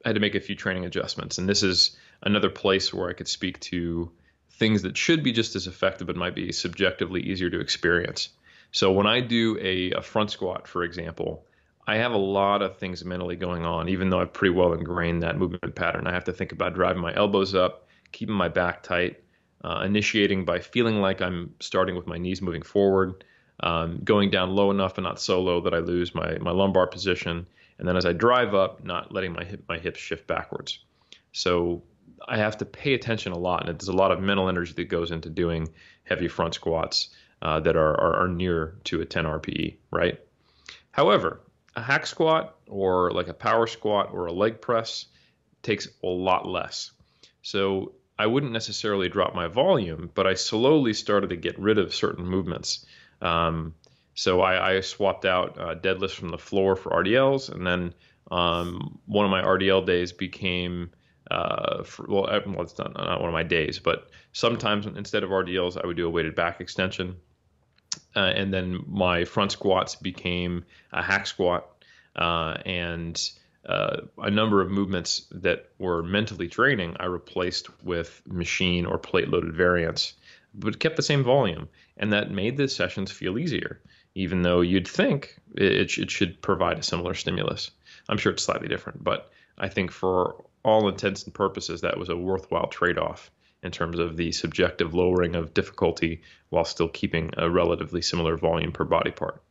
I 0.04 0.10
had 0.10 0.14
to 0.14 0.20
make 0.20 0.34
a 0.34 0.40
few 0.40 0.54
training 0.54 0.84
adjustments. 0.84 1.38
And 1.38 1.48
this 1.48 1.62
is 1.62 1.96
another 2.22 2.50
place 2.50 2.94
where 2.94 3.08
I 3.08 3.12
could 3.12 3.28
speak 3.28 3.60
to 3.60 4.12
things 4.52 4.82
that 4.82 4.96
should 4.96 5.22
be 5.22 5.32
just 5.32 5.56
as 5.56 5.66
effective 5.66 6.06
but 6.06 6.16
might 6.16 6.34
be 6.34 6.52
subjectively 6.52 7.20
easier 7.22 7.50
to 7.50 7.60
experience. 7.60 8.30
So 8.72 8.92
when 8.92 9.06
I 9.06 9.20
do 9.20 9.58
a, 9.60 9.92
a 9.92 10.02
front 10.02 10.30
squat, 10.30 10.68
for 10.68 10.82
example, 10.82 11.46
I 11.86 11.96
have 11.96 12.12
a 12.12 12.18
lot 12.18 12.62
of 12.62 12.78
things 12.78 13.04
mentally 13.04 13.36
going 13.36 13.64
on, 13.64 13.88
even 13.88 14.10
though 14.10 14.20
I've 14.20 14.32
pretty 14.32 14.54
well 14.54 14.72
ingrained 14.72 15.22
that 15.22 15.38
movement 15.38 15.74
pattern. 15.76 16.06
I 16.06 16.12
have 16.12 16.24
to 16.24 16.32
think 16.32 16.52
about 16.52 16.74
driving 16.74 17.00
my 17.00 17.14
elbows 17.14 17.54
up, 17.54 17.86
keeping 18.10 18.34
my 18.34 18.48
back 18.48 18.82
tight, 18.82 19.22
uh, 19.62 19.82
initiating 19.84 20.44
by 20.44 20.58
feeling 20.58 21.00
like 21.00 21.22
I'm 21.22 21.54
starting 21.60 21.94
with 21.94 22.06
my 22.06 22.18
knees 22.18 22.42
moving 22.42 22.62
forward, 22.62 23.24
um, 23.60 24.00
going 24.02 24.30
down 24.30 24.50
low 24.50 24.70
enough 24.70 24.96
but 24.96 25.04
not 25.04 25.20
so 25.20 25.40
low 25.40 25.60
that 25.60 25.74
I 25.74 25.78
lose 25.78 26.14
my, 26.14 26.38
my 26.38 26.50
lumbar 26.50 26.88
position. 26.88 27.46
And 27.78 27.86
then 27.86 27.96
as 27.96 28.04
I 28.04 28.12
drive 28.12 28.54
up, 28.54 28.82
not 28.84 29.12
letting 29.12 29.32
my 29.32 29.44
hip, 29.44 29.62
my 29.68 29.78
hips 29.78 30.00
shift 30.00 30.26
backwards. 30.26 30.80
So 31.32 31.84
I 32.26 32.36
have 32.38 32.56
to 32.58 32.64
pay 32.64 32.94
attention 32.94 33.32
a 33.32 33.38
lot, 33.38 33.68
and 33.68 33.78
there's 33.78 33.88
a 33.88 33.92
lot 33.92 34.10
of 34.10 34.20
mental 34.20 34.48
energy 34.48 34.72
that 34.72 34.84
goes 34.84 35.10
into 35.10 35.30
doing 35.30 35.68
heavy 36.04 36.28
front 36.28 36.54
squats 36.54 37.10
uh, 37.42 37.60
that 37.60 37.76
are, 37.76 38.00
are, 38.00 38.24
are 38.24 38.28
near 38.28 38.76
to 38.84 39.02
a 39.02 39.04
10 39.04 39.24
RPE, 39.24 39.76
right? 39.90 40.18
However, 40.92 41.42
a 41.76 41.82
hack 41.82 42.06
squat 42.06 42.56
or 42.66 43.12
like 43.12 43.28
a 43.28 43.34
power 43.34 43.66
squat 43.66 44.10
or 44.12 44.26
a 44.26 44.32
leg 44.32 44.60
press 44.60 45.06
takes 45.62 45.88
a 46.02 46.06
lot 46.06 46.46
less. 46.46 46.92
So 47.42 47.94
I 48.18 48.26
wouldn't 48.26 48.52
necessarily 48.52 49.08
drop 49.08 49.34
my 49.34 49.46
volume, 49.46 50.10
but 50.14 50.26
I 50.26 50.34
slowly 50.34 50.94
started 50.94 51.30
to 51.30 51.36
get 51.36 51.58
rid 51.58 51.78
of 51.78 51.94
certain 51.94 52.26
movements. 52.26 52.86
Um, 53.20 53.74
so 54.14 54.40
I, 54.40 54.76
I, 54.76 54.80
swapped 54.80 55.26
out 55.26 55.58
uh, 55.58 55.74
deadlifts 55.74 56.14
from 56.14 56.30
the 56.30 56.38
floor 56.38 56.74
for 56.76 56.90
RDLs, 56.90 57.50
and 57.50 57.66
then 57.66 57.94
um, 58.30 58.98
one 59.04 59.26
of 59.26 59.30
my 59.30 59.42
RDL 59.42 59.84
days 59.86 60.12
became 60.12 60.90
uh, 61.30 61.82
for, 61.82 62.06
well, 62.08 62.22
well, 62.46 62.62
it's 62.62 62.78
not, 62.78 62.94
not 62.94 63.20
one 63.20 63.28
of 63.28 63.34
my 63.34 63.42
days, 63.42 63.78
but 63.78 64.10
sometimes 64.32 64.86
instead 64.86 65.22
of 65.22 65.30
RDLs, 65.30 65.82
I 65.82 65.86
would 65.86 65.96
do 65.96 66.06
a 66.06 66.10
weighted 66.10 66.34
back 66.34 66.60
extension. 66.60 67.16
Uh, 68.16 68.32
and 68.34 68.52
then 68.52 68.82
my 68.88 69.24
front 69.24 69.52
squats 69.52 69.94
became 69.94 70.64
a 70.92 71.02
hack 71.02 71.26
squat 71.26 71.68
uh, 72.16 72.56
and 72.64 73.30
uh, 73.66 74.00
a 74.18 74.30
number 74.30 74.62
of 74.62 74.70
movements 74.70 75.26
that 75.30 75.70
were 75.78 76.02
mentally 76.02 76.46
draining 76.46 76.96
I 76.98 77.06
replaced 77.06 77.68
with 77.84 78.22
machine 78.26 78.86
or 78.86 78.96
plate 78.96 79.28
loaded 79.28 79.54
variants, 79.54 80.14
but 80.54 80.78
kept 80.78 80.96
the 80.96 81.02
same 81.02 81.22
volume, 81.22 81.68
and 81.96 82.12
that 82.12 82.30
made 82.30 82.56
the 82.56 82.68
sessions 82.68 83.10
feel 83.10 83.38
easier, 83.38 83.80
even 84.14 84.42
though 84.42 84.60
you'd 84.60 84.88
think 84.88 85.38
it, 85.56 85.98
it 85.98 86.10
should 86.10 86.40
provide 86.40 86.78
a 86.78 86.82
similar 86.82 87.12
stimulus. 87.12 87.70
I'm 88.08 88.18
sure 88.18 88.32
it's 88.32 88.44
slightly 88.44 88.68
different, 88.68 89.02
but 89.02 89.30
I 89.58 89.68
think 89.68 89.90
for 89.90 90.44
all 90.62 90.88
intents 90.88 91.24
and 91.24 91.34
purposes, 91.34 91.82
that 91.82 91.98
was 91.98 92.08
a 92.08 92.16
worthwhile 92.16 92.68
trade 92.68 92.98
off 92.98 93.30
in 93.62 93.70
terms 93.72 93.98
of 93.98 94.16
the 94.16 94.32
subjective 94.32 94.94
lowering 94.94 95.34
of 95.34 95.54
difficulty 95.54 96.22
while 96.50 96.64
still 96.64 96.88
keeping 96.88 97.30
a 97.36 97.48
relatively 97.50 98.02
similar 98.02 98.36
volume 98.36 98.72
per 98.72 98.84
body 98.84 99.10
part. 99.10 99.42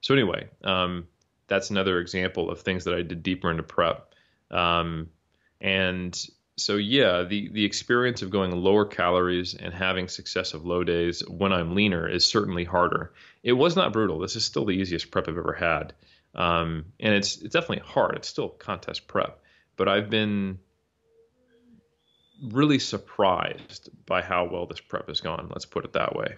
So, 0.00 0.14
anyway, 0.14 0.48
um, 0.62 1.06
that's 1.46 1.70
another 1.70 1.98
example 1.98 2.50
of 2.50 2.60
things 2.60 2.84
that 2.84 2.94
I 2.94 3.02
did 3.02 3.22
deeper 3.22 3.50
into 3.50 3.62
prep. 3.62 4.14
Um, 4.50 5.10
and 5.60 6.14
so, 6.56 6.76
yeah, 6.76 7.24
the, 7.24 7.48
the 7.48 7.64
experience 7.64 8.22
of 8.22 8.30
going 8.30 8.52
lower 8.52 8.84
calories 8.84 9.54
and 9.54 9.74
having 9.74 10.08
successive 10.08 10.64
low 10.64 10.84
days 10.84 11.20
when 11.28 11.52
I'm 11.52 11.74
leaner 11.74 12.08
is 12.08 12.26
certainly 12.26 12.64
harder. 12.64 13.12
It 13.42 13.52
was 13.52 13.76
not 13.76 13.92
brutal. 13.92 14.18
This 14.20 14.36
is 14.36 14.44
still 14.44 14.64
the 14.64 14.72
easiest 14.72 15.10
prep 15.10 15.28
I've 15.28 15.36
ever 15.36 15.52
had. 15.52 15.94
Um, 16.34 16.86
and 17.00 17.14
it's, 17.14 17.40
it's 17.40 17.52
definitely 17.52 17.84
hard. 17.86 18.16
It's 18.16 18.28
still 18.28 18.48
contest 18.48 19.06
prep. 19.08 19.40
But 19.76 19.88
I've 19.88 20.10
been 20.10 20.58
really 22.42 22.78
surprised 22.78 23.90
by 24.06 24.22
how 24.22 24.44
well 24.44 24.66
this 24.66 24.80
prep 24.80 25.08
has 25.08 25.20
gone. 25.20 25.48
Let's 25.50 25.66
put 25.66 25.84
it 25.84 25.92
that 25.92 26.14
way. 26.14 26.36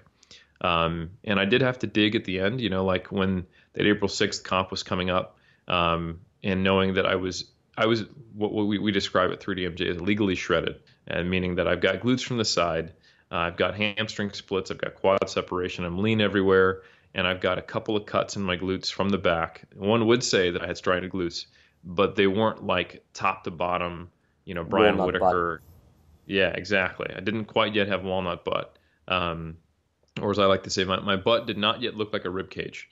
Um, 0.61 1.11
and 1.25 1.39
I 1.39 1.45
did 1.45 1.63
have 1.63 1.79
to 1.81 1.87
dig 1.87 2.15
at 2.15 2.25
the 2.25 2.41
end, 2.41 2.61
you 2.61 2.71
know, 2.71 2.85
like 2.85 3.13
when 3.13 3.47
that 3.75 3.87
April 3.87 4.09
6th 4.09 4.43
comp 4.43 4.71
was 4.71 4.83
coming 4.83 5.11
up, 5.11 5.39
um, 5.69 6.21
and 6.43 6.63
knowing 6.63 6.95
that 6.95 7.07
I 7.07 7.17
was 7.17 7.51
I 7.77 7.87
was 7.87 8.05
what 8.33 8.53
we, 8.53 8.79
we 8.79 8.91
describe 8.91 9.31
at 9.33 9.41
3DMJ 9.41 9.91
as 9.91 10.01
legally 10.01 10.35
shredded, 10.35 10.81
and 11.07 11.29
meaning 11.29 11.57
that 11.57 11.69
I've 11.69 11.81
got 11.81 12.01
glutes 12.01 12.23
from 12.23 12.39
the 12.39 12.45
side, 12.45 12.93
uh, 13.31 13.37
I've 13.37 13.57
got 13.57 13.75
hamstring 13.75 14.33
splits, 14.33 14.71
I've 14.71 14.79
got 14.79 14.95
quad 14.95 15.29
separation, 15.29 15.85
I'm 15.85 15.99
lean 15.99 16.21
everywhere, 16.23 16.83
and 17.15 17.27
I've 17.27 17.41
got 17.41 17.59
a 17.59 17.63
couple 17.63 17.97
of 17.97 18.07
cuts 18.07 18.37
in 18.37 18.43
my 18.43 18.57
glutes 18.57 18.91
from 18.91 19.11
the 19.11 19.19
back. 19.19 19.65
One 19.75 20.07
would 20.07 20.25
say 20.25 20.51
that 20.51 20.63
I 20.63 20.67
had 20.67 20.79
striated 20.79 21.11
glutes, 21.11 21.47
but 21.85 22.17
they 22.17 22.27
weren't 22.27 22.65
like 22.65 23.05
top 23.13 23.45
to 23.45 23.51
bottom, 23.51 24.11
you 24.45 24.55
know, 24.55 24.65
Brian 24.65 24.97
walnut 24.97 25.21
Whitacre. 25.21 25.63
Yeah, 26.27 26.49
exactly. 26.49 27.09
I 27.15 27.21
didn't 27.21 27.47
quite 27.47 27.75
yet 27.75 27.89
have 27.89 28.05
walnut 28.05 28.45
butt. 28.45 28.77
Um, 29.09 29.57
or 30.21 30.31
as 30.31 30.39
I 30.39 30.47
like 30.47 30.65
to 30.65 30.71
say, 30.71 30.85
my, 30.85 31.01
my 31.01 31.17
butt 31.17 31.47
did 31.47 31.59
not 31.59 31.81
yet 31.81 31.95
look 31.97 32.13
like 32.13 32.25
a 32.25 32.31
rib 32.31 32.51
cage. 32.51 32.89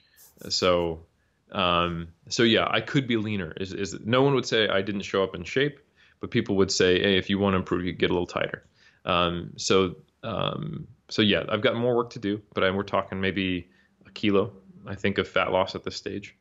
So, 0.48 1.06
um, 1.52 2.08
so 2.28 2.42
yeah, 2.42 2.66
I 2.70 2.80
could 2.80 3.06
be 3.06 3.16
leaner. 3.16 3.52
Is, 3.60 3.72
is 3.72 3.98
no 4.04 4.22
one 4.22 4.34
would 4.34 4.46
say 4.46 4.68
I 4.68 4.82
didn't 4.82 5.02
show 5.02 5.24
up 5.24 5.34
in 5.34 5.44
shape, 5.44 5.80
but 6.20 6.30
people 6.30 6.56
would 6.56 6.70
say, 6.70 7.00
hey, 7.00 7.18
if 7.18 7.28
you 7.28 7.38
want 7.38 7.54
to 7.54 7.58
improve, 7.58 7.84
you 7.84 7.92
get 7.92 8.10
a 8.10 8.12
little 8.12 8.26
tighter. 8.26 8.64
Um, 9.04 9.52
so, 9.56 9.96
um, 10.22 10.86
so 11.08 11.22
yeah, 11.22 11.44
I've 11.48 11.60
got 11.60 11.76
more 11.76 11.94
work 11.94 12.10
to 12.10 12.18
do, 12.18 12.40
but 12.54 12.64
I, 12.64 12.70
we're 12.70 12.82
talking 12.82 13.20
maybe 13.20 13.68
a 14.06 14.10
kilo, 14.10 14.52
I 14.86 14.94
think, 14.94 15.18
of 15.18 15.28
fat 15.28 15.52
loss 15.52 15.74
at 15.74 15.84
this 15.84 15.96
stage, 15.96 16.36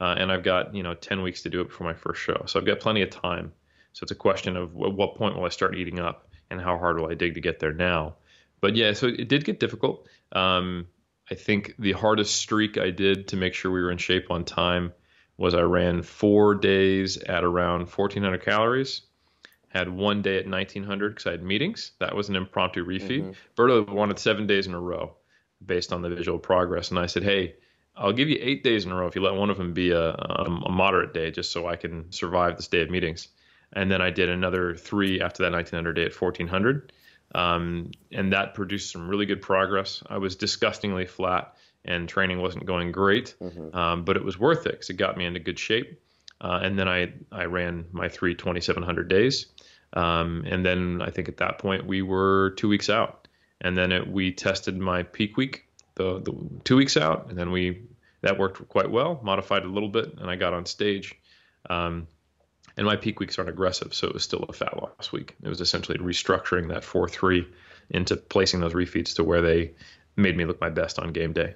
uh, 0.00 0.14
and 0.18 0.32
I've 0.32 0.42
got 0.42 0.74
you 0.74 0.82
know 0.82 0.94
10 0.94 1.22
weeks 1.22 1.42
to 1.42 1.50
do 1.50 1.60
it 1.60 1.68
before 1.68 1.86
my 1.86 1.94
first 1.94 2.20
show. 2.20 2.42
So 2.46 2.58
I've 2.58 2.66
got 2.66 2.80
plenty 2.80 3.02
of 3.02 3.10
time. 3.10 3.52
So 3.92 4.04
it's 4.04 4.12
a 4.12 4.16
question 4.16 4.56
of 4.56 4.70
at 4.70 4.92
what 4.92 5.16
point 5.16 5.36
will 5.36 5.44
I 5.44 5.48
start 5.48 5.76
eating 5.76 5.98
up, 5.98 6.27
and 6.50 6.60
how 6.60 6.78
hard 6.78 6.98
will 6.98 7.10
I 7.10 7.14
dig 7.14 7.34
to 7.34 7.40
get 7.40 7.60
there 7.60 7.72
now 7.72 8.16
but 8.60 8.76
yeah, 8.76 8.92
so 8.92 9.06
it 9.06 9.28
did 9.28 9.44
get 9.44 9.60
difficult. 9.60 10.08
Um, 10.32 10.88
I 11.30 11.34
think 11.34 11.74
the 11.78 11.92
hardest 11.92 12.36
streak 12.36 12.78
I 12.78 12.90
did 12.90 13.28
to 13.28 13.36
make 13.36 13.54
sure 13.54 13.70
we 13.70 13.82
were 13.82 13.90
in 13.90 13.98
shape 13.98 14.30
on 14.30 14.44
time 14.44 14.92
was 15.36 15.54
I 15.54 15.60
ran 15.60 16.02
four 16.02 16.54
days 16.54 17.18
at 17.18 17.44
around 17.44 17.88
1,400 17.88 18.42
calories. 18.42 19.02
Had 19.68 19.90
one 19.90 20.22
day 20.22 20.38
at 20.38 20.48
1,900 20.48 21.10
because 21.10 21.26
I 21.26 21.32
had 21.32 21.42
meetings. 21.42 21.92
That 22.00 22.16
was 22.16 22.30
an 22.30 22.36
impromptu 22.36 22.84
refeed. 22.84 23.20
mm 23.20 23.24
hmm 23.26 23.32
Berto 23.54 23.88
wanted 23.88 24.18
seven 24.18 24.46
days 24.46 24.66
in 24.66 24.74
a 24.74 24.80
row 24.80 25.16
based 25.64 25.92
on 25.92 26.00
the 26.02 26.08
visual 26.08 26.38
progress. 26.38 26.90
And 26.90 26.98
I 26.98 27.06
said, 27.06 27.22
hey, 27.22 27.56
I'll 27.94 28.12
give 28.12 28.28
you 28.28 28.38
eight 28.40 28.64
days 28.64 28.86
in 28.86 28.92
a 28.92 28.94
row 28.94 29.06
if 29.08 29.14
you 29.14 29.22
let 29.22 29.34
one 29.34 29.50
of 29.50 29.58
them 29.58 29.74
be 29.74 29.90
a, 29.90 30.10
a, 30.10 30.44
a 30.66 30.70
moderate 30.70 31.12
day 31.12 31.30
just 31.30 31.52
so 31.52 31.66
I 31.66 31.76
can 31.76 32.10
survive 32.12 32.56
this 32.56 32.68
day 32.68 32.80
of 32.80 32.90
meetings. 32.90 33.28
And 33.72 33.90
then 33.90 34.00
I 34.00 34.10
did 34.10 34.28
another 34.28 34.74
three 34.74 35.20
after 35.20 35.42
that 35.42 35.52
1900 35.52 35.92
day 35.94 36.06
at 36.06 36.20
1400. 36.20 36.92
Um, 37.34 37.90
and 38.10 38.32
that 38.32 38.54
produced 38.54 38.90
some 38.90 39.08
really 39.08 39.26
good 39.26 39.42
progress. 39.42 40.02
I 40.08 40.18
was 40.18 40.36
disgustingly 40.36 41.06
flat, 41.06 41.54
and 41.84 42.08
training 42.08 42.40
wasn't 42.40 42.64
going 42.64 42.92
great, 42.92 43.34
mm-hmm. 43.40 43.76
um, 43.76 44.04
but 44.04 44.16
it 44.16 44.24
was 44.24 44.38
worth 44.38 44.66
it 44.66 44.72
because 44.72 44.90
it 44.90 44.94
got 44.94 45.16
me 45.16 45.26
into 45.26 45.40
good 45.40 45.58
shape. 45.58 46.00
Uh, 46.40 46.60
and 46.62 46.78
then 46.78 46.88
I 46.88 47.12
I 47.32 47.44
ran 47.46 47.86
my 47.90 48.08
three 48.08 48.34
2700 48.34 49.08
days, 49.08 49.46
um, 49.92 50.44
and 50.46 50.64
then 50.64 51.02
I 51.02 51.10
think 51.10 51.28
at 51.28 51.38
that 51.38 51.58
point 51.58 51.86
we 51.86 52.00
were 52.00 52.54
two 52.56 52.68
weeks 52.68 52.88
out, 52.88 53.28
and 53.60 53.76
then 53.76 53.92
it, 53.92 54.06
we 54.06 54.32
tested 54.32 54.78
my 54.78 55.02
peak 55.02 55.36
week 55.36 55.66
the, 55.96 56.20
the 56.20 56.32
two 56.64 56.76
weeks 56.76 56.96
out, 56.96 57.28
and 57.28 57.36
then 57.36 57.50
we 57.50 57.82
that 58.22 58.38
worked 58.38 58.66
quite 58.68 58.90
well. 58.90 59.20
Modified 59.22 59.64
a 59.64 59.68
little 59.68 59.88
bit, 59.88 60.14
and 60.18 60.30
I 60.30 60.36
got 60.36 60.54
on 60.54 60.64
stage. 60.64 61.14
Um, 61.68 62.06
and 62.78 62.86
my 62.86 62.94
peak 62.94 63.18
weeks 63.18 63.38
aren't 63.38 63.50
aggressive, 63.50 63.92
so 63.92 64.06
it 64.06 64.14
was 64.14 64.22
still 64.22 64.44
a 64.48 64.52
fat 64.52 64.80
loss 64.80 65.10
week. 65.10 65.34
It 65.42 65.48
was 65.48 65.60
essentially 65.60 65.98
restructuring 65.98 66.68
that 66.68 66.84
4 66.84 67.08
3 67.08 67.46
into 67.90 68.16
placing 68.16 68.60
those 68.60 68.72
refeeds 68.72 69.16
to 69.16 69.24
where 69.24 69.42
they 69.42 69.72
made 70.16 70.36
me 70.36 70.44
look 70.44 70.60
my 70.60 70.70
best 70.70 71.00
on 71.00 71.12
game 71.12 71.32
day. 71.32 71.54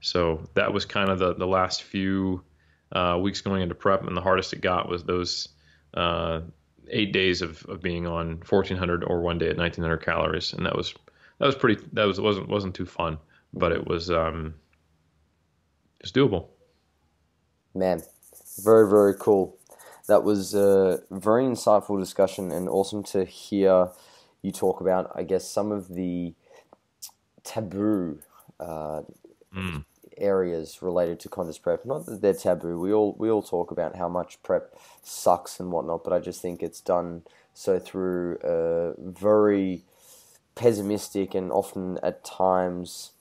So 0.00 0.48
that 0.54 0.72
was 0.72 0.84
kind 0.84 1.10
of 1.10 1.18
the, 1.18 1.34
the 1.34 1.46
last 1.46 1.82
few 1.82 2.44
uh, 2.92 3.18
weeks 3.20 3.40
going 3.40 3.62
into 3.62 3.74
prep, 3.74 4.06
and 4.06 4.16
the 4.16 4.20
hardest 4.20 4.52
it 4.52 4.60
got 4.60 4.88
was 4.88 5.02
those 5.02 5.48
uh, 5.94 6.40
eight 6.88 7.12
days 7.12 7.42
of, 7.42 7.64
of 7.66 7.82
being 7.82 8.06
on 8.06 8.40
1400 8.48 9.02
or 9.02 9.22
one 9.22 9.38
day 9.38 9.48
at 9.48 9.56
1900 9.56 9.98
calories, 9.98 10.52
and 10.52 10.64
that 10.66 10.76
was 10.76 10.94
that 11.38 11.46
was 11.46 11.56
pretty 11.56 11.84
that 11.94 12.04
was 12.04 12.20
wasn't 12.20 12.48
wasn't 12.48 12.76
too 12.76 12.86
fun, 12.86 13.18
but 13.52 13.72
it 13.72 13.88
was 13.88 14.08
um, 14.08 14.54
it's 15.98 16.12
doable. 16.12 16.46
Man, 17.74 18.02
very 18.62 18.88
very 18.88 19.14
cool 19.18 19.59
that 20.10 20.24
was 20.24 20.54
a 20.54 21.00
very 21.12 21.44
insightful 21.44 21.96
discussion 21.96 22.50
and 22.50 22.68
awesome 22.68 23.04
to 23.04 23.24
hear 23.24 23.90
you 24.42 24.50
talk 24.50 24.80
about, 24.80 25.12
I 25.14 25.22
guess, 25.22 25.48
some 25.48 25.70
of 25.70 25.86
the 25.94 26.34
taboo 27.44 28.18
uh, 28.58 29.02
mm. 29.56 29.84
areas 30.18 30.82
related 30.82 31.20
to 31.20 31.28
contest 31.28 31.62
prep. 31.62 31.84
Not 31.84 32.06
that 32.06 32.22
they're 32.22 32.34
taboo. 32.34 32.80
We 32.80 32.92
all 32.92 33.14
we 33.20 33.30
all 33.30 33.40
talk 33.40 33.70
about 33.70 33.94
how 33.94 34.08
much 34.08 34.42
prep 34.42 34.74
sucks 35.00 35.60
and 35.60 35.70
whatnot, 35.70 36.02
but 36.02 36.12
I 36.12 36.18
just 36.18 36.42
think 36.42 36.60
it's 36.60 36.80
done 36.80 37.22
so 37.54 37.78
through 37.78 38.38
a 38.42 38.94
very 38.98 39.82
pessimistic 40.56 41.36
and 41.36 41.52
often 41.52 42.00
at 42.02 42.24
times, 42.24 43.12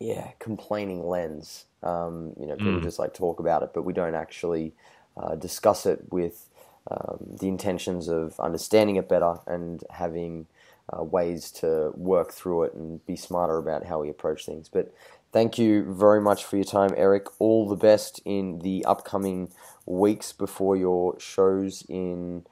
yeah, 0.00 0.30
complaining 0.38 1.06
lens. 1.06 1.66
Um, 1.82 2.32
you 2.40 2.46
know, 2.46 2.56
people 2.56 2.80
mm. 2.80 2.82
just 2.82 2.98
like 2.98 3.12
talk 3.12 3.40
about 3.40 3.62
it, 3.62 3.72
but 3.74 3.82
we 3.82 3.92
don't 3.92 4.14
actually 4.14 4.72
uh, 5.16 5.34
discuss 5.36 5.86
it 5.86 6.12
with 6.12 6.48
um, 6.90 7.18
the 7.40 7.48
intentions 7.48 8.08
of 8.08 8.38
understanding 8.40 8.96
it 8.96 9.08
better 9.08 9.36
and 9.46 9.84
having 9.90 10.46
uh, 10.92 11.02
ways 11.02 11.50
to 11.50 11.92
work 11.96 12.32
through 12.32 12.64
it 12.64 12.74
and 12.74 13.04
be 13.06 13.16
smarter 13.16 13.58
about 13.58 13.86
how 13.86 14.00
we 14.00 14.10
approach 14.10 14.46
things. 14.46 14.68
But 14.68 14.94
thank 15.32 15.58
you 15.58 15.92
very 15.94 16.20
much 16.20 16.44
for 16.44 16.56
your 16.56 16.64
time, 16.64 16.90
Eric. 16.96 17.26
All 17.40 17.68
the 17.68 17.76
best 17.76 18.20
in 18.24 18.60
the 18.60 18.84
upcoming 18.84 19.50
weeks 19.86 20.32
before 20.32 20.76
your 20.76 21.18
shows 21.20 21.84
in 21.88 22.44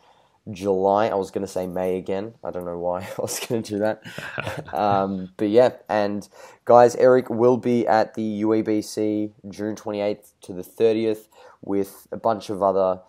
July. 0.53 1.09
I 1.09 1.14
was 1.14 1.30
going 1.30 1.46
to 1.46 1.51
say 1.53 1.66
May 1.66 1.96
again. 1.96 2.34
I 2.44 2.51
don't 2.51 2.64
know 2.64 2.78
why 2.78 3.01
I 3.18 3.20
was 3.20 3.38
going 3.40 3.62
to 3.62 3.70
do 3.70 3.78
that. 3.80 4.74
um, 4.74 5.30
but 5.36 5.48
yeah, 5.48 5.70
and 5.88 6.28
guys, 6.64 6.96
Eric 6.96 7.30
will 7.30 7.57
be 7.57 7.86
at 7.86 8.14
the 8.14 8.42
UEBC 8.42 9.32
June 9.48 9.76
28th 9.76 10.32
to 10.42 10.53
the 10.53 10.62
30th 10.62 11.28
with 11.62 12.07
a 12.12 12.16
bunch 12.16 12.51
of 12.51 12.62
other 12.62 13.01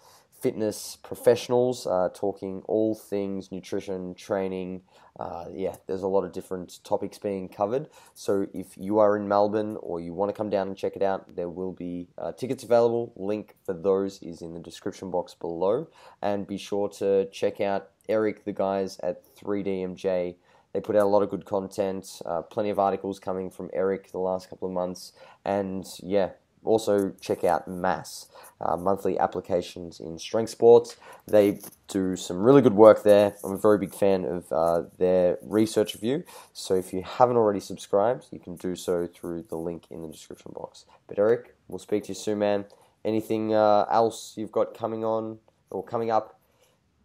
fitness 0.41 0.97
professionals 1.03 1.85
uh, 1.85 2.09
talking 2.13 2.63
all 2.65 2.95
things 2.95 3.51
nutrition, 3.51 4.15
training. 4.15 4.81
Uh, 5.19 5.45
yeah, 5.53 5.75
there's 5.87 6.01
a 6.01 6.07
lot 6.07 6.23
of 6.23 6.31
different 6.31 6.83
topics 6.83 7.19
being 7.19 7.47
covered. 7.47 7.87
So 8.15 8.47
if 8.53 8.77
you 8.77 8.97
are 8.99 9.15
in 9.15 9.27
Melbourne 9.27 9.77
or 9.81 9.99
you 9.99 10.13
want 10.13 10.29
to 10.29 10.33
come 10.33 10.49
down 10.49 10.67
and 10.67 10.75
check 10.75 10.95
it 10.95 11.03
out, 11.03 11.35
there 11.35 11.49
will 11.49 11.73
be 11.73 12.07
uh, 12.17 12.31
tickets 12.31 12.63
available. 12.63 13.13
Link 13.15 13.55
for 13.63 13.73
those 13.73 14.21
is 14.23 14.41
in 14.41 14.53
the 14.53 14.59
description 14.59 15.11
box 15.11 15.35
below. 15.35 15.87
And 16.21 16.47
be 16.47 16.57
sure 16.57 16.89
to 16.89 17.29
check 17.29 17.61
out 17.61 17.89
Eric, 18.09 18.45
the 18.45 18.53
guys 18.53 18.99
at 19.03 19.23
3DMJ. 19.35 20.35
They 20.73 20.79
put 20.79 20.95
out 20.95 21.03
a 21.03 21.09
lot 21.09 21.21
of 21.21 21.29
good 21.29 21.45
content, 21.45 22.21
uh, 22.25 22.41
plenty 22.43 22.69
of 22.69 22.79
articles 22.79 23.19
coming 23.19 23.51
from 23.51 23.69
Eric 23.73 24.11
the 24.11 24.19
last 24.19 24.49
couple 24.49 24.67
of 24.67 24.73
months. 24.73 25.11
And 25.43 25.85
yeah, 26.01 26.29
also 26.63 27.11
check 27.21 27.43
out 27.43 27.67
MASS, 27.67 28.27
uh, 28.59 28.77
monthly 28.77 29.17
applications 29.17 29.99
in 29.99 30.19
strength 30.19 30.49
sports. 30.49 30.97
They 31.27 31.59
do 31.87 32.15
some 32.15 32.37
really 32.37 32.61
good 32.61 32.73
work 32.73 33.03
there. 33.03 33.35
I'm 33.43 33.53
a 33.53 33.57
very 33.57 33.77
big 33.77 33.93
fan 33.93 34.25
of 34.25 34.51
uh, 34.51 34.83
their 34.97 35.37
research 35.41 35.95
review. 35.95 36.23
So 36.53 36.75
if 36.75 36.93
you 36.93 37.03
haven't 37.03 37.37
already 37.37 37.59
subscribed, 37.59 38.27
you 38.31 38.39
can 38.39 38.55
do 38.55 38.75
so 38.75 39.07
through 39.07 39.45
the 39.49 39.57
link 39.57 39.85
in 39.89 40.01
the 40.01 40.07
description 40.07 40.51
box. 40.55 40.85
But 41.07 41.17
Eric, 41.19 41.55
we'll 41.67 41.79
speak 41.79 42.03
to 42.03 42.09
you 42.09 42.15
soon, 42.15 42.39
man. 42.39 42.65
Anything 43.03 43.53
uh, 43.53 43.85
else 43.89 44.33
you've 44.37 44.51
got 44.51 44.77
coming 44.77 45.03
on 45.03 45.39
or 45.71 45.83
coming 45.83 46.11
up 46.11 46.39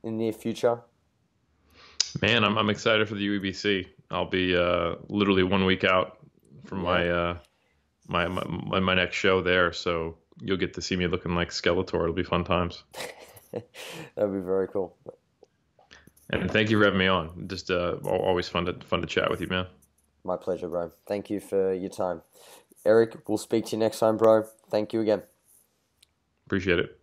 in 0.03 0.19
the 0.19 0.25
near 0.25 0.33
future? 0.33 0.81
Man, 2.23 2.45
I'm, 2.45 2.57
I'm 2.57 2.71
excited 2.71 3.09
for 3.09 3.15
the 3.15 3.27
UEBC. 3.27 3.87
I'll 4.11 4.29
be 4.29 4.57
uh, 4.57 4.97
literally 5.09 5.43
one 5.43 5.65
week 5.65 5.85
out 5.85 6.19
from 6.65 6.79
yeah. 6.79 6.85
my 6.85 7.09
uh, 7.09 7.39
my, 8.07 8.29
my 8.29 8.81
my 8.81 8.95
next 8.95 9.17
show 9.17 9.43
there. 9.43 9.73
So 9.73 10.17
you'll 10.41 10.57
get 10.57 10.75
to 10.75 10.83
see 10.83 10.97
me 10.97 11.07
looking 11.07 11.35
like 11.35 11.51
Skeletor. 11.51 12.03
It'll 12.03 12.13
be 12.13 12.23
fun 12.23 12.45
times. 12.45 12.85
That'd 13.53 14.33
be 14.33 14.41
very 14.41 14.69
cool. 14.69 14.97
And 16.31 16.51
thank 16.51 16.71
you 16.71 16.79
for 16.79 16.85
having 16.85 16.99
me 16.99 17.07
on. 17.07 17.47
Just 17.49 17.71
uh, 17.71 17.97
always 18.05 18.49
fun 18.49 18.67
to 18.67 18.75
fun 18.85 19.01
to 19.01 19.07
chat 19.07 19.31
with 19.31 19.41
you, 19.41 19.47
man. 19.47 19.67
My 20.25 20.37
pleasure, 20.37 20.69
bro. 20.69 20.91
Thank 21.07 21.31
you 21.31 21.39
for 21.39 21.73
your 21.73 21.91
time. 21.91 22.23
Eric, 22.85 23.29
we'll 23.29 23.39
speak 23.39 23.67
to 23.67 23.73
you 23.73 23.79
next 23.79 24.01
time, 24.01 24.17
bro. 24.17 24.45
Thank 24.71 24.93
you 24.93 25.01
again. 25.01 25.23
Appreciate 26.47 26.79
it. 26.79 27.01